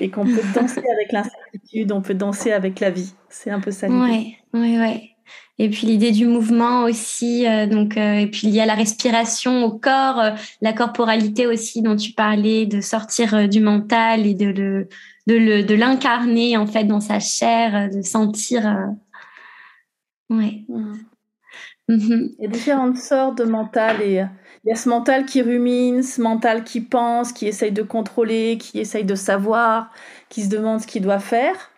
Et 0.00 0.10
qu'on 0.10 0.24
peut 0.24 0.42
danser 0.54 0.82
avec 0.92 1.12
l'incertitude, 1.12 1.92
on 1.92 2.02
peut 2.02 2.14
danser 2.14 2.52
avec 2.52 2.80
la 2.80 2.90
vie. 2.90 3.12
C'est 3.28 3.50
un 3.50 3.60
peu 3.60 3.70
ça 3.70 3.88
Oui, 3.88 4.36
oui, 4.52 4.78
oui. 4.80 5.12
Et 5.58 5.70
puis 5.70 5.86
l'idée 5.86 6.12
du 6.12 6.26
mouvement 6.26 6.84
aussi, 6.84 7.46
euh, 7.46 7.66
donc 7.66 7.96
euh, 7.96 8.18
et 8.18 8.26
puis 8.26 8.42
il 8.44 8.50
y 8.50 8.60
a 8.60 8.66
la 8.66 8.74
respiration 8.74 9.64
au 9.64 9.70
corps, 9.70 10.20
euh, 10.20 10.30
la 10.60 10.74
corporalité 10.74 11.46
aussi 11.46 11.80
dont 11.80 11.96
tu 11.96 12.12
parlais, 12.12 12.66
de 12.66 12.82
sortir 12.82 13.48
du 13.48 13.60
mental 13.60 14.26
et 14.26 14.34
de 14.34 14.46
le 14.46 14.88
de 15.26 15.34
le 15.34 15.62
de 15.62 15.74
l'incarner 15.74 16.58
en 16.58 16.66
fait 16.66 16.84
dans 16.84 17.00
sa 17.00 17.20
chair, 17.20 17.88
de 17.90 18.02
sentir 18.02 18.92
Ouais. 20.30 20.64
Mmh. 20.68 20.94
Mmh 21.88 22.28
il 22.38 22.42
y 22.42 22.46
a 22.46 22.48
différentes 22.48 22.96
sortes 22.96 23.38
de 23.38 23.44
mental 23.44 24.02
et 24.02 24.24
il 24.64 24.68
y 24.68 24.72
a 24.72 24.76
ce 24.76 24.88
mental 24.88 25.24
qui 25.24 25.40
rumine, 25.42 26.02
ce 26.02 26.20
mental 26.20 26.64
qui 26.64 26.80
pense, 26.80 27.32
qui 27.32 27.46
essaye 27.46 27.70
de 27.70 27.82
contrôler, 27.82 28.58
qui 28.58 28.80
essaye 28.80 29.04
de 29.04 29.14
savoir, 29.14 29.92
qui 30.28 30.42
se 30.42 30.48
demande 30.48 30.80
ce 30.80 30.86
qu'il 30.88 31.02
doit 31.02 31.20
faire. 31.20 31.70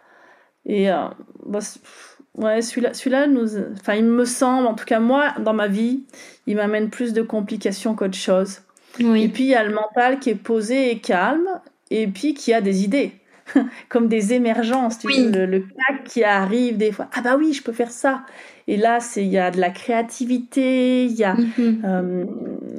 Et 0.65 0.91
euh, 0.91 1.09
bah, 1.45 1.59
ouais, 2.37 2.63
celui-là, 2.63 2.95
celui-là 2.95 3.27
nous, 3.27 3.59
enfin, 3.73 3.95
il 3.95 4.05
me 4.05 4.25
semble, 4.25 4.67
en 4.67 4.75
tout 4.75 4.87
cas 4.87 5.01
moi, 5.01 5.35
dans 5.41 5.53
ma 5.53 5.69
vie, 5.69 6.05
il 6.47 6.57
m'amène 6.57 6.89
plus 6.89 7.13
de 7.13 7.23
complications 7.23 7.95
qu'autre 7.95 8.17
chose. 8.17 8.63
Oui. 9.01 9.25
Et 9.25 9.29
puis 9.29 9.45
il 9.45 9.51
y 9.51 9.55
a 9.55 9.65
le 9.65 9.75
mental 9.75 10.19
qui 10.19 10.31
est 10.31 10.35
posé 10.35 10.91
et 10.91 11.01
calme, 11.01 11.61
et 11.91 12.07
puis 12.07 12.35
qui 12.35 12.55
a 12.55 12.63
des 12.63 12.85
idées. 12.85 13.13
comme 13.89 14.09
des 14.09 14.33
émergences, 14.33 14.99
tu 14.99 15.09
le, 15.09 15.47
le 15.47 15.65
qui 16.05 16.25
arrive 16.25 16.77
des 16.77 16.93
fois. 16.93 17.09
Ah 17.15 17.21
bah 17.23 17.37
oui, 17.37 17.53
je 17.53 17.63
peux 17.63 17.73
faire 17.73 17.91
ça. 17.91 18.25
Et 18.67 18.77
là, 18.77 19.01
c'est 19.01 19.25
il 19.25 19.31
y 19.31 19.39
a 19.39 19.51
de 19.51 19.61
la 19.61 19.71
créativité, 19.71 21.05
il 21.05 21.13
y 21.13 21.25
a 21.25 21.35
mm-hmm. 21.35 21.81
euh, 21.85 22.25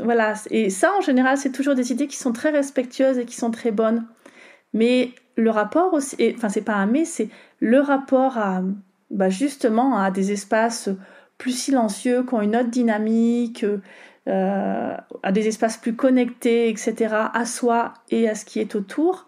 voilà. 0.04 0.34
Et 0.52 0.70
ça, 0.70 0.92
en 0.98 1.02
général, 1.02 1.38
c'est 1.38 1.52
toujours 1.52 1.76
des 1.76 1.92
idées 1.92 2.08
qui 2.08 2.18
sont 2.18 2.34
très 2.34 2.50
respectueuses 2.50 3.18
et 3.18 3.26
qui 3.26 3.36
sont 3.36 3.52
très 3.52 3.72
bonnes. 3.72 4.06
Mais 4.74 5.12
le 5.36 5.50
rapport 5.50 5.94
aussi, 5.94 6.16
enfin 6.36 6.50
c'est 6.50 6.62
pas 6.62 6.76
un 6.76 6.86
mais, 6.86 7.06
c'est 7.06 7.30
le 7.60 7.80
rapport 7.80 8.38
à 8.38 8.62
bah, 9.10 9.30
justement 9.30 9.98
à 9.98 10.12
des 10.12 10.32
espaces 10.32 10.90
plus 11.38 11.58
silencieux, 11.58 12.24
qui 12.24 12.34
ont 12.34 12.42
une 12.42 12.56
autre 12.56 12.70
dynamique, 12.70 13.66
euh, 14.28 14.98
à 15.24 15.32
des 15.32 15.48
espaces 15.48 15.78
plus 15.78 15.96
connectés, 15.96 16.70
etc., 16.70 17.16
à 17.34 17.46
soi 17.46 17.94
et 18.12 18.30
à 18.30 18.36
ce 18.36 18.46
qui 18.46 18.60
est 18.60 18.76
autour. 18.76 19.26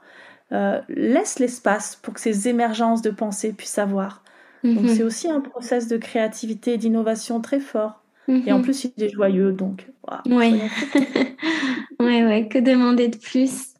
Euh, 0.53 0.81
laisse 0.89 1.39
l'espace 1.39 1.97
pour 2.01 2.13
que 2.13 2.19
ces 2.19 2.49
émergences 2.49 3.01
de 3.01 3.09
pensée 3.09 3.53
puissent 3.53 3.79
avoir. 3.79 4.21
Donc 4.63 4.81
mhm. 4.83 4.89
c'est 4.89 5.03
aussi 5.03 5.29
un 5.29 5.39
process 5.39 5.87
de 5.87 5.97
créativité 5.97 6.73
et 6.73 6.77
d'innovation 6.77 7.41
très 7.41 7.59
fort. 7.59 8.03
Et 8.27 8.51
en 8.51 8.59
mhm. 8.59 8.63
plus, 8.63 8.85
il 8.85 9.03
est 9.03 9.09
joyeux, 9.09 9.51
donc. 9.51 9.87
Oui. 10.27 10.61
ouais, 11.99 12.23
ouais, 12.23 12.47
que 12.47 12.59
demander 12.59 13.09
de 13.09 13.17
plus? 13.17 13.73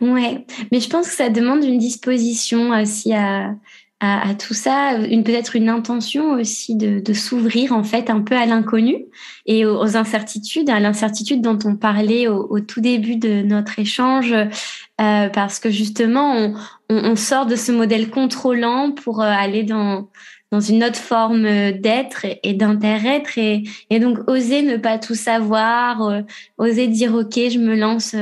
Ouais, 0.00 0.44
mais 0.70 0.80
je 0.80 0.90
pense 0.90 1.08
que 1.08 1.14
ça 1.14 1.30
demande 1.30 1.64
une 1.64 1.78
disposition 1.78 2.70
aussi 2.70 3.14
à, 3.14 3.54
à, 4.00 4.34
tout 4.34 4.52
ça, 4.52 4.98
une 4.98 5.24
peut-être 5.24 5.56
une 5.56 5.70
intention 5.70 6.32
aussi 6.32 6.76
de, 6.76 7.00
de 7.00 7.12
s'ouvrir 7.14 7.72
en 7.72 7.82
fait 7.82 8.10
un 8.10 8.20
peu 8.20 8.36
à 8.36 8.44
l'inconnu 8.44 9.06
et 9.46 9.64
aux, 9.64 9.96
incertitudes, 9.96 10.68
à 10.68 10.80
l'incertitude 10.80 11.40
dont 11.40 11.58
on 11.64 11.76
parlait 11.76 12.28
au, 12.28 12.46
au, 12.50 12.60
tout 12.60 12.82
début 12.82 13.16
de 13.16 13.40
notre 13.40 13.78
échange, 13.78 14.34
euh, 14.34 15.28
parce 15.30 15.60
que 15.60 15.70
justement 15.70 16.34
on, 16.34 16.54
on, 16.90 17.12
on, 17.12 17.16
sort 17.16 17.46
de 17.46 17.56
ce 17.56 17.72
modèle 17.72 18.10
contrôlant 18.10 18.92
pour 18.92 19.22
euh, 19.22 19.30
aller 19.30 19.62
dans 19.62 20.10
dans 20.52 20.60
une 20.60 20.84
autre 20.84 20.96
forme 20.96 21.42
d'être 21.72 22.24
et, 22.44 22.54
d'inter-être 22.54 23.36
et, 23.36 23.64
et, 23.90 23.98
donc 23.98 24.18
oser 24.28 24.62
ne 24.62 24.76
pas 24.76 24.96
tout 24.96 25.16
savoir, 25.16 26.02
euh, 26.02 26.20
oser 26.58 26.86
dire 26.86 27.14
ok 27.14 27.34
je 27.34 27.58
me 27.58 27.74
lance, 27.74 28.14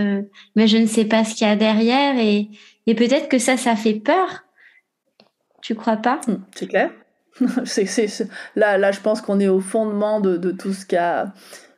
mais 0.57 0.69
je 0.69 0.79
ne 0.79 0.87
sais 0.87 1.05
pas 1.05 1.25
ce 1.25 1.35
qu'il 1.35 1.47
y 1.47 1.51
a 1.51 1.57
derrière 1.57 2.17
et, 2.19 2.49
et 2.87 2.95
peut-être 2.95 3.29
que 3.29 3.39
ça 3.39 3.57
ça 3.57 3.75
fait 3.77 3.95
peur 3.95 4.44
tu 5.65 5.75
crois 5.75 5.97
pas? 5.97 6.21
Hmm, 6.29 6.37
C'est 6.55 6.67
clair. 6.67 6.91
c'est, 7.65 7.87
Là, 8.55 8.77
là, 8.77 8.93
je 8.93 9.01
pense 9.01 9.23
qu'on 9.23 9.41
est 9.41 9.49
au 9.49 9.61
fondement 9.61 10.21
de, 10.21 10.37
de 10.37 10.51
tout 10.51 10.75
ce 10.75 10.85
qu'a. 10.85 11.33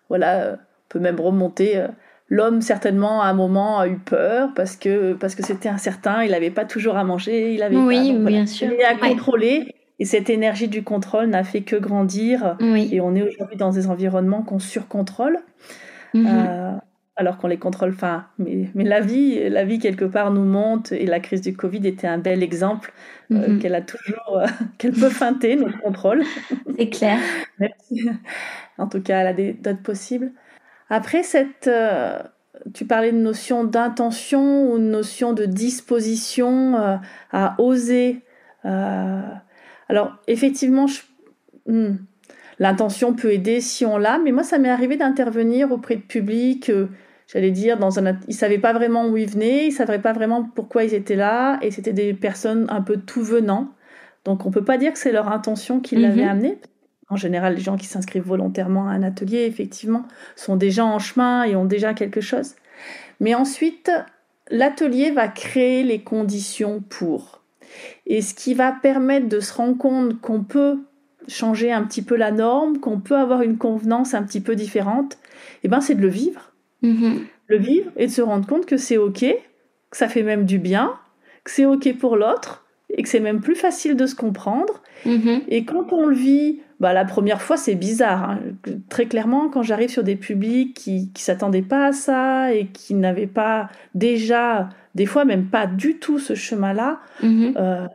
Voilà, 0.09 0.55
on 0.55 0.89
peut 0.89 0.99
même 0.99 1.21
remonter. 1.21 1.79
Euh, 1.79 1.89
l'homme, 2.29 2.63
certainement, 2.63 3.23
à 3.23 3.27
un 3.27 3.33
moment, 3.33 3.79
a 3.79 3.87
eu 3.87 3.99
peur 3.99 4.51
parce 4.57 4.75
que 4.75 5.13
parce 5.13 5.37
que 5.37 5.45
c'était 5.45 5.69
incertain, 5.69 6.25
il 6.25 6.33
n'avait 6.33 6.51
pas 6.51 6.65
toujours 6.65 6.97
à 6.97 7.05
manger, 7.05 7.55
il 7.55 7.63
avait 7.63 7.77
oui, 7.77 8.13
bien 8.19 8.47
sûr. 8.47 8.69
Il 8.77 8.85
à 8.85 8.97
contrôler. 8.97 9.73
Et 9.99 10.05
cette 10.05 10.29
énergie 10.31 10.69
du 10.69 10.83
contrôle 10.83 11.27
n'a 11.27 11.45
fait 11.45 11.63
que 11.63 11.77
grandir. 11.77 12.57
Et 12.61 13.01
on 13.01 13.15
est 13.15 13.23
aujourd'hui 13.23 13.57
dans 13.57 13.71
des 13.71 13.87
environnements 13.87 14.43
qu'on 14.43 14.59
surcontrôle. 14.59 15.39
Mm 16.13 16.27
euh, 16.27 16.73
alors 17.17 17.39
qu'on 17.39 17.49
les 17.49 17.59
contrôle. 17.59 17.91
Enfin, 17.91 18.27
mais, 18.39 18.69
mais 18.75 18.85
la 18.85 19.01
vie, 19.01 19.49
la 19.49 19.65
vie 19.65 19.79
quelque 19.79 20.05
part 20.05 20.31
nous 20.31 20.45
monte 20.45 20.93
et 20.93 21.07
la 21.07 21.21
crise 21.21 21.41
du 21.41 21.57
Covid 21.57 21.87
était 21.87 22.07
un 22.07 22.19
bel 22.19 22.43
exemple 22.43 22.93
euh, 23.33 23.49
mhm. 23.49 23.59
qu'elle 23.59 23.75
a 23.75 23.81
toujours, 23.81 24.39
euh, 24.39 24.47
qu'elle 24.79 24.93
peut 24.93 25.09
feinter 25.09 25.57
notre 25.57 25.81
contrôle. 25.81 26.23
C'est 26.79 26.91
clair. 26.91 27.19
en 28.79 28.87
tout 28.87 29.03
cas, 29.03 29.21
elle 29.21 29.27
a 29.27 29.53
d'autres 29.55 29.83
possibles. 29.83 30.31
Après 30.91 31.23
cette, 31.23 31.67
euh, 31.67 32.19
tu 32.75 32.85
parlais 32.85 33.13
de 33.13 33.19
notion 33.19 33.65
d'intention 33.65 34.71
ou 34.71 34.79
de 34.79 34.85
notion 34.85 35.33
de 35.33 35.47
disposition 35.47 37.01
à 37.33 37.55
oser. 37.59 38.23
alors 38.63 40.17
effectivement, 40.29 40.87
hmm, 41.67 41.95
l'intention 42.59 43.15
peut 43.15 43.33
aider 43.33 43.61
si 43.61 43.85
on 43.85 43.99
l'a, 43.99 44.19
mais 44.19 44.33
moi 44.33 44.43
ça 44.43 44.59
m'est 44.59 44.71
arrivé 44.71 44.97
d'intervenir 44.97 45.73
auprès 45.73 45.97
de 45.97 46.03
publics 46.03 46.71
j'allais 47.27 47.51
dire, 47.51 47.79
dans 47.79 47.99
un, 47.99 48.19
ils 48.29 48.35
savaient 48.35 48.59
pas 48.59 48.73
vraiment 48.73 49.07
où 49.07 49.17
ils 49.17 49.29
venaient, 49.29 49.67
ils 49.67 49.73
savaient 49.73 49.99
pas 49.99 50.13
vraiment 50.13 50.45
pourquoi 50.45 50.85
ils 50.85 50.95
étaient 50.95 51.17
là, 51.17 51.59
et 51.63 51.71
c'était 51.71 51.93
des 51.93 52.15
personnes 52.15 52.67
un 52.69 52.83
peu 52.83 52.97
tout 52.97 53.23
venant. 53.23 53.69
Donc 54.25 54.47
on 54.47 54.51
peut 54.51 54.65
pas 54.65 54.79
dire 54.79 54.93
que 54.93 54.99
c'est 54.99 55.13
leur 55.13 55.31
intention 55.31 55.81
qui 55.81 55.97
l'avait 55.97 56.25
mhm. 56.25 56.29
amené. 56.29 56.59
En 57.09 57.17
général, 57.17 57.55
les 57.55 57.61
gens 57.61 57.77
qui 57.77 57.87
s'inscrivent 57.87 58.25
volontairement 58.25 58.89
à 58.89 58.93
un 58.93 59.03
atelier, 59.05 59.45
effectivement, 59.45 60.07
sont 60.35 60.57
déjà 60.57 60.85
en 60.85 60.99
chemin 60.99 61.45
et 61.45 61.55
ont 61.55 61.65
déjà 61.65 61.95
quelque 61.95 62.21
chose. 62.21 62.55
Mais 63.21 63.35
ensuite, 63.35 63.91
l'atelier 64.51 65.13
va 65.13 65.29
créer 65.29 65.85
les 65.85 66.01
conditions 66.01 66.83
pour. 66.89 67.43
Et 68.07 68.23
ce 68.23 68.35
qui 68.35 68.55
va 68.55 68.73
permettre 68.73 69.29
de 69.29 69.39
se 69.39 69.53
rendre 69.53 69.79
compte 69.79 70.21
qu'on 70.21 70.43
peut 70.43 70.79
changer 71.29 71.73
un 71.73 71.83
petit 71.83 72.03
peu 72.03 72.17
la 72.17 72.31
norme, 72.31 72.79
qu'on 72.79 73.01
peut 73.01 73.17
avoir 73.17 73.43
une 73.43 73.59
convenance 73.59 74.15
un 74.15 74.23
petit 74.23 74.41
peu 74.41 74.57
différente, 74.57 75.19
eh 75.63 75.69
ben 75.69 75.81
c'est 75.81 75.95
de 75.95 76.03
le 76.03 76.09
vivre. 76.09 76.46
Mhm. 76.83 77.27
Le 77.49 77.59
vivre 77.59 77.91
et 77.97 78.07
de 78.07 78.11
se 78.11 78.23
rendre 78.23 78.47
compte 78.47 78.67
que 78.67 78.77
c'est 78.77 78.97
OK, 78.97 79.21
que 79.21 79.97
ça 79.97 80.09
fait 80.09 80.23
même 80.23 80.45
du 80.45 80.59
bien, 80.59 80.95
que 81.45 81.51
c'est 81.51 81.65
OK 81.65 81.97
pour 81.99 82.17
l'autre 82.17 82.65
et 82.91 83.03
que 83.03 83.09
c'est 83.09 83.21
même 83.21 83.41
plus 83.41 83.55
facile 83.55 83.97
de 83.97 84.07
se 84.07 84.15
comprendre. 84.15 84.83
Mhm. 85.05 85.43
Et 85.49 85.65
quand 85.65 85.93
on 85.93 86.07
le 86.07 86.15
vit, 86.15 86.61
bah, 86.81 86.93
la 86.93 87.05
première 87.05 87.43
fois, 87.43 87.57
c'est 87.57 87.75
bizarre. 87.75 88.31
Hein. 88.31 88.41
Très 88.89 89.07
clairement, 89.07 89.49
quand 89.49 89.63
j'arrive 89.63 89.91
sur 89.91 90.05
des 90.05 90.17
publics 90.17 90.75
qui 90.75 91.11
ne 91.15 91.19
s'attendaient 91.19 91.63
pas 91.63 91.87
à 91.87 91.93
ça 91.93 92.53
et 92.53 92.67
qui 92.67 92.95
n'avaient 92.95 93.27
pas 93.27 93.69
déjà, 93.95 94.69
des 94.95 95.07
fois 95.07 95.25
même 95.25 95.47
pas 95.47 95.67
du 95.67 95.99
tout 95.99 96.19
ce 96.19 96.35
chemin-là, 96.35 97.01
mhm. 97.23 97.55
euh, 97.57 97.87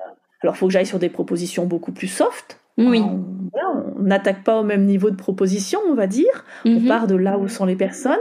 alors 0.41 0.55
il 0.55 0.57
faut 0.57 0.67
que 0.67 0.73
j'aille 0.73 0.85
sur 0.85 0.99
des 0.99 1.09
propositions 1.09 1.65
beaucoup 1.65 1.91
plus 1.91 2.07
soft. 2.07 2.57
Oui. 2.77 3.01
On 3.03 4.01
n'attaque 4.01 4.43
pas 4.43 4.59
au 4.59 4.63
même 4.63 4.85
niveau 4.85 5.11
de 5.11 5.15
proposition, 5.15 5.79
on 5.87 5.93
va 5.93 6.07
dire. 6.07 6.45
On 6.65 6.81
part 6.81 7.05
de 7.05 7.15
là 7.15 7.37
où 7.37 7.47
sont 7.47 7.65
les 7.65 7.75
personnes. 7.75 8.17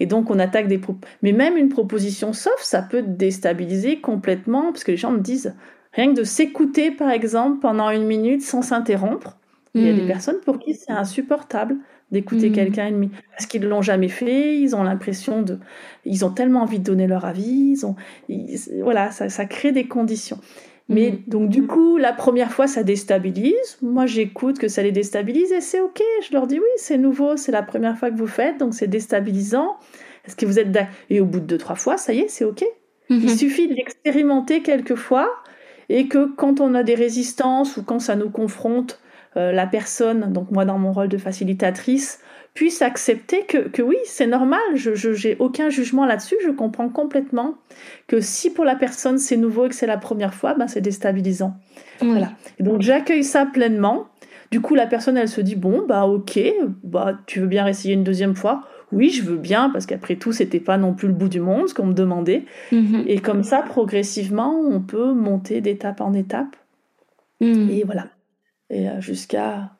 Et 0.00 0.06
donc, 0.06 0.30
on 0.30 0.38
attaque 0.38 0.68
des... 0.68 0.80
Mais 1.22 1.32
même 1.32 1.56
une 1.56 1.68
proposition 1.68 2.32
soft, 2.32 2.62
ça 2.62 2.82
peut 2.82 3.02
déstabiliser 3.02 4.00
complètement, 4.00 4.72
parce 4.72 4.84
que 4.84 4.92
les 4.92 4.96
gens 4.96 5.10
me 5.10 5.20
disent, 5.20 5.54
rien 5.92 6.12
que 6.12 6.18
de 6.20 6.24
s'écouter, 6.24 6.90
par 6.90 7.10
exemple, 7.10 7.60
pendant 7.60 7.90
une 7.90 8.04
minute 8.04 8.42
sans 8.42 8.62
s'interrompre, 8.62 9.36
il 9.74 9.82
y 9.82 9.88
a 9.90 9.92
des 9.92 10.02
hmm. 10.02 10.06
personnes 10.06 10.40
pour 10.44 10.58
qui 10.58 10.74
c'est 10.74 10.92
insupportable 10.92 11.76
d'écouter 12.10 12.48
hmm. 12.48 12.54
quelqu'un 12.54 12.88
une 12.88 13.10
parce 13.30 13.46
qu'ils 13.46 13.60
ne 13.60 13.68
l'ont 13.68 13.82
jamais 13.82 14.08
fait, 14.08 14.58
ils 14.58 14.74
ont 14.74 14.82
l'impression 14.82 15.42
de... 15.42 15.58
Ils 16.04 16.24
ont 16.24 16.30
tellement 16.30 16.62
envie 16.62 16.78
de 16.78 16.84
donner 16.84 17.06
leur 17.06 17.24
avis, 17.24 17.76
ils 17.76 17.86
ont... 17.86 17.96
Voilà, 18.82 19.10
ça, 19.10 19.28
ça 19.28 19.44
crée 19.44 19.72
des 19.72 19.86
conditions. 19.86 20.38
Mais 20.88 21.10
mhm. 21.10 21.18
donc 21.26 21.48
du 21.50 21.66
coup, 21.66 21.96
la 21.98 22.12
première 22.12 22.50
fois, 22.50 22.66
ça 22.66 22.82
déstabilise. 22.82 23.78
Moi, 23.82 24.06
j'écoute 24.06 24.58
que 24.58 24.68
ça 24.68 24.82
les 24.82 24.92
déstabilise 24.92 25.52
et 25.52 25.60
c'est 25.60 25.80
ok. 25.80 26.02
Je 26.26 26.32
leur 26.32 26.46
dis 26.46 26.58
oui, 26.58 26.66
c'est 26.76 26.98
nouveau, 26.98 27.36
c'est 27.36 27.52
la 27.52 27.62
première 27.62 27.98
fois 27.98 28.10
que 28.10 28.16
vous 28.16 28.26
faites, 28.26 28.58
donc 28.58 28.74
c'est 28.74 28.86
déstabilisant. 28.86 29.76
Est-ce 30.24 30.36
que 30.36 30.46
vous 30.46 30.58
êtes 30.58 30.72
d'accord 30.72 30.94
Et 31.10 31.20
au 31.20 31.24
bout 31.24 31.40
de 31.40 31.46
deux, 31.46 31.58
trois 31.58 31.76
fois, 31.76 31.96
ça 31.96 32.12
y 32.12 32.20
est, 32.20 32.28
c'est 32.28 32.44
ok. 32.44 32.64
Il 33.10 33.20
mhm. 33.20 33.28
suffit 33.28 33.68
d'expérimenter 33.68 34.62
quelques 34.62 34.94
fois 34.94 35.30
et 35.88 36.08
que 36.08 36.26
quand 36.34 36.60
on 36.60 36.74
a 36.74 36.82
des 36.82 36.94
résistances 36.94 37.76
ou 37.76 37.82
quand 37.82 37.98
ça 37.98 38.16
nous 38.16 38.30
confronte, 38.30 39.00
euh, 39.36 39.52
la 39.52 39.66
personne, 39.66 40.32
donc 40.32 40.50
moi 40.50 40.64
dans 40.64 40.78
mon 40.78 40.92
rôle 40.92 41.08
de 41.08 41.18
facilitatrice, 41.18 42.20
puisse 42.58 42.82
accepter 42.82 43.44
que, 43.46 43.68
que 43.68 43.82
oui, 43.82 43.94
c'est 44.04 44.26
normal, 44.26 44.58
je 44.74 45.28
n'ai 45.28 45.36
aucun 45.38 45.70
jugement 45.70 46.04
là-dessus, 46.04 46.34
je 46.44 46.50
comprends 46.50 46.88
complètement 46.88 47.54
que 48.08 48.20
si 48.20 48.50
pour 48.50 48.64
la 48.64 48.74
personne 48.74 49.18
c'est 49.18 49.36
nouveau 49.36 49.66
et 49.66 49.68
que 49.68 49.76
c'est 49.76 49.86
la 49.86 49.96
première 49.96 50.34
fois, 50.34 50.54
ben 50.54 50.66
c'est 50.66 50.80
déstabilisant. 50.80 51.54
Voilà. 52.00 52.32
Et 52.58 52.64
donc 52.64 52.82
j'accueille 52.82 53.22
ça 53.22 53.46
pleinement. 53.46 54.08
Du 54.50 54.60
coup, 54.60 54.74
la 54.74 54.88
personne, 54.88 55.16
elle 55.16 55.28
se 55.28 55.40
dit, 55.40 55.54
bon, 55.54 55.84
bah 55.86 56.06
ok, 56.06 56.40
bah 56.82 57.20
tu 57.26 57.38
veux 57.38 57.46
bien 57.46 57.64
essayer 57.68 57.94
une 57.94 58.02
deuxième 58.02 58.34
fois? 58.34 58.64
Oui, 58.90 59.10
je 59.10 59.22
veux 59.22 59.36
bien, 59.36 59.70
parce 59.70 59.86
qu'après 59.86 60.16
tout, 60.16 60.32
c'était 60.32 60.58
pas 60.58 60.78
non 60.78 60.94
plus 60.94 61.06
le 61.06 61.14
bout 61.14 61.28
du 61.28 61.38
monde, 61.38 61.68
ce 61.68 61.74
qu'on 61.74 61.86
me 61.86 61.94
demandait. 61.94 62.44
Mhm. 62.72 63.04
Et 63.06 63.20
comme 63.20 63.44
ça, 63.44 63.62
progressivement, 63.62 64.58
on 64.58 64.80
peut 64.80 65.12
monter 65.12 65.60
d'étape 65.60 66.00
en 66.00 66.12
étape. 66.12 66.56
Mhm. 67.40 67.70
Et 67.70 67.84
voilà. 67.84 68.08
Et 68.68 68.88
euh, 68.88 69.00
jusqu'à. 69.00 69.70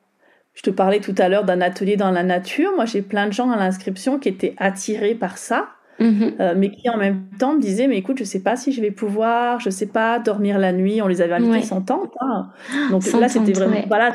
Je 0.59 0.63
te 0.63 0.71
parlais 0.71 0.99
tout 0.99 1.15
à 1.17 1.29
l'heure 1.29 1.45
d'un 1.45 1.61
atelier 1.61 1.95
dans 1.95 2.11
la 2.11 2.21
nature. 2.21 2.73
Moi, 2.75 2.83
j'ai 2.83 3.01
plein 3.01 3.27
de 3.27 3.31
gens 3.31 3.49
à 3.49 3.55
l'inscription 3.55 4.19
qui 4.19 4.27
étaient 4.27 4.55
attirés 4.57 5.15
par 5.15 5.37
ça. 5.37 5.69
Mhm. 6.01 6.33
Euh, 6.41 6.53
mais 6.57 6.69
qui 6.69 6.89
en 6.89 6.97
même 6.97 7.23
temps 7.39 7.55
me 7.55 7.59
disaient 7.59 7.87
mais 7.87 7.97
écoute 7.97 8.19
je 8.19 8.23
sais 8.23 8.39
pas 8.39 8.55
si 8.55 8.71
je 8.71 8.79
vais 8.79 8.89
pouvoir 8.89 9.59
je 9.59 9.69
sais 9.69 9.87
pas 9.87 10.17
dormir 10.17 10.57
la 10.57 10.71
nuit 10.71 11.01
on 11.01 11.07
les 11.07 11.21
avait 11.21 11.33
invités 11.33 11.61
sans 11.61 11.81
tente 11.81 12.13
hein. 12.21 12.47
donc 12.89 13.03
là 13.19 13.27
c'était 13.27 13.51
vraiment 13.51 13.83
voilà 13.85 14.13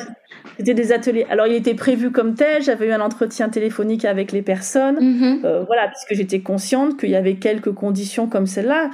c'était 0.57 0.73
des 0.73 0.93
ateliers 0.93 1.27
alors 1.29 1.47
il 1.47 1.53
était 1.53 1.75
prévu 1.75 2.11
comme 2.11 2.37
tel 2.37 2.63
j'avais 2.63 2.89
eu 2.89 2.93
un 2.93 3.03
entretien 3.03 3.51
téléphonique 3.51 4.07
avec 4.07 4.33
les 4.33 4.41
personnes 4.41 4.97
mhm. 4.99 5.41
euh, 5.45 5.65
voilà 5.67 5.89
puisque 5.89 6.15
j'étais 6.15 6.41
consciente 6.41 6.99
qu'il 6.99 7.11
y 7.11 7.17
avait 7.17 7.35
quelques 7.35 7.75
conditions 7.75 8.29
comme 8.29 8.47
celle-là 8.47 8.89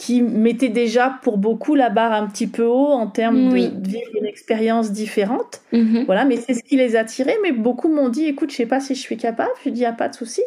qui 0.00 0.22
mettaient 0.22 0.70
déjà 0.70 1.18
pour 1.22 1.36
beaucoup 1.36 1.74
la 1.74 1.90
barre 1.90 2.12
un 2.12 2.26
petit 2.26 2.46
peu 2.46 2.64
haut 2.64 2.88
en 2.88 3.06
termes 3.06 3.50
de 3.50 3.54
vivre 3.54 4.10
une 4.18 4.24
expérience 4.24 4.92
différente. 4.92 5.60
Mhm. 5.72 6.04
Voilà, 6.06 6.24
mais 6.24 6.38
c'est 6.38 6.54
ce 6.54 6.62
qui 6.62 6.78
les 6.78 6.96
attirait. 6.96 7.36
Mais 7.42 7.52
beaucoup 7.52 7.92
m'ont 7.92 8.08
dit, 8.08 8.24
écoute, 8.24 8.50
je 8.50 8.56
sais 8.56 8.66
pas 8.66 8.80
si 8.80 8.94
je 8.94 9.00
suis 9.00 9.18
capable. 9.18 9.50
Je 9.62 9.68
dis, 9.68 9.84
a 9.84 9.92
pas 9.92 10.08
de 10.08 10.14
souci, 10.14 10.40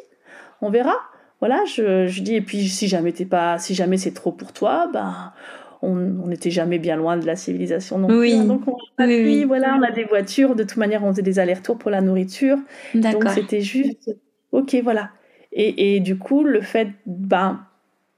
on 0.61 0.71
verra 0.71 0.95
voilà, 1.39 1.59
je, 1.65 2.07
je, 2.07 2.21
dis, 2.21 2.35
et 2.35 2.41
puis 2.41 2.69
si 2.69 2.87
jamais 2.87 3.11
t'es 3.11 3.25
pas, 3.25 3.59
si 3.59 3.75
jamais 3.75 3.97
c'est 3.97 4.13
trop 4.13 4.31
pour 4.31 4.53
toi, 4.53 4.89
ben, 4.93 5.33
on 5.81 5.97
n'était 6.27 6.51
jamais 6.51 6.79
bien 6.79 6.95
loin 6.95 7.17
de 7.17 7.25
la 7.25 7.35
civilisation 7.35 7.97
non 7.97 8.07
oui. 8.17 8.33
Hein. 8.33 8.45
Donc 8.45 8.61
on, 8.65 8.77
oui, 8.99 9.43
voilà, 9.43 9.75
on 9.77 9.81
a 9.81 9.91
des 9.91 10.05
voitures, 10.05 10.55
de 10.55 10.63
toute 10.63 10.77
manière 10.77 11.03
on 11.03 11.11
faisait 11.11 11.21
des 11.21 11.39
allers-retours 11.39 11.77
pour 11.77 11.91
la 11.91 11.99
nourriture. 11.99 12.57
Donc 12.95 13.27
c'était 13.27 13.59
juste, 13.59 14.15
ok, 14.53 14.77
voilà. 14.83 15.09
Et, 15.51 15.97
et, 15.97 15.99
du 15.99 16.17
coup, 16.17 16.45
le 16.45 16.61
fait, 16.61 16.87
ben, 17.05 17.59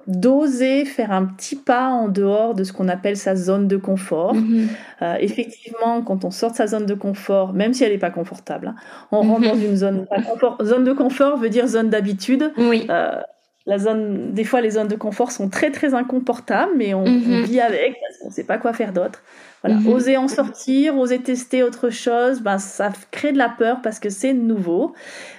d'oser 0.08 0.86
faire 0.86 1.12
un 1.12 1.26
petit 1.26 1.56
pas 1.56 1.90
en 1.90 2.08
dehors 2.08 2.54
de 2.54 2.64
ce 2.64 2.74
qu'on 2.74 2.88
appelle 2.88 3.18
sa 3.18 3.36
zone 3.36 3.68
de 3.68 3.78
confort. 3.78 4.36
Mhm. 4.36 4.68
Euh, 5.02 5.16
effectivement, 5.20 6.02
quand 6.02 6.26
on 6.26 6.32
sort 6.32 6.52
de 6.52 6.56
sa 6.58 6.68
zone 6.68 6.86
de 6.86 6.94
confort, 6.94 7.54
même 7.54 7.74
si 7.74 7.84
elle 7.84 7.92
n'est 7.92 7.98
pas 7.98 8.12
confortable, 8.12 8.68
hein, 8.68 8.76
on 9.12 9.22
rentre 9.22 9.48
dans 9.48 9.56
mhm. 9.56 9.66
une 9.66 9.76
zone 9.76 10.06
confort. 10.26 10.58
Zone 10.64 10.84
de 10.84 10.94
confort 10.94 11.38
veut 11.38 11.50
dire 11.50 11.68
zone 11.68 11.90
d'habitude. 11.90 12.52
Oui. 12.58 12.86
Euh, 12.90 13.22
la 13.68 13.80
zone, 13.80 14.34
des 14.34 14.44
fois, 14.44 14.62
les 14.62 14.72
zones 14.72 14.88
de 14.88 14.96
confort 14.96 15.32
sont 15.32 15.50
très 15.50 15.72
très 15.72 15.96
inconfortables, 15.96 16.74
mais 16.76 16.94
on, 16.94 17.08
mhm. 17.08 17.44
vit 17.44 17.60
avec 17.60 17.96
parce 18.00 18.20
qu'on 18.20 18.28
ne 18.28 18.34
sait 18.34 18.44
pas 18.44 18.60
quoi 18.60 18.74
faire 18.74 18.94
d'autre. 18.94 19.24
Voilà. 19.64 19.80
Mhm. 19.80 19.88
Oser 19.88 20.18
en 20.18 20.28
sortir, 20.28 20.96
oser 20.98 21.20
tester 21.20 21.64
autre 21.64 21.90
chose, 21.90 22.42
ben, 22.42 22.60
ça 22.60 22.92
crée 23.10 23.32
de 23.32 23.40
la 23.40 23.50
peur 23.50 23.80
parce 23.82 24.00
que 24.00 24.10
c'est 24.10 24.34
nouveau. 24.34 24.94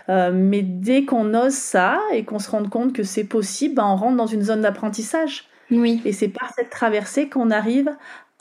Euh, 0.09 0.33
mais 0.35 0.63
dès 0.63 1.05
qu'on 1.05 1.35
ose 1.35 1.53
ça 1.53 2.01
et 2.13 2.25
qu'on 2.25 2.41
se 2.41 2.51
rend 2.51 2.65
compte 2.65 2.93
que 2.93 3.05
c'est 3.05 3.25
possible, 3.25 3.77
ben, 3.77 3.85
on 3.87 3.97
rentre 3.97 4.17
dans 4.17 4.27
une 4.27 4.43
zone 4.43 4.63
d'apprentissage. 4.63 5.45
Oui. 5.71 6.01
Et 6.05 6.13
c'est 6.13 6.29
par 6.29 6.53
cette 6.57 6.71
traversée 6.71 7.29
qu'on 7.29 7.53
arrive 7.53 7.91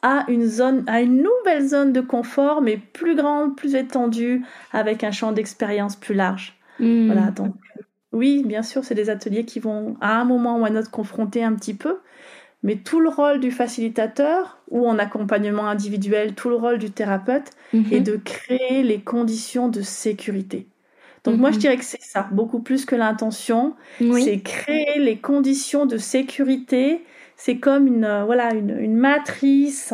à 0.02 0.26
une 0.28 0.48
zone, 0.48 0.84
à 0.88 1.02
une 1.02 1.24
nouvelle 1.24 1.68
zone 1.68 1.94
de 1.94 2.02
confort, 2.02 2.62
mais 2.62 2.78
plus 2.78 3.16
grande, 3.16 3.56
plus 3.56 3.76
étendue, 3.76 4.44
avec 4.74 5.04
un 5.04 5.12
champ 5.12 5.32
d'expérience 5.32 5.96
plus 5.96 6.16
large. 6.16 6.56
Mhm. 6.80 7.06
Voilà. 7.12 7.32
Donc, 7.32 7.54
oui, 8.16 8.44
bien 8.46 8.64
sûr, 8.64 8.84
c'est 8.86 8.96
des 8.96 9.10
ateliers 9.10 9.44
qui 9.44 9.60
vont 9.60 9.98
à 10.00 10.20
un 10.20 10.24
moment 10.24 10.58
ou 10.58 10.66
à 10.66 10.70
un 10.70 10.76
autre 10.78 10.90
confronter 10.90 11.44
un 11.44 11.54
petit 11.54 11.74
peu, 11.74 12.00
mais 12.64 12.78
tout 12.78 13.02
le 13.02 13.10
rôle 13.10 13.42
du 13.42 13.52
facilitateur 13.52 14.58
ou 14.72 14.88
en 14.88 14.98
accompagnement 14.98 15.68
individuel, 15.68 16.34
tout 16.34 16.50
le 16.50 16.56
rôle 16.56 16.80
du 16.80 16.92
thérapeute 16.92 17.52
mhm. 17.74 17.86
est 17.92 18.00
de 18.00 18.16
créer 18.16 18.84
les 18.84 19.02
conditions 19.02 19.68
de 19.68 19.82
sécurité. 19.82 20.68
Donc 21.26 21.38
moi 21.38 21.50
je 21.50 21.56
mhm. 21.56 21.62
dirais 21.62 21.78
que 21.78 21.84
c'est 21.84 22.02
ça, 22.02 22.30
beaucoup 22.32 22.60
plus 22.60 22.86
que 22.86 22.96
l'intention, 22.96 23.76
c'est 24.00 24.40
créer 24.40 24.98
les 25.00 25.18
conditions 25.18 25.86
de 25.86 25.98
sécurité. 25.98 27.04
C'est 27.36 27.58
comme 27.58 27.88
une 27.88 28.06
euh, 28.06 28.24
voilà 28.24 28.54
une, 28.54 28.96
matrice. 28.96 29.94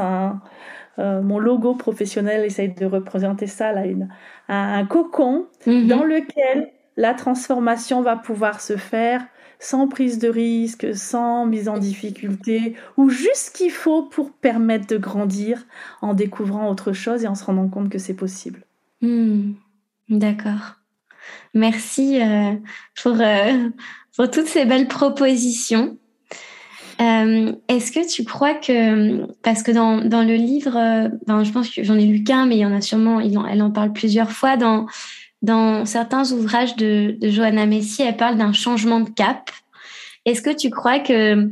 Euh, 0.99 1.21
mon 1.21 1.39
logo 1.39 1.73
professionnel 1.73 2.45
essaye 2.45 2.69
de 2.69 2.85
représenter 2.85 3.47
ça 3.47 3.71
là, 3.71 3.87
une, 3.87 4.09
un, 4.49 4.85
cocon 4.85 5.47
mhm. 5.65 5.87
dans 5.87 6.03
lequel 6.03 6.69
la 7.01 7.15
transformation 7.15 8.03
va 8.03 8.15
pouvoir 8.15 8.61
se 8.61 8.77
faire 8.77 9.25
sans 9.59 9.87
prise 9.87 10.19
de 10.19 10.27
risque, 10.27 10.95
sans 10.95 11.47
mise 11.47 11.67
en 11.67 11.79
difficulté, 11.79 12.75
ou 12.95 13.09
juste 13.09 13.47
ce 13.47 13.51
qu'il 13.51 13.71
faut 13.71 14.03
pour 14.03 14.31
permettre 14.31 14.85
de 14.87 14.97
grandir 14.97 15.65
en 16.01 16.13
découvrant 16.13 16.69
autre 16.69 16.93
chose 16.93 17.23
et 17.23 17.27
en 17.27 17.35
se 17.35 17.43
rendant 17.43 17.67
compte 17.69 17.89
que 17.89 17.97
c'est 17.97 18.15
possible. 18.15 18.65
Hmm. 19.01 19.53
D'accord. 20.09 20.75
Merci 21.55 22.21
euh, 22.21 22.53
pour, 23.01 23.19
euh, 23.19 23.69
pour 24.15 24.29
toutes 24.29 24.47
ces 24.47 24.65
belles 24.65 24.87
propositions. 24.87 25.97
Euh, 26.99 27.53
est-ce 27.67 27.91
que 27.91 28.07
tu 28.07 28.25
crois 28.25 28.53
que, 28.53 29.25
parce 29.41 29.63
que 29.63 29.71
dans, 29.71 30.01
dans 30.01 30.23
le 30.23 30.35
livre, 30.35 30.73
je 31.27 31.51
pense 31.51 31.69
que 31.69 31.83
j'en 31.83 31.95
ai 31.95 32.05
lu 32.05 32.23
qu'un, 32.23 32.45
mais 32.45 32.57
il 32.57 32.61
y 32.61 32.65
en 32.65 32.75
a 32.75 32.81
sûrement, 32.81 33.19
elle 33.19 33.61
en 33.61 33.71
parle 33.71 33.91
plusieurs 33.91 34.31
fois 34.31 34.55
dans 34.55 34.85
dans 35.41 35.85
certains 35.85 36.31
ouvrages 36.31 36.75
de, 36.75 37.17
de 37.19 37.29
Johanna 37.29 37.65
Messi, 37.65 38.03
elle 38.03 38.17
parle 38.17 38.37
d'un 38.37 38.53
changement 38.53 38.99
de 38.99 39.09
cap. 39.09 39.49
Est-ce 40.25 40.41
que 40.41 40.55
tu 40.55 40.69
crois 40.69 40.99
que 40.99 41.49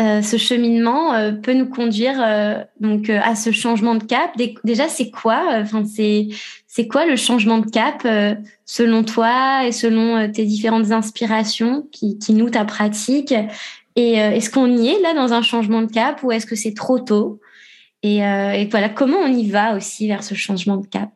euh, 0.00 0.22
ce 0.22 0.36
cheminement 0.38 1.12
euh, 1.12 1.32
peut 1.32 1.52
nous 1.52 1.68
conduire 1.68 2.22
euh, 2.22 2.62
donc 2.78 3.10
à 3.10 3.34
ce 3.34 3.50
changement 3.50 3.96
de 3.96 4.04
cap? 4.04 4.30
Déjà, 4.64 4.88
c'est 4.88 5.10
quoi 5.10 5.44
Enfin, 5.60 5.84
c'est 5.84 6.28
c'est 6.68 6.86
quoi 6.86 7.04
le 7.04 7.16
changement 7.16 7.58
de 7.58 7.68
cap 7.68 8.06
selon 8.64 9.02
toi 9.02 9.66
et 9.66 9.72
selon 9.72 10.30
tes 10.30 10.44
différentes 10.44 10.92
inspirations 10.92 11.88
qui, 11.90 12.16
qui 12.18 12.32
nouent 12.32 12.50
ta 12.50 12.64
pratique? 12.64 13.34
Et 13.96 14.12
est-ce 14.12 14.50
qu'on 14.50 14.68
y 14.68 14.86
est 14.86 15.02
là 15.02 15.12
dans 15.14 15.32
un 15.32 15.42
changement 15.42 15.82
de 15.82 15.90
cap 15.90 16.22
ou 16.22 16.30
est-ce 16.30 16.46
que 16.46 16.54
c'est 16.54 16.74
trop 16.74 17.00
tôt? 17.00 17.40
Et, 18.04 18.18
et 18.18 18.68
voilà, 18.70 18.88
comment 18.88 19.18
on 19.18 19.26
y 19.26 19.50
va 19.50 19.76
aussi 19.76 20.06
vers 20.06 20.22
ce 20.22 20.34
changement 20.34 20.76
de 20.76 20.86
cap? 20.86 21.10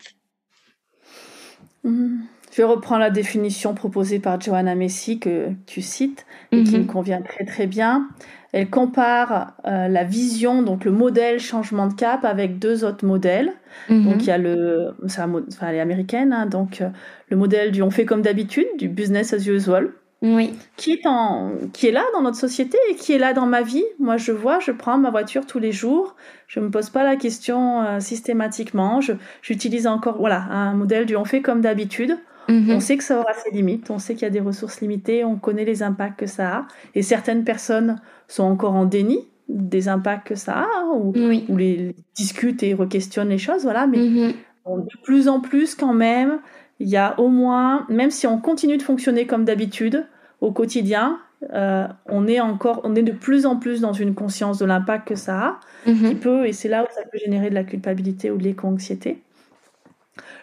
Je 1.85 2.63
reprends 2.63 2.99
la 2.99 3.11
définition 3.11 3.75
proposée 3.75 4.21
par 4.21 4.41
Johanna 4.41 4.75
Messi 4.75 5.19
que 5.19 5.49
tu 5.67 5.83
cites 5.83 6.25
et 6.53 6.63
qui 6.63 6.79
me 6.79 6.85
convient 6.85 7.21
très 7.21 7.45
très 7.45 7.67
bien. 7.67 8.09
Elle 8.53 8.71
compare 8.71 9.55
euh, 9.67 9.89
la 9.89 10.05
vision, 10.05 10.63
donc 10.63 10.85
le 10.85 10.93
modèle 10.93 11.41
changement 11.41 11.89
de 11.89 11.95
cap, 11.95 12.25
avec 12.25 12.61
deux 12.61 12.85
autres 12.85 13.05
modèles. 13.05 13.53
Mhm. 13.91 14.05
Donc 14.05 14.23
il 14.23 14.29
y 14.29 14.31
a 14.31 14.39
le, 14.39 14.95
enfin 15.05 15.43
elle 15.63 15.75
est 15.75 15.81
américaine, 15.81 16.33
hein, 16.33 16.47
donc 16.47 16.81
euh, 16.81 16.91
le 17.29 17.37
modèle 17.37 17.73
du 17.73 17.83
on 17.83 17.91
fait 17.91 18.05
comme 18.05 18.23
d'habitude, 18.23 18.69
du 18.79 18.89
business 18.89 19.33
as 19.33 19.49
usual, 19.49 19.91
oui. 20.25 20.53
qui 20.77 20.93
est 20.93 21.07
en, 21.07 21.53
qui 21.73 21.87
est 21.87 21.93
là 21.93 22.05
dans 22.15 22.23
notre 22.23 22.39
société 22.39 22.79
et 22.91 22.95
qui 22.95 23.13
est 23.13 23.19
là 23.19 23.33
dans 23.33 23.47
ma 23.47 23.63
vie. 23.63 23.85
Moi, 23.99 24.17
je 24.17 24.33
vois, 24.33 24.59
je 24.59 24.73
prends 24.73 24.99
ma 24.99 25.11
voiture 25.11 25.47
tous 25.47 25.59
les 25.59 25.73
jours. 25.73 26.17
Je 26.49 26.61
me 26.61 26.71
pose 26.71 26.91
pas 26.91 27.05
la 27.05 27.17
question 27.17 27.83
euh, 27.83 28.01
systématiquement. 28.01 29.01
j'utilise 29.43 29.87
encore, 29.87 30.19
voilà, 30.19 30.43
un 30.51 30.75
modèle 30.75 31.07
du 31.07 31.17
on 31.17 31.25
fait 31.25 31.43
comme 31.43 31.61
d'habitude. 31.61 32.19
Mhm. 32.49 32.71
On 32.71 32.81
sait 32.81 32.97
que 32.97 33.05
ça 33.05 33.21
aura 33.21 33.33
ses 33.35 33.51
limites. 33.51 33.91
On 33.91 33.99
sait 33.99 34.15
qu'il 34.15 34.23
y 34.23 34.27
a 34.27 34.31
des 34.31 34.41
ressources 34.41 34.81
limitées. 34.81 35.25
On 35.25 35.37
connaît 35.37 35.65
les 35.65 35.83
impacts 35.83 36.19
que 36.19 36.27
ça 36.27 36.57
a. 36.57 36.67
Et 36.95 37.03
certaines 37.03 37.45
personnes 37.45 38.01
sont 38.27 38.45
encore 38.45 38.75
en 38.75 38.87
déni 38.87 39.29
des 39.49 39.89
impacts 39.89 40.29
que 40.29 40.35
ça 40.35 40.61
a, 40.61 40.85
ou, 40.95 41.13
les, 41.57 41.95
discutent 42.15 42.63
et 42.63 42.73
requestionnent 42.73 43.29
les 43.29 43.39
choses, 43.39 43.63
voilà. 43.63 43.87
Mais 43.87 43.99
mhm. 43.99 44.33
de 44.67 45.03
plus 45.03 45.29
en 45.29 45.41
plus, 45.41 45.75
quand 45.75 45.93
même, 45.93 46.41
il 46.81 46.89
y 46.89 46.97
a 46.97 47.19
au 47.21 47.29
moins, 47.29 47.87
même 47.89 48.11
si 48.11 48.27
on 48.27 48.39
continue 48.39 48.77
de 48.77 48.83
fonctionner 48.83 49.27
comme 49.27 49.45
d'habitude, 49.45 50.07
au 50.45 50.53
quotidien, 50.53 51.21
euh, 51.53 51.87
on 52.07 52.27
est 52.27 52.41
encore, 52.41 52.83
on 52.85 52.95
est 52.95 53.03
de 53.03 53.13
plus 53.13 53.47
en 53.47 53.57
plus 53.57 53.81
dans 53.81 53.95
une 53.95 54.15
conscience 54.15 54.59
de 54.59 54.67
l'impact 54.67 55.09
que 55.09 55.15
ça 55.15 55.41
a, 55.87 55.91
mhm. 55.91 56.09
qui 56.09 56.15
peut, 56.17 56.47
et 56.47 56.53
c'est 56.53 56.69
là 56.69 56.83
où 56.83 56.87
ça 56.95 57.03
peut 57.11 57.19
générer 57.19 57.49
de 57.49 57.55
la 57.55 57.65
culpabilité 57.65 58.31
ou 58.31 58.37
de 58.37 58.45
l'éco-anxiété. 58.45 59.23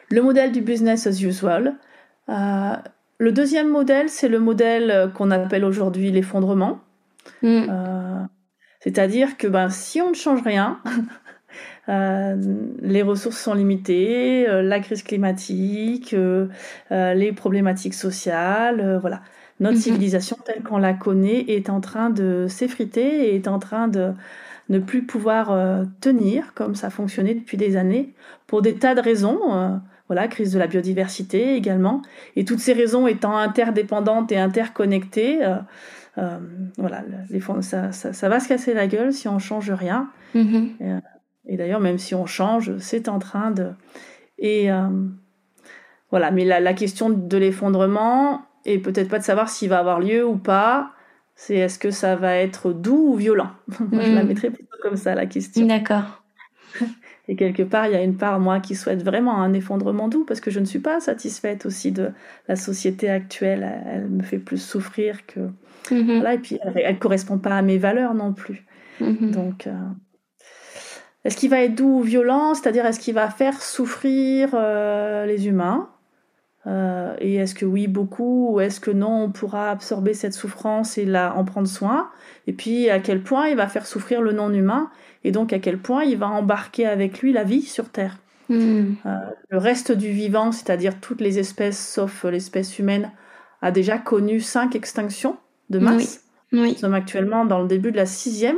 Le 0.10 0.22
modèle 0.22 0.52
du 0.52 0.62
business 0.62 1.06
as 1.06 1.22
usual. 1.22 1.76
Euh, 2.30 2.74
le 3.20 3.32
deuxième 3.32 3.70
modèle, 3.70 4.10
c'est 4.10 4.28
le 4.28 4.40
modèle 4.40 5.12
qu'on 5.14 5.30
appelle 5.30 5.64
aujourd'hui 5.64 6.12
l'effondrement. 6.12 6.80
Mm. 7.44 7.66
Euh, 7.70 8.22
c'est-à-dire 8.80 9.38
que 9.38 9.48
ben, 9.48 9.70
si 9.70 10.02
on 10.02 10.10
ne 10.10 10.16
change 10.16 10.42
rien, 10.42 10.80
les 11.88 13.04
ressources 13.04 13.38
sont 13.38 13.54
limitées, 13.54 14.48
la 14.48 14.80
crise 14.80 15.04
climatique, 15.04 16.16
les 16.90 17.32
problématiques 17.34 17.94
sociales, 17.94 18.98
voilà 19.02 19.22
notre 19.62 19.78
mhm. 19.78 19.82
civilisation 19.82 20.38
telle 20.44 20.62
qu'on 20.64 20.78
la 20.78 20.94
connaît 20.94 21.46
est 21.48 21.70
en 21.70 21.80
train 21.80 22.10
de 22.10 22.48
s'effriter 22.50 23.30
et 23.30 23.36
est 23.36 23.48
en 23.48 23.60
train 23.60 23.88
de, 23.88 24.12
ne 24.70 24.80
plus 24.80 25.04
pouvoir 25.04 25.58
tenir 26.00 26.54
comme 26.54 26.76
ça 26.76 26.90
fonctionnait 26.90 27.36
depuis 27.36 27.58
des 27.58 27.78
années 27.78 28.14
pour 28.48 28.62
des 28.62 28.76
tas 28.76 28.96
de 28.96 29.02
raisons. 29.02 29.40
voilà, 30.08 30.28
crise 30.28 30.52
de 30.54 30.60
la 30.60 30.68
biodiversité 30.68 31.56
également. 31.56 32.02
Et 32.36 32.46
toutes 32.46 32.60
ces 32.60 32.74
raisons 32.74 33.08
étant 33.08 33.38
interdépendantes 33.38 34.32
et 34.32 34.38
interconnectées, 34.38 35.40
voilà, 36.16 37.04
les, 37.30 37.42
ça, 37.62 37.92
ça, 37.92 38.14
ça, 38.14 38.30
va 38.30 38.40
se 38.40 38.48
casser 38.48 38.74
la 38.74 38.88
gueule 38.88 39.14
si 39.14 39.28
on 39.28 39.40
change 39.40 39.72
rien. 39.72 40.10
Mm-hmm. 40.36 41.02
Et 41.48 41.58
d'ailleurs, 41.58 41.80
même 41.80 41.98
si 41.98 42.16
on 42.16 42.26
change, 42.26 42.78
c'est 42.78 43.10
en 43.10 43.20
train 43.20 43.52
de. 43.52 43.72
Et 44.38 44.72
euh, 44.72 44.88
voilà, 46.10 46.32
mais 46.32 46.46
la, 46.46 46.60
la 46.60 46.74
question 46.74 47.10
de 47.10 47.38
l'effondrement, 47.38 48.44
et 48.66 48.80
peut-être 48.80 49.10
pas 49.10 49.20
de 49.20 49.24
savoir 49.24 49.50
s'il 49.50 49.70
va 49.70 49.80
avoir 49.80 50.00
lieu 50.00 50.26
ou 50.26 50.36
pas, 50.36 50.92
c'est 51.36 51.56
est-ce 51.56 51.80
que 51.80 51.92
ça 51.92 52.16
va 52.16 52.36
être 52.36 52.72
doux 52.72 53.14
ou 53.14 53.16
violent? 53.16 53.52
Moi, 53.92 54.04
je 54.04 54.12
la 54.12 54.24
mm. 54.24 54.28
mettrais 54.28 54.50
plutôt 54.52 54.78
comme 54.82 54.98
ça, 54.98 55.16
la 55.16 55.26
question. 55.26 55.66
D'accord. 55.66 56.24
Et 57.28 57.36
quelque 57.36 57.64
part, 57.64 57.88
il 57.88 57.94
y 57.94 57.96
a 57.96 58.04
une 58.04 58.18
part, 58.18 58.40
moi, 58.40 58.60
qui 58.60 58.76
souhaite 58.76 59.04
vraiment 59.04 59.42
un 59.42 59.54
effondrement 59.54 60.10
doux, 60.10 60.26
parce 60.26 60.42
que 60.42 60.52
je 60.52 60.60
ne 60.60 60.66
suis 60.66 60.80
pas 60.80 61.00
satisfaite 61.00 61.66
aussi 61.66 61.92
de 61.92 62.10
la 62.50 62.56
société 62.58 63.10
actuelle. 63.10 63.84
Elle 63.86 64.08
me 64.08 64.24
fait 64.24 64.40
plus 64.40 64.58
souffrir 64.58 65.26
que. 65.28 65.40
Mm-hmm. 65.92 66.16
Voilà, 66.16 66.34
et 66.34 66.40
puis, 66.40 66.60
elle 66.76 66.96
ne 66.96 67.00
correspond 67.00 67.38
pas 67.38 67.56
à 67.56 67.62
mes 67.62 67.78
valeurs 67.78 68.16
non 68.16 68.34
plus. 68.34 68.66
Mm-hmm. 69.00 69.32
Donc. 69.32 69.68
Euh, 69.68 69.72
est-ce 71.24 71.38
qu'il 71.38 71.52
va 71.52 71.62
être 71.62 71.76
doux 71.76 72.00
ou 72.00 72.02
violent? 72.02 72.56
C'est-à-dire, 72.56 72.86
est-ce 72.86 73.00
qu'il 73.00 73.14
va 73.14 73.30
faire 73.30 73.62
souffrir 73.62 74.50
euh, 74.54 75.26
les 75.26 75.48
humains? 75.48 75.90
Euh, 76.68 77.16
Et 77.20 77.36
est-ce 77.36 77.56
que 77.56 77.66
oui, 77.66 77.88
beaucoup 77.88 78.54
Ou 78.54 78.60
est-ce 78.60 78.80
que 78.80 78.92
non, 78.92 79.24
on 79.24 79.32
pourra 79.32 79.72
absorber 79.72 80.14
cette 80.14 80.34
souffrance 80.34 80.98
et 80.98 81.06
la, 81.06 81.36
en 81.36 81.44
prendre 81.44 81.68
soin? 81.68 82.10
Et 82.48 82.54
puis, 82.54 82.90
à 82.90 83.00
quel 83.00 83.22
point 83.22 83.48
il 83.48 83.58
va 83.58 83.68
faire 83.68 83.86
souffrir 83.86 84.22
le 84.22 84.32
non-humain? 84.32 84.90
Et 85.24 85.32
donc, 85.32 85.54
à 85.54 85.60
quel 85.60 85.78
point 85.78 86.04
il 86.04 86.18
va 86.18 86.28
embarquer 86.28 86.86
avec 86.86 87.22
lui 87.22 87.34
la 87.34 87.44
vie 87.44 87.62
sur 87.62 87.90
Terre? 87.90 88.18
Hmm. 88.50 88.94
euh, 89.06 89.18
Le 89.50 89.58
reste 89.58 89.92
du 89.92 90.12
vivant, 90.12 90.52
c'est-à-dire 90.52 91.00
toutes 91.00 91.22
les 91.22 91.40
espèces, 91.40 91.94
sauf 91.94 92.26
l'espèce 92.26 92.80
humaine, 92.80 93.12
a 93.62 93.72
déjà 93.72 93.98
connu 93.98 94.40
cinq 94.40 94.76
extinctions 94.76 95.38
de 95.70 95.80
masse. 95.80 96.26
Nous 96.52 96.76
sommes 96.76 96.96
actuellement 96.96 97.46
dans 97.46 97.60
le 97.62 97.68
début 97.68 97.92
de 97.92 97.98
la 97.98 98.06
sixième. 98.06 98.58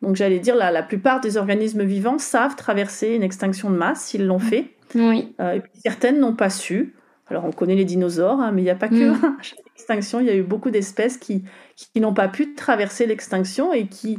Donc 0.00 0.16
j'allais 0.16 0.38
dire, 0.38 0.56
la, 0.56 0.70
la 0.70 0.82
plupart 0.82 1.20
des 1.20 1.36
organismes 1.36 1.82
vivants 1.84 2.18
savent 2.18 2.56
traverser 2.56 3.08
une 3.08 3.22
extinction 3.22 3.68
de 3.70 3.76
masse, 3.76 4.04
s'ils 4.04 4.26
l'ont 4.26 4.38
fait. 4.38 4.74
Oui. 4.94 5.34
Euh, 5.40 5.52
et 5.52 5.60
puis 5.60 5.72
certaines 5.84 6.18
n'ont 6.18 6.34
pas 6.34 6.48
su. 6.48 6.94
Alors 7.30 7.44
on 7.44 7.52
connaît 7.52 7.76
les 7.76 7.84
dinosaures, 7.84 8.40
hein, 8.40 8.50
mais 8.52 8.62
il 8.62 8.64
n'y 8.64 8.70
a 8.70 8.74
pas 8.74 8.88
que 8.88 9.10
mm. 9.10 9.36
chaque 9.42 9.60
extinction, 9.76 10.20
il 10.20 10.26
y 10.26 10.30
a 10.30 10.34
eu 10.34 10.42
beaucoup 10.42 10.70
d'espèces 10.70 11.16
qui, 11.16 11.44
qui 11.76 12.00
n'ont 12.00 12.14
pas 12.14 12.28
pu 12.28 12.54
traverser 12.54 13.06
l'extinction 13.06 13.72
et 13.72 13.86
qui, 13.86 14.18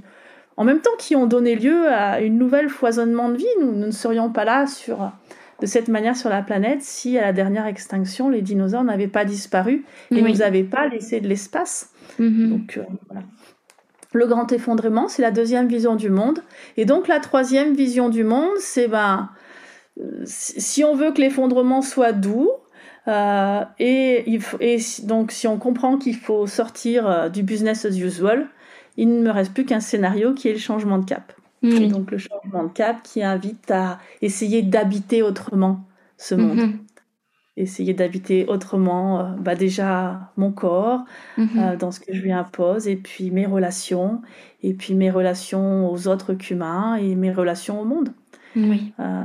en 0.58 0.64
même 0.64 0.80
temps, 0.80 0.92
qui 0.98 1.16
ont 1.16 1.26
donné 1.26 1.56
lieu 1.56 1.88
à 1.88 2.22
une 2.22 2.38
nouvelle 2.38 2.70
foisonnement 2.70 3.30
de 3.30 3.38
vie. 3.38 3.46
Nous, 3.60 3.74
ne 3.74 3.92
serions 3.92 4.32
pas 4.32 4.46
là 4.46 4.66
sur, 4.66 5.12
de 5.60 5.66
cette 5.66 5.90
manière 5.90 6.16
sur 6.16 6.30
la 6.30 6.42
planète 6.42 6.82
si 6.82 7.18
à 7.18 7.22
la 7.22 7.34
dernière 7.34 7.66
extinction, 7.66 8.30
les 8.30 8.42
dinosaures 8.42 8.84
n'avaient 8.84 9.08
pas 9.08 9.26
disparu 9.26 9.86
et 10.12 10.22
ne 10.22 10.28
nous 10.28 10.42
avaient 10.42 10.64
pas 10.64 10.88
laissé 10.88 11.20
de 11.20 11.28
l'espace. 11.28 11.92
Mm-hmm. 12.20 12.50
Donc 12.50 12.78
euh, 12.78 12.84
voilà. 13.10 13.26
Le 14.14 14.28
grand 14.28 14.52
effondrement, 14.52 15.08
c'est 15.08 15.22
la 15.22 15.32
deuxième 15.32 15.68
vision 15.68 15.96
du 15.96 16.10
monde. 16.10 16.44
Et 16.76 16.84
donc 16.84 17.08
la 17.08 17.20
troisième 17.20 17.74
vision 17.74 18.10
du 18.10 18.26
monde, 18.26 18.58
c'est 18.60 18.90
ben, 18.90 19.30
euh, 20.00 20.22
si 20.26 20.84
on 20.84 20.96
veut 20.96 21.12
que 21.12 21.22
l'effondrement 21.22 21.82
soit 21.82 22.12
doux, 22.12 22.50
euh, 23.08 23.64
et, 23.80 24.38
et, 24.60 24.78
donc 25.04 25.32
si 25.32 25.48
on 25.48 25.58
comprend 25.58 25.98
qu'il 25.98 26.16
faut 26.16 26.48
sortir 26.48 27.08
euh, 27.08 27.30
du 27.30 27.44
business 27.44 27.86
as 27.86 27.98
usual, 27.98 28.48
il 28.98 29.10
ne 29.10 29.22
me 29.22 29.32
reste 29.32 29.54
plus 29.54 29.66
qu'un 29.66 29.80
scénario 29.80 30.34
qui 30.34 30.48
est 30.50 30.54
le 30.54 30.60
changement 30.60 30.98
de 30.98 31.06
cap. 31.06 31.34
Donc 31.64 32.10
le 32.10 32.18
changement 32.18 32.64
de 32.64 32.70
cap 32.70 33.04
qui 33.04 33.22
invite 33.24 33.70
à 33.70 34.00
essayer 34.24 34.64
d'habiter 34.64 35.22
autrement 35.22 35.86
ce 36.18 36.34
monde. 36.34 36.58
Mm-hmm 36.58 36.78
essayer 37.58 37.94
d'habiter 37.94 38.46
autrement 38.48 39.20
euh, 39.20 39.24
bah 39.40 39.56
déjà 39.56 40.32
mon 40.38 40.52
corps 40.52 41.04
mhm. 41.38 41.50
euh, 41.58 41.76
dans 41.76 41.92
ce 41.92 42.00
que 42.00 42.14
je 42.14 42.22
lui 42.22 42.32
impose 42.32 42.88
et 42.88 42.96
puis 42.96 43.32
mes 43.32 43.46
relations 43.46 44.22
et 44.64 44.74
puis 44.74 44.94
mes 44.94 45.12
relations 45.12 45.92
aux 45.92 46.08
autres 46.08 46.34
qu'humains 46.34 46.96
et 46.96 47.16
mes 47.16 47.32
relations 47.32 47.82
au 47.82 47.86
monde 47.86 48.10
oui 48.56 48.94
euh, 49.00 49.24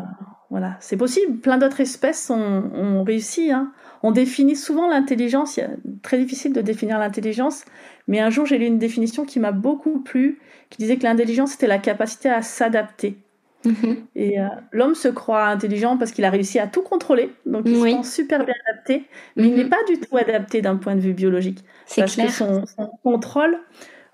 voilà. 0.56 0.78
C'est 0.80 0.96
possible. 0.96 1.36
Plein 1.36 1.58
d'autres 1.58 1.82
espèces 1.82 2.30
ont, 2.30 2.70
ont 2.72 3.04
réussi 3.04 3.52
hein. 3.52 3.72
on 4.02 4.10
définit 4.10 4.56
souvent 4.56 4.88
l'intelligence. 4.88 5.52
C'est 5.52 5.68
très 6.00 6.16
difficile 6.16 6.54
de 6.54 6.62
définir 6.62 6.98
l'intelligence. 6.98 7.66
Mais 8.08 8.20
un 8.20 8.30
jour 8.30 8.46
j'ai 8.46 8.56
lu 8.56 8.64
une 8.64 8.78
définition 8.78 9.26
qui 9.26 9.38
m'a 9.38 9.52
beaucoup 9.52 10.00
plu 10.00 10.38
qui 10.70 10.78
disait 10.78 10.96
que 10.96 11.02
l'intelligence 11.02 11.50
c'était 11.50 11.66
la 11.66 11.76
capacité 11.76 12.30
à 12.30 12.40
s'adapter. 12.40 13.18
Mhm. 13.66 13.96
Et 14.14 14.40
euh, 14.40 14.46
l'homme 14.72 14.94
se 14.94 15.08
croit 15.08 15.44
intelligent 15.44 15.98
parce 15.98 16.12
qu'il 16.12 16.24
a 16.24 16.30
réussi 16.30 16.58
à 16.58 16.66
tout 16.68 16.82
contrôler, 16.82 17.34
donc 17.44 17.64
il 17.66 17.76
se 17.76 17.82
sent 17.82 18.02
super 18.04 18.46
bien 18.46 18.54
adapté, 18.66 19.04
mais 19.34 19.48
il 19.48 19.50
mhm. 19.50 19.56
n'est 19.58 19.68
pas 19.68 19.84
du 19.86 20.00
tout 20.00 20.16
adapté 20.16 20.62
d'un 20.62 20.76
point 20.76 20.94
de 20.94 21.00
vue 21.00 21.12
biologique. 21.12 21.58
Parce 21.96 22.16
que 22.16 22.30
son, 22.30 22.64
contrôle 23.02 23.58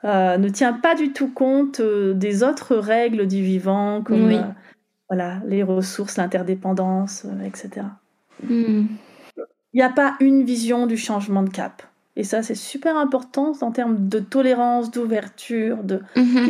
euh, 0.05 0.39
ne 0.39 0.49
tient 0.49 0.73
pas 0.73 0.97
du 0.97 1.13
tout 1.13 1.29
compte 1.29 1.79
euh, 1.79 2.15
des 2.15 2.43
autres 2.43 2.75
règles 2.75 3.29
du 3.29 3.43
vivant, 3.43 4.03
comme 4.03 4.55
voilà, 5.13 5.43
les 5.47 5.63
ressources, 5.63 6.17
l'interdépendance, 6.17 7.27
etc. 7.45 7.85
Mhm. 8.49 8.89
Il 9.37 9.77
n'y 9.77 9.83
a 9.83 9.91
pas 9.91 10.17
une 10.21 10.43
vision 10.43 10.87
du 10.87 10.97
changement 10.97 11.43
de 11.43 11.51
cap. 11.51 11.83
Et 12.17 12.25
ça, 12.25 12.43
c'est 12.43 12.55
super 12.55 12.97
important 12.97 13.53
en 13.61 13.73
termes 13.73 14.09
de 14.09 14.21
tolérance, 14.21 14.91
d'ouverture, 14.91 15.85
de... 15.85 16.01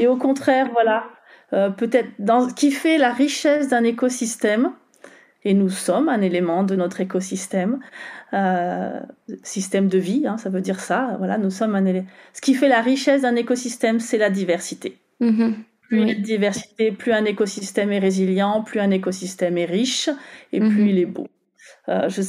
et 0.01 0.07
au 0.07 0.17
contraire, 0.17 0.69
voilà, 0.73 1.07
euh, 1.53 1.71
peut-être 1.71 2.11
dans, 2.21 2.47
qui 2.47 2.71
fait 2.71 2.99
la 2.99 3.13
richesse 3.13 3.69
d'un 3.69 3.83
écosystème, 3.83 4.71
et 5.43 5.55
nous 5.55 5.69
sommes 5.69 6.09
un 6.09 6.21
élément 6.21 6.63
de 6.63 6.77
notre 6.77 7.01
écosystème, 7.01 7.81
euh, 8.33 9.01
système 9.43 9.89
de 9.89 9.99
vie, 9.99 10.25
hein, 10.29 10.39
ça 10.39 10.51
veut 10.51 10.61
dire 10.61 10.79
ça. 10.79 11.17
Voilà, 11.19 11.37
nous 11.37 11.51
sommes 11.51 11.75
un 11.75 11.85
élément. 11.85 12.07
Ce 12.33 12.41
qui 12.41 12.55
fait 12.55 12.69
la 12.69 12.81
richesse 12.81 13.23
d'un 13.23 13.35
écosystème, 13.35 13.99
c'est 13.99 14.19
la 14.19 14.31
diversité. 14.31 14.99
Mm-hmm. 15.21 15.55
Plus 15.93 16.01
il 16.01 16.09
y 16.09 16.11
a 16.11 16.15
de 16.15 16.21
diversité, 16.21 16.91
plus 16.91 17.13
un 17.13 17.27
écosystème 17.27 17.93
est 17.93 17.99
résilient, 17.99 18.63
plus 18.63 18.81
un 18.81 18.91
écosystème 18.91 19.59
est 19.59 19.67
riche, 19.67 20.09
et 20.53 20.59
plus 20.59 20.69
mm-hmm. 20.69 20.89
il 20.89 20.99
est 20.99 21.07
beau. 21.07 21.29
Euh, 21.89 22.09
je, 22.09 22.23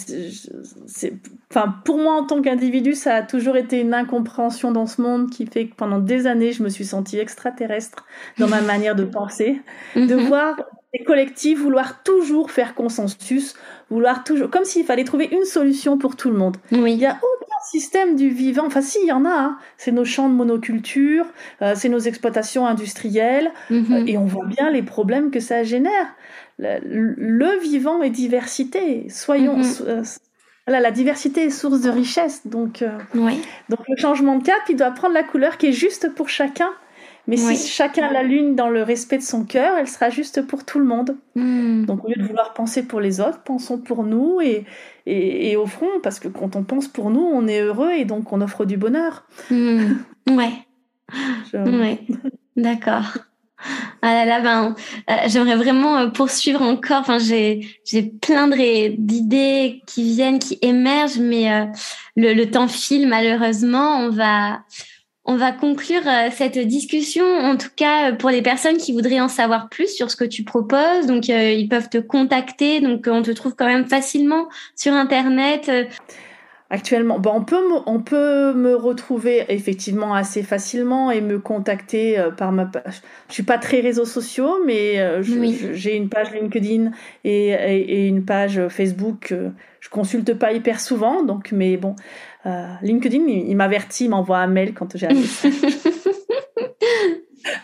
enfin, 1.50 1.76
pour 1.86 1.98
moi, 1.98 2.16
en 2.16 2.26
tant 2.26 2.42
qu'individu, 2.42 2.94
ça 2.94 3.16
a 3.16 3.22
toujours 3.22 3.56
été 3.56 3.80
une 3.80 3.94
incompréhension 3.94 4.72
dans 4.72 4.86
ce 4.86 5.02
monde 5.02 5.30
qui 5.30 5.46
fait 5.46 5.68
que 5.68 5.76
pendant 5.76 6.00
des 6.00 6.28
années, 6.28 6.52
je 6.52 6.62
me 6.62 6.70
suis 6.70 6.84
sentie 6.84 7.20
extraterrestre 7.20 8.06
dans 8.38 8.50
ma 8.50 8.62
manière 8.74 8.96
de 8.96 9.06
penser, 9.06 9.62
de 9.96 10.02
mhm. 10.02 10.28
voir 10.28 10.56
les 10.94 11.04
collectifs 11.06 11.60
vouloir 11.60 12.04
toujours 12.04 12.52
faire 12.52 12.76
consensus, 12.76 13.56
vouloir 13.90 14.24
toujours, 14.24 14.50
comme 14.50 14.66
s'il 14.66 14.86
fallait 14.86 15.04
trouver 15.04 15.30
une 15.32 15.46
solution 15.46 15.98
pour 15.98 16.16
tout 16.16 16.30
le 16.30 16.38
monde. 16.38 16.58
Oui. 16.72 16.94
Il 16.94 17.00
y 17.00 17.06
a 17.06 17.20
système 17.70 18.16
du 18.16 18.30
vivant, 18.30 18.66
enfin 18.66 18.82
si, 18.82 19.00
il 19.02 19.08
y 19.08 19.12
en 19.12 19.26
a, 19.26 19.30
hein. 19.30 19.58
c'est 19.78 19.92
nos 19.92 20.06
champs 20.06 20.30
de 20.30 20.34
monoculture, 20.34 21.26
euh, 21.62 21.74
c'est 21.76 21.90
nos 21.90 22.00
exploitations 22.00 22.66
industrielles, 22.66 23.52
mhm. 23.70 23.94
euh, 23.94 24.04
et 24.06 24.18
on 24.18 24.26
voit 24.26 24.46
bien 24.46 24.70
les 24.70 24.84
problèmes 24.84 25.32
que 25.32 25.40
ça 25.40 25.64
génère 25.64 26.08
le, 26.60 27.60
vivant 27.60 28.04
est 28.04 28.12
diversité. 28.12 29.10
Soyons. 29.10 29.58
Mhm. 29.58 29.74
Euh, 29.88 30.04
la 30.68 30.92
diversité 30.92 31.46
est 31.46 31.50
source 31.50 31.82
de 31.82 31.90
richesse. 31.90 32.46
Donc, 32.46 32.86
donc 33.70 33.80
le 33.90 33.96
changement 33.98 34.38
de 34.38 34.44
cap, 34.44 34.62
il 34.70 34.78
doit 34.78 34.92
prendre 34.92 35.14
la 35.14 35.24
couleur 35.24 35.58
qui 35.58 35.68
est 35.68 35.74
juste 35.74 36.14
pour 36.14 36.30
chacun. 36.30 36.70
Mais 37.28 37.38
si 37.38 37.70
chacun 37.70 38.12
la 38.12 38.24
lune 38.24 38.56
dans 38.56 38.70
le 38.70 38.84
respect 38.84 39.18
de 39.18 39.24
son 39.24 39.46
cœur, 39.46 39.78
elle 39.78 39.88
sera 39.88 40.10
juste 40.10 40.46
pour 40.46 40.66
tout 40.66 40.80
le 40.80 40.86
monde. 40.86 41.16
Hmm. 41.36 41.86
Donc 41.86 42.04
au 42.04 42.10
lieu 42.10 42.16
de 42.18 42.24
vouloir 42.28 42.54
penser 42.54 42.84
pour 42.84 43.00
les 43.00 43.22
autres, 43.22 43.42
pensons 43.44 43.78
pour 43.78 44.04
nous 44.04 44.42
et, 44.42 44.66
et, 45.06 45.56
offrons, 45.56 45.88
parce 46.02 46.20
que 46.20 46.28
quand 46.28 46.56
on 46.56 46.64
pense 46.64 46.88
pour 46.88 47.10
nous, 47.10 47.22
on 47.22 47.48
est 47.48 47.62
heureux 47.62 47.92
et 47.92 48.04
donc 48.04 48.34
on 48.34 48.42
offre 48.42 48.66
du 48.66 48.78
bonheur. 48.78 49.26
Hmm. 49.50 49.94
Ouais. 50.30 50.52
Ouais. 51.54 52.00
D'accord. 52.56 53.04
Ah 54.02 54.14
là 54.14 54.26
là, 54.26 54.40
ben, 54.42 54.76
euh, 55.10 55.14
j'aimerais 55.28 55.56
vraiment 55.56 55.98
euh, 55.98 56.08
poursuivre 56.08 56.62
encore. 56.62 57.00
Enfin, 57.02 57.20
j'ai 57.20 57.68
j'ai 57.86 58.04
plein 58.04 58.48
d'idées 58.48 59.82
qui 59.88 60.14
viennent, 60.14 60.40
qui 60.40 60.58
émergent, 60.62 61.20
mais 61.20 61.52
euh, 61.52 61.66
le, 62.16 62.34
le, 62.34 62.50
temps 62.50 62.68
file 62.68 63.08
malheureusement. 63.08 64.00
On 64.00 64.10
va 64.10 64.64
on 65.26 65.38
va 65.38 65.52
conclure 65.52 66.04
cette 66.32 66.58
discussion. 66.58 67.26
En 67.26 67.56
tout 67.56 67.70
cas, 67.76 68.12
pour 68.12 68.30
les 68.30 68.42
personnes 68.42 68.78
qui 68.78 68.92
voudraient 68.92 69.22
en 69.22 69.30
savoir 69.30 69.70
plus 69.70 69.88
sur 69.88 70.12
ce 70.12 70.16
que 70.16 70.26
tu 70.26 70.44
proposes, 70.44 71.06
donc 71.08 71.28
ils 71.30 71.68
peuvent 71.70 71.90
te 71.90 71.98
contacter. 71.98 72.82
Donc 72.82 73.08
on 73.10 73.22
te 73.22 73.32
trouve 73.32 73.56
quand 73.56 73.68
même 73.68 73.88
facilement 73.88 74.50
sur 74.76 74.94
internet 74.94 75.72
actuellement. 76.74 77.20
Bon, 77.20 77.36
on, 77.36 77.44
peut 77.44 77.70
me, 77.70 77.78
on 77.86 78.00
peut 78.00 78.54
me 78.54 78.76
retrouver 78.76 79.46
effectivement 79.50 80.16
assez 80.16 80.42
facilement 80.42 81.12
et 81.12 81.22
me 81.22 81.38
contacter 81.38 82.18
euh, 82.18 82.32
par 82.32 82.52
ma 82.52 82.66
page. 82.66 83.02
Je 83.30 83.34
suis 83.34 83.44
pas 83.44 83.60
très 83.60 83.80
réseaux 83.80 84.06
sociaux, 84.06 84.58
mais 84.66 85.00
euh, 85.00 85.22
j'ai 85.22 85.96
une 85.96 86.10
page 86.10 86.32
LinkedIn 86.34 86.92
et, 87.24 87.50
et, 87.50 88.08
une 88.08 88.26
page 88.26 88.68
Facebook. 88.70 89.32
Euh, 89.32 89.52
je 89.82 89.90
consulte 89.90 90.34
pas 90.34 90.52
hyper 90.52 90.80
souvent, 90.80 91.24
donc 91.24 91.52
mais 91.52 91.78
bon, 91.78 91.96
LinkedIn, 92.82 93.26
il, 93.28 93.56
m'avertit, 93.56 94.06
il 94.06 94.10
m'envoie 94.10 94.40
un 94.40 94.48
mail 94.48 94.74
quand 94.74 94.98
j'ai 94.98 95.08
un 95.08 95.14
message. 95.14 95.54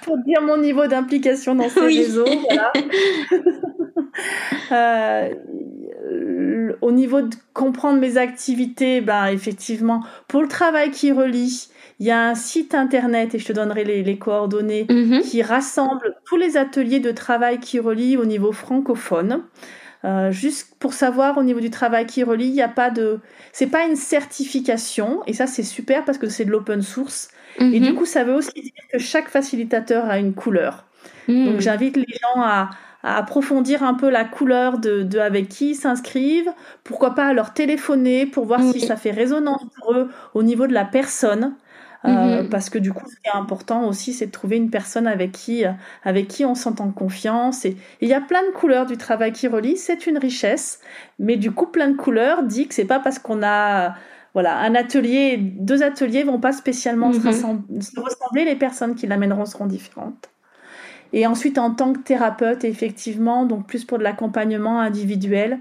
pour 0.03 0.17
dire 0.19 0.41
mon 0.41 0.57
niveau 0.57 0.85
d'implication 0.87 1.55
dans 1.55 1.69
ces 1.69 1.79
réseaux. 1.79 2.25
Euh, 4.71 5.33
au 6.81 6.91
niveau 6.91 7.21
de 7.21 7.35
comprendre 7.53 7.99
mes 7.99 8.17
activités, 8.17 9.01
ben 9.01 9.27
effectivement, 9.27 10.03
pour 10.27 10.41
le 10.41 10.47
travail 10.47 10.91
qui 10.91 11.11
relie, 11.11 11.69
il 11.99 12.05
y 12.05 12.11
a 12.11 12.29
un 12.29 12.35
site 12.35 12.75
internet, 12.75 13.35
et 13.35 13.39
je 13.39 13.45
te 13.45 13.53
donnerai 13.53 13.83
les, 13.83 14.17
coordonnées, 14.17 14.85
mhm. 14.89 15.21
qui 15.21 15.41
rassemble 15.41 16.15
tous 16.25 16.37
les 16.37 16.57
ateliers 16.57 16.99
de 16.99 17.11
travail 17.11 17.59
qui 17.59 17.79
relient 17.79 18.17
au 18.17 18.25
niveau 18.25 18.51
francophone. 18.51 19.43
Euh, 20.05 20.31
juste 20.31 20.75
pour 20.79 20.93
savoir 20.93 21.37
au 21.37 21.43
niveau 21.43 21.59
du 21.59 21.69
travail 21.69 22.05
qui 22.05 22.23
relie, 22.23 22.47
il 22.47 22.53
n'y 22.53 22.61
a 22.61 22.69
pas 22.69 22.89
de, 22.89 23.19
c'est 23.51 23.67
pas 23.67 23.83
une 23.85 23.97
certification 23.97 25.21
et 25.27 25.33
ça 25.33 25.45
c'est 25.45 25.63
super 25.63 26.05
parce 26.05 26.17
que 26.17 26.29
c'est 26.29 26.45
de 26.45 26.51
l'open 26.51 26.81
source 26.81 27.27
et 27.59 27.81
du 27.81 27.89
mhm. 27.89 27.95
coup 27.95 28.05
ça 28.05 28.23
veut 28.23 28.33
aussi 28.33 28.53
dire 28.53 28.71
que 28.93 28.97
chaque 28.97 29.27
facilitateur 29.27 30.05
a 30.05 30.17
une 30.17 30.33
couleur. 30.33 30.85
Mhm. 31.27 31.45
Donc 31.47 31.59
j'invite 31.59 31.97
les 31.97 32.05
gens 32.21 32.41
à, 32.41 32.69
à, 33.03 33.17
approfondir 33.17 33.83
un 33.83 33.93
peu 33.93 34.09
la 34.09 34.25
couleur 34.25 34.77
de, 34.77 35.03
de 35.03 35.19
avec 35.19 35.49
qui 35.49 35.71
ils 35.71 35.75
s'inscrivent, 35.75 36.51
pourquoi 36.83 37.15
pas 37.15 37.27
à 37.27 37.33
leur 37.33 37.53
téléphoner 37.53 38.25
pour 38.25 38.45
voir 38.45 38.61
si 38.61 38.79
ça 38.79 38.95
fait 38.95 39.11
résonance 39.11 39.63
pour 39.79 39.93
eux 39.93 40.09
au 40.33 40.43
niveau 40.43 40.67
de 40.67 40.73
la 40.73 40.85
personne. 40.85 41.55
Euh, 42.05 42.43
mhm. 42.43 42.49
Parce 42.49 42.69
que 42.69 42.79
du 42.79 42.93
coup, 42.93 43.05
ce 43.09 43.15
qui 43.15 43.27
est 43.27 43.37
important 43.37 43.85
aussi, 43.85 44.13
c'est 44.13 44.27
de 44.27 44.31
trouver 44.31 44.55
une 44.55 44.69
personne 44.69 45.05
avec 45.05 45.33
qui, 45.33 45.65
euh, 45.65 45.71
avec 46.03 46.27
qui 46.27 46.45
on 46.45 46.55
s'entend 46.55 46.91
confiance. 46.91 47.65
Et 47.65 47.75
il 48.01 48.07
y 48.07 48.13
a 48.13 48.21
plein 48.21 48.41
de 48.43 48.51
couleurs 48.51 48.85
du 48.85 48.95
travail 48.95 49.33
qui 49.33 49.47
relie, 49.47 49.75
c'est 49.75 50.07
une 50.07 50.17
richesse. 50.17 50.79
Mais 51.19 51.35
du 51.35 51.51
coup, 51.51 51.65
plein 51.65 51.89
de 51.89 51.97
couleurs 51.97 52.43
dit 52.43 52.67
que 52.67 52.73
c'est 52.73 52.85
pas 52.85 52.99
parce 52.99 53.19
qu'on 53.19 53.43
a 53.43 53.95
voilà, 54.33 54.57
un 54.59 54.75
atelier, 54.75 55.37
deux 55.37 55.83
ateliers 55.83 56.23
vont 56.23 56.39
pas 56.39 56.53
spécialement 56.53 57.11
se, 57.11 57.17
mhm. 57.17 57.27
ressembler, 57.97 58.45
les 58.45 58.55
personnes 58.55 58.95
qui 58.95 59.07
l'amèneront 59.07 59.45
seront 59.45 59.65
différentes. 59.65 60.29
Et 61.13 61.25
ensuite, 61.25 61.57
en 61.57 61.71
tant 61.71 61.93
que 61.93 61.99
thérapeute, 61.99 62.63
effectivement, 62.63 63.45
donc 63.45 63.67
plus 63.67 63.85
pour 63.85 63.97
de 63.97 64.03
l'accompagnement 64.03 64.79
individuel, 64.79 65.59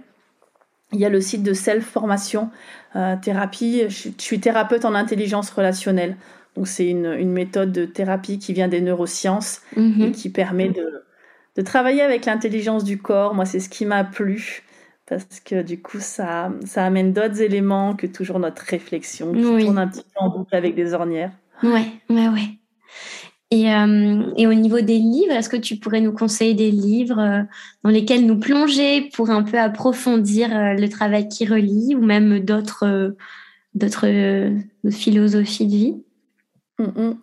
il 0.93 1.01
y 1.01 1.05
a 1.05 1.09
le 1.09 1.21
site 1.21 1.43
de 1.43 1.53
self-formation 1.53 2.51
euh, 2.97 3.17
thérapie. 3.21 3.83
Je, 3.89 4.11
suis 4.19 4.41
thérapeute 4.41 4.85
en 4.85 4.95
intelligence 4.95 5.51
relationnelle. 5.51 6.17
Donc, 6.57 6.67
c'est 6.67 6.89
une, 6.89 7.13
une, 7.13 7.31
méthode 7.31 7.73
de 7.73 7.85
thérapie 7.85 8.39
qui 8.39 8.53
vient 8.53 8.69
des 8.69 8.81
neurosciences 8.81 9.61
mhm. 9.77 10.03
et 10.03 10.13
qui 10.13 10.31
permet 10.31 10.71
de, 10.71 11.05
de 11.57 11.63
travailler 11.63 12.03
avec 12.03 12.25
l'intelligence 12.25 12.85
du 12.85 12.99
corps. 12.99 13.35
Moi, 13.35 13.45
c'est 13.45 13.61
ce 13.61 13.69
qui 13.69 13.85
m'a 13.87 14.05
plu 14.05 14.65
parce 15.09 15.41
que 15.41 15.63
du 15.63 15.81
coup, 15.81 16.01
ça, 16.01 16.53
ça 16.67 16.85
amène 16.85 17.13
d'autres 17.13 17.41
éléments 17.41 17.97
que 17.97 18.07
toujours 18.07 18.39
notre 18.39 18.63
réflexion 18.63 19.33
qui 19.33 19.43
tourne 19.65 19.79
un 19.79 19.89
petit 19.89 20.03
peu 20.03 20.21
en 20.21 20.29
boucle 20.29 20.55
avec 20.55 20.75
des 20.75 20.93
ornières. 20.93 21.33
Ouais, 21.63 21.87
ouais, 22.11 22.29
ouais. 22.29 22.59
Et, 23.51 23.73
euh, 23.73 24.31
et, 24.37 24.47
au 24.47 24.53
niveau 24.53 24.81
des 24.81 24.99
livres, 24.99 25.33
est-ce 25.33 25.49
que 25.49 25.57
tu 25.57 25.77
pourrais 25.77 26.03
nous 26.03 26.13
conseiller 26.13 26.53
des 26.53 26.71
livres 26.71 27.19
euh, 27.19 27.43
dans 27.83 27.89
lesquels 27.89 28.27
nous 28.27 28.39
plonger 28.39 29.09
pour 29.15 29.31
un 29.31 29.43
peu 29.43 29.59
approfondir 29.59 30.55
euh, 30.55 30.75
le 30.75 30.87
travail 30.91 31.29
qui 31.29 31.47
relie 31.47 31.95
ou 31.95 32.05
même 32.05 32.41
d'autres 32.41 33.17
d'autres 33.75 34.07
philosophies 34.91 35.67
de 35.67 35.71
vie? 35.71 36.03
Mm, 36.79 36.85
mm. 36.85 37.17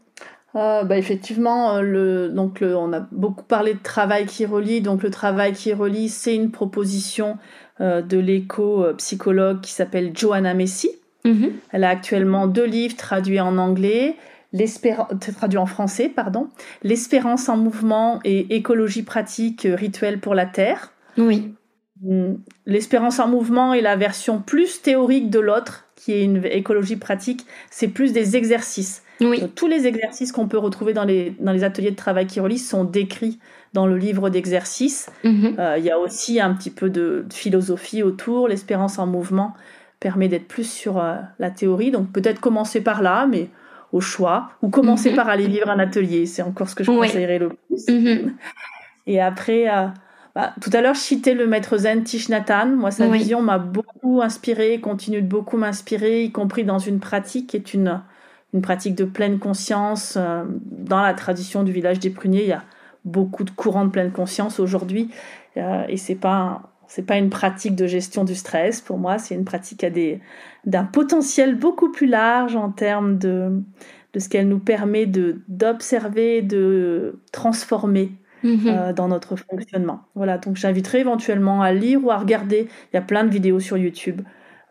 bah 0.54 0.98
effectivement, 0.98 1.80
le, 1.82 2.30
donc 2.30 2.60
le, 2.60 2.76
on 2.76 2.92
a 2.92 3.02
beaucoup 3.12 3.44
parlé 3.44 3.76
de 3.76 3.84
travail 3.84 4.26
qui 4.26 4.48
relie. 4.48 4.82
Donc 4.82 5.04
le 5.04 5.12
travail 5.12 5.54
qui 5.54 5.74
relie, 5.74 6.10
c'est 6.10 6.36
une 6.36 6.50
proposition 6.50 7.38
de 7.80 8.18
l'éco-psychologue 8.18 9.62
qui 9.62 9.74
s'appelle 9.74 10.12
Joanna 10.16 10.54
Messi. 10.56 10.90
Mm-hmm. 11.26 11.52
Elle 11.72 11.84
a 11.84 11.90
actuellement 11.90 12.48
deux 12.48 12.66
livres 12.66 12.96
traduits 12.96 13.42
en 13.42 13.58
anglais 13.58 14.16
traduit 15.38 15.58
en 15.58 15.66
français, 15.66 16.10
pardon, 16.10 16.50
l'espérance 16.84 17.50
en 17.50 17.58
mouvement 17.58 18.20
et 18.24 18.56
écologie 18.56 19.04
pratique 19.04 19.66
euh, 19.66 19.76
rituelle 19.76 20.20
pour 20.20 20.36
la 20.36 20.46
Terre. 20.46 20.92
Oui. 21.18 21.54
Hmm. 22.02 22.36
L'espérance 22.66 23.20
en 23.20 23.28
mouvement 23.28 23.74
est 23.74 23.82
la 23.82 23.96
version 23.96 24.42
plus 24.42 24.82
théorique 24.82 25.30
de 25.30 25.40
l'autre, 25.40 25.86
qui 25.96 26.12
est 26.12 26.24
une 26.24 26.44
écologie 26.46 26.98
pratique. 26.98 27.46
C'est 27.72 27.88
plus 27.88 28.14
des 28.14 28.36
exercices. 28.36 29.02
Oui. 29.22 29.42
tous 29.56 29.68
les 29.68 29.88
exercices 29.88 30.34
qu'on 30.34 30.50
peut 30.50 30.58
retrouver 30.58 30.92
dans 30.92 31.06
les, 31.06 31.34
dans 31.40 31.54
les 31.54 31.64
ateliers 31.64 31.92
de 31.92 31.96
travail 31.96 32.28
qui 32.28 32.42
relisent 32.42 32.68
sont 32.68 32.84
décrits 32.84 33.40
dans 33.72 33.88
le 33.88 33.98
livre 33.98 34.30
d'exercices. 34.30 35.10
Mhm. 35.24 35.56
Euh, 35.58 35.78
il 35.78 35.86
y 35.86 35.92
a 35.92 36.00
aussi 36.00 36.42
un 36.42 36.54
petit 36.54 36.70
peu 36.70 36.90
de, 36.90 37.26
philosophie 37.32 38.04
autour. 38.04 38.48
L'espérance 38.48 39.00
en 39.00 39.08
mouvement 39.08 39.54
permet 40.00 40.28
d'être 40.28 40.48
plus 40.48 40.70
sur 40.70 40.98
euh, 40.98 41.16
la 41.40 41.50
théorie. 41.50 41.92
Donc 41.92 42.12
peut-être 42.12 42.42
commencer 42.42 42.82
par 42.82 43.02
là, 43.02 43.26
mais 43.26 43.50
au 43.96 44.02
choix, 44.02 44.50
ou 44.62 44.68
commencer 44.68 45.12
mhm. 45.12 45.16
par 45.16 45.30
aller 45.30 45.48
vivre 45.48 45.70
un 45.70 45.80
atelier. 45.80 46.26
C'est 46.26 46.42
encore 46.42 46.68
ce 46.68 46.76
que 46.76 46.84
je 46.84 46.92
conseillerais 46.92 47.40
le 47.40 47.50
plus. 47.50 47.88
Mhm. 47.88 48.34
Et 49.08 49.22
après, 49.22 49.70
euh, 49.70 49.88
bah, 50.36 50.54
tout 50.60 50.70
à 50.74 50.82
l'heure, 50.82 50.96
je 50.96 51.00
citais 51.00 51.34
le 51.34 51.48
maître 51.48 51.78
zen 51.78 52.04
Thich 52.04 52.28
Moi, 52.30 52.92
sa 52.92 53.08
vision 53.08 53.42
m'a 53.42 53.58
beaucoup 53.58 54.22
inspiré, 54.22 54.82
continue 54.82 55.22
de 55.22 55.28
beaucoup 55.28 55.56
m'inspirer, 55.56 56.24
y 56.24 56.32
compris 56.34 56.66
dans 56.66 56.78
une 56.78 57.00
pratique 57.00 57.48
qui 57.48 57.56
est 57.56 57.74
une, 57.74 58.02
une 58.54 58.62
pratique 58.62 58.96
de 58.96 59.06
pleine 59.06 59.40
conscience. 59.40 60.16
Euh, 60.18 60.44
dans 60.66 61.02
la 61.02 61.14
tradition 61.14 61.64
du 61.64 61.72
village 61.72 62.00
des 62.00 62.10
pruniers, 62.10 62.44
il 62.44 62.50
y 62.50 62.54
a 62.54 62.64
beaucoup 63.06 63.46
de 63.46 63.52
courants 63.52 63.86
de 63.86 63.92
pleine 63.92 64.12
conscience 64.12 64.60
aujourd'hui. 64.60 65.10
Euh, 65.56 65.86
et 65.88 65.96
c'est 65.96 66.16
pas 66.16 66.74
c'est 66.88 67.06
pas 67.06 67.18
une 67.18 67.30
pratique 67.30 67.76
de 67.76 67.88
gestion 67.88 68.24
du 68.26 68.36
stress 68.36 68.82
pour 68.82 68.98
moi, 68.98 69.18
c'est 69.18 69.36
une 69.36 69.46
pratique 69.46 69.84
à 69.84 69.90
des 69.90 70.20
d'un 70.66 70.84
potentiel 70.84 71.56
beaucoup 71.56 71.92
plus 71.92 72.08
large 72.08 72.56
en 72.56 72.72
termes 72.72 73.18
de 73.18 73.64
de 74.16 74.20
ce 74.20 74.30
qu'elle 74.30 74.48
nous 74.48 74.60
permet 74.60 75.06
de 75.06 75.42
d'observer, 75.50 76.42
de 76.42 77.20
transformer 77.34 78.14
mhm. 78.44 78.60
euh, 78.66 78.94
dans 78.94 79.10
notre 79.10 79.36
fonctionnement. 79.36 80.04
Voilà, 80.16 80.38
donc 80.38 80.56
j'inviterai 80.56 81.02
éventuellement 81.02 81.62
à 81.62 81.74
lire 81.74 82.04
ou 82.04 82.12
à 82.12 82.18
regarder. 82.18 82.70
Il 82.92 82.96
y 82.96 82.98
a 82.98 83.02
plein 83.02 83.26
de 83.26 83.30
vidéos 83.30 83.60
sur 83.60 83.78
YouTube, 83.78 84.22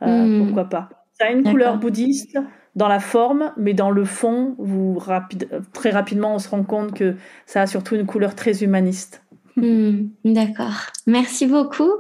euh, 0.03 0.07
mhm. 0.07 0.47
pourquoi 0.47 0.65
pas. 0.65 0.89
Ça 1.13 1.27
a 1.27 1.31
une 1.31 1.45
couleur 1.45 1.77
bouddhiste 1.79 2.39
dans 2.75 2.89
la 2.89 2.99
forme, 2.99 3.53
mais 3.57 3.75
dans 3.75 3.91
le 3.91 4.05
fond, 4.05 4.57
vous 4.59 4.99
rapide, 4.99 5.49
très 5.73 5.91
rapidement, 5.91 6.35
on 6.35 6.39
se 6.39 6.49
rend 6.49 6.65
compte 6.65 6.95
que 6.95 7.15
ça 7.47 7.63
a 7.63 7.67
surtout 7.67 7.95
une 7.95 8.07
couleur 8.07 8.35
très 8.35 8.65
humaniste. 8.65 9.23
Hmm, 9.57 10.09
d'accord. 10.25 10.91
Merci 11.07 11.47
beaucoup. 11.47 11.91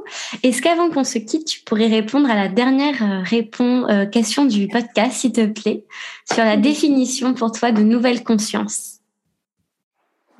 Est-ce 0.42 0.60
qu'avant 0.60 0.90
qu'on 0.90 1.04
se 1.04 1.18
quitte, 1.18 1.46
tu 1.46 1.60
pourrais 1.60 1.86
répondre 1.86 2.28
à 2.28 2.34
la 2.34 2.48
dernière 2.48 3.02
euh, 3.02 3.40
euh, 3.60 4.06
question 4.06 4.44
du 4.44 4.66
podcast, 4.66 5.12
s'il 5.12 5.32
te 5.32 5.46
plaît, 5.46 5.84
sur 6.32 6.44
la 6.44 6.56
définition 6.56 7.32
pour 7.34 7.52
toi 7.52 7.70
de 7.70 7.82
nouvelle 7.82 8.24
conscience? 8.24 8.98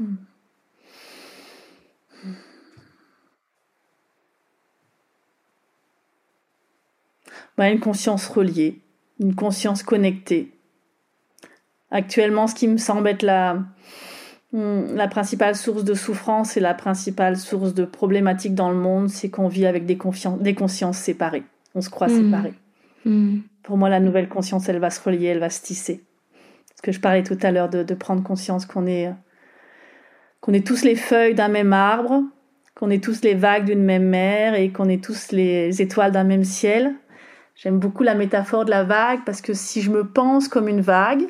Hmm. 0.01 0.17
Bah, 7.57 7.71
une 7.71 7.79
conscience 7.79 8.27
reliée, 8.27 8.81
une 9.21 9.37
conscience 9.37 9.85
connectée. 9.85 10.51
Actuellement, 11.93 12.49
ce 12.49 12.57
qui 12.57 12.67
me 12.67 12.79
semble 12.79 13.07
être 13.07 13.23
la, 13.23 13.63
la 14.55 15.09
principale 15.09 15.57
source 15.57 15.83
de 15.83 15.95
souffrance 15.95 16.57
et 16.57 16.61
la 16.61 16.75
principale 16.75 17.37
source 17.37 17.75
de 17.75 17.85
problématiques 17.85 18.55
dans 18.55 18.71
le 18.71 18.77
monde, 18.77 19.09
c'est 19.09 19.29
qu'on 19.29 19.49
vit 19.49 19.67
avec 19.67 19.85
des, 19.85 19.99
des, 20.41 20.55
consciences 20.55 20.99
séparées. 20.99 21.43
On 21.75 21.81
se 21.81 21.91
croit 21.91 22.07
hmm. 22.07 22.25
séparés. 22.25 22.55
Hmm. 23.05 23.39
Pour 23.65 23.77
moi, 23.77 23.89
la 23.89 23.99
nouvelle 23.99 24.29
conscience, 24.29 24.69
elle 24.69 24.79
va 24.79 24.91
se 24.91 25.03
relier, 25.03 25.27
elle 25.27 25.41
va 25.41 25.51
se 25.51 25.61
tisser. 25.61 26.05
Parce 26.69 26.83
que 26.83 26.93
je 26.93 27.01
parlais 27.01 27.25
tout 27.25 27.39
à 27.43 27.51
l'heure 27.51 27.69
de, 27.69 27.95
prendre 27.95 28.23
conscience 28.23 28.65
qu'on 28.65 28.87
est, 28.87 29.11
qu'on 30.41 30.53
est 30.53 30.65
tous 30.65 30.85
les 30.85 30.95
feuilles 30.95 31.35
d'un 31.35 31.49
même 31.49 31.73
arbre, 31.73 32.23
qu'on 32.77 32.91
est 32.91 33.03
tous 33.03 33.23
les 33.23 33.35
vagues 33.35 33.65
d'une 33.65 33.83
même 33.83 34.07
mer 34.07 34.55
et 34.55 34.71
qu'on 34.71 34.89
est 34.89 35.03
tous 35.03 35.33
les 35.33 35.83
étoiles 35.83 36.13
d'un 36.13 36.25
même 36.25 36.45
ciel. 36.45 36.95
J'aime 37.57 37.81
beaucoup 37.81 38.05
la 38.05 38.15
métaphore 38.15 38.65
de 38.65 38.71
la 38.71 38.85
vague 38.85 39.21
parce 39.27 39.41
que 39.41 39.53
si 39.53 39.83
je 39.83 39.91
me 39.91 40.05
pense 40.05 40.47
comme 40.47 40.69
une 40.69 40.81
vague, 40.81 41.27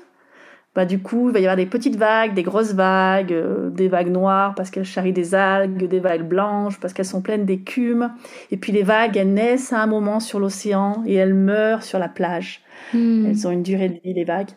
bah, 0.74 0.86
du 0.86 0.98
coup, 0.98 1.28
il 1.28 1.32
va 1.32 1.38
y 1.38 1.44
avoir 1.44 1.56
des 1.56 1.66
petites 1.66 1.94
vagues, 1.94 2.34
des 2.34 2.42
grosses 2.42 2.72
vagues, 2.72 3.32
euh, 3.32 3.70
des 3.70 3.88
vagues 3.88 4.10
noires 4.10 4.56
parce 4.56 4.70
qu'elles 4.70 4.84
charrient 4.84 5.12
des 5.12 5.34
algues, 5.34 5.84
des 5.84 6.00
vagues 6.00 6.26
blanches 6.26 6.80
parce 6.80 6.92
qu'elles 6.92 7.06
sont 7.06 7.22
pleines 7.22 7.46
d'écume. 7.46 8.12
Et 8.50 8.56
puis 8.56 8.72
les 8.72 8.82
vagues, 8.82 9.16
elles 9.16 9.32
naissent 9.32 9.72
à 9.72 9.80
un 9.80 9.86
moment 9.86 10.18
sur 10.18 10.40
l'océan 10.40 11.04
et 11.06 11.14
elles 11.14 11.34
meurent 11.34 11.84
sur 11.84 12.00
la 12.00 12.08
plage. 12.08 12.62
Hmm. 12.92 13.26
Elles 13.26 13.46
ont 13.46 13.52
une 13.52 13.62
durée 13.62 13.88
de 13.88 14.00
vie, 14.02 14.14
les 14.14 14.24
vagues. 14.24 14.50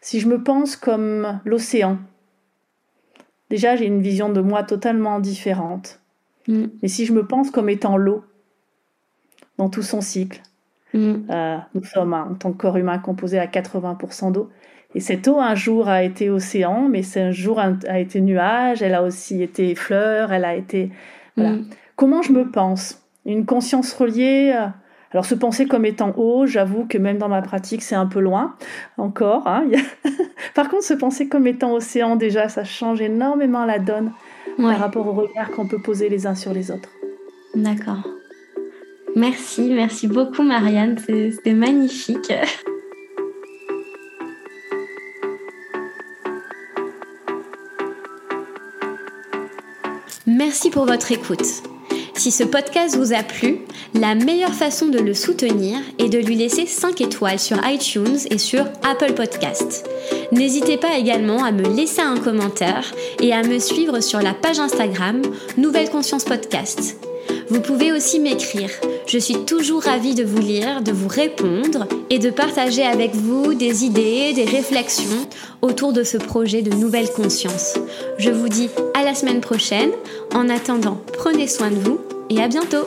Si 0.00 0.18
je 0.18 0.28
me 0.28 0.42
pense 0.42 0.74
comme 0.74 1.40
l'océan, 1.44 1.98
déjà 3.48 3.76
j'ai 3.76 3.86
une 3.86 4.02
vision 4.02 4.30
de 4.30 4.40
moi 4.40 4.64
totalement 4.64 5.20
différente. 5.20 6.00
Hmm. 6.48 6.66
Mais 6.82 6.88
si 6.88 7.06
je 7.06 7.12
me 7.12 7.24
pense 7.24 7.52
comme 7.52 7.68
étant 7.68 7.96
l'eau, 7.96 8.24
dans 9.58 9.68
tout 9.68 9.82
son 9.82 10.00
cycle, 10.00 10.42
hmm. 10.92 11.30
euh, 11.30 11.58
nous 11.74 11.84
sommes 11.84 12.14
en 12.14 12.34
tant 12.34 12.50
que 12.50 12.56
corps 12.56 12.78
humain 12.78 12.98
composé 12.98 13.38
à 13.38 13.46
80% 13.46 14.32
d'eau. 14.32 14.50
Et 14.94 15.00
cette 15.00 15.26
eau, 15.28 15.38
un 15.38 15.54
jour, 15.54 15.88
a 15.88 16.02
été 16.02 16.30
océan, 16.30 16.88
mais 16.88 17.02
c'est 17.02 17.20
un 17.20 17.30
jour 17.30 17.58
a 17.60 17.98
été 17.98 18.20
nuage, 18.20 18.82
elle 18.82 18.94
a 18.94 19.02
aussi 19.02 19.42
été 19.42 19.74
fleur, 19.74 20.32
elle 20.32 20.44
a 20.44 20.54
été... 20.54 20.90
Voilà. 21.36 21.52
Mm. 21.52 21.66
Comment 21.96 22.22
je 22.22 22.32
me 22.32 22.50
pense? 22.50 23.02
Une 23.24 23.46
conscience 23.46 23.92
reliée 23.92 24.54
Alors 25.12 25.24
se 25.24 25.34
penser 25.34 25.66
comme 25.66 25.84
étant 25.84 26.12
haut, 26.16 26.46
j'avoue 26.46 26.84
que 26.86 26.98
même 26.98 27.18
dans 27.18 27.28
ma 27.28 27.42
pratique, 27.42 27.82
c'est 27.82 27.94
un 27.94 28.06
peu 28.06 28.20
loin 28.20 28.56
encore. 28.98 29.46
Hein. 29.46 29.64
Par 30.54 30.68
contre, 30.68 30.84
se 30.84 30.94
penser 30.94 31.28
comme 31.28 31.46
étant 31.46 31.72
océan, 31.72 32.16
déjà, 32.16 32.48
ça 32.48 32.64
change 32.64 33.00
énormément 33.00 33.64
la 33.64 33.78
donne 33.78 34.12
par 34.58 34.78
rapport 34.78 35.06
au 35.06 35.12
regard 35.12 35.50
qu'on 35.50 35.66
peut 35.66 35.80
poser 35.80 36.08
les 36.08 36.26
uns 36.26 36.34
sur 36.34 36.52
les 36.52 36.70
autres. 36.70 36.90
D'accord. 37.54 38.06
Merci, 39.14 39.70
merci 39.74 40.08
beaucoup 40.08 40.42
Marianne, 40.42 40.96
c'était 40.98 41.52
magnifique. 41.52 42.32
Merci 50.34 50.70
pour 50.70 50.86
votre 50.86 51.12
écoute. 51.12 51.44
Si 52.14 52.30
ce 52.30 52.42
podcast 52.42 52.96
vous 52.96 53.12
a 53.12 53.22
plu, 53.22 53.58
la 53.92 54.14
meilleure 54.14 54.54
façon 54.54 54.86
de 54.86 54.98
le 54.98 55.12
soutenir 55.12 55.78
est 55.98 56.08
de 56.08 56.18
lui 56.18 56.36
laisser 56.36 56.64
5 56.64 57.02
étoiles 57.02 57.38
sur 57.38 57.58
iTunes 57.68 58.16
et 58.30 58.38
sur 58.38 58.64
Apple 58.82 59.12
Podcast. 59.12 59.86
N'hésitez 60.30 60.78
pas 60.78 60.96
également 60.96 61.44
à 61.44 61.52
me 61.52 61.68
laisser 61.76 62.00
un 62.00 62.16
commentaire 62.16 62.94
et 63.20 63.34
à 63.34 63.42
me 63.42 63.58
suivre 63.58 64.00
sur 64.00 64.22
la 64.22 64.32
page 64.32 64.58
Instagram 64.58 65.20
Nouvelle 65.58 65.90
Conscience 65.90 66.24
Podcast. 66.24 66.96
Vous 67.48 67.60
pouvez 67.60 67.92
aussi 67.92 68.20
m'écrire. 68.20 68.70
Je 69.06 69.18
suis 69.18 69.44
toujours 69.44 69.82
ravie 69.82 70.14
de 70.14 70.24
vous 70.24 70.40
lire, 70.40 70.82
de 70.82 70.92
vous 70.92 71.08
répondre 71.08 71.86
et 72.10 72.18
de 72.18 72.30
partager 72.30 72.82
avec 72.82 73.14
vous 73.14 73.54
des 73.54 73.84
idées, 73.84 74.32
des 74.32 74.44
réflexions 74.44 75.28
autour 75.60 75.92
de 75.92 76.02
ce 76.02 76.16
projet 76.16 76.62
de 76.62 76.74
nouvelle 76.74 77.10
conscience. 77.10 77.74
Je 78.18 78.30
vous 78.30 78.48
dis 78.48 78.70
à 78.94 79.04
la 79.04 79.14
semaine 79.14 79.40
prochaine. 79.40 79.90
En 80.34 80.48
attendant, 80.48 81.00
prenez 81.18 81.46
soin 81.46 81.70
de 81.70 81.76
vous 81.76 82.00
et 82.30 82.40
à 82.40 82.48
bientôt 82.48 82.86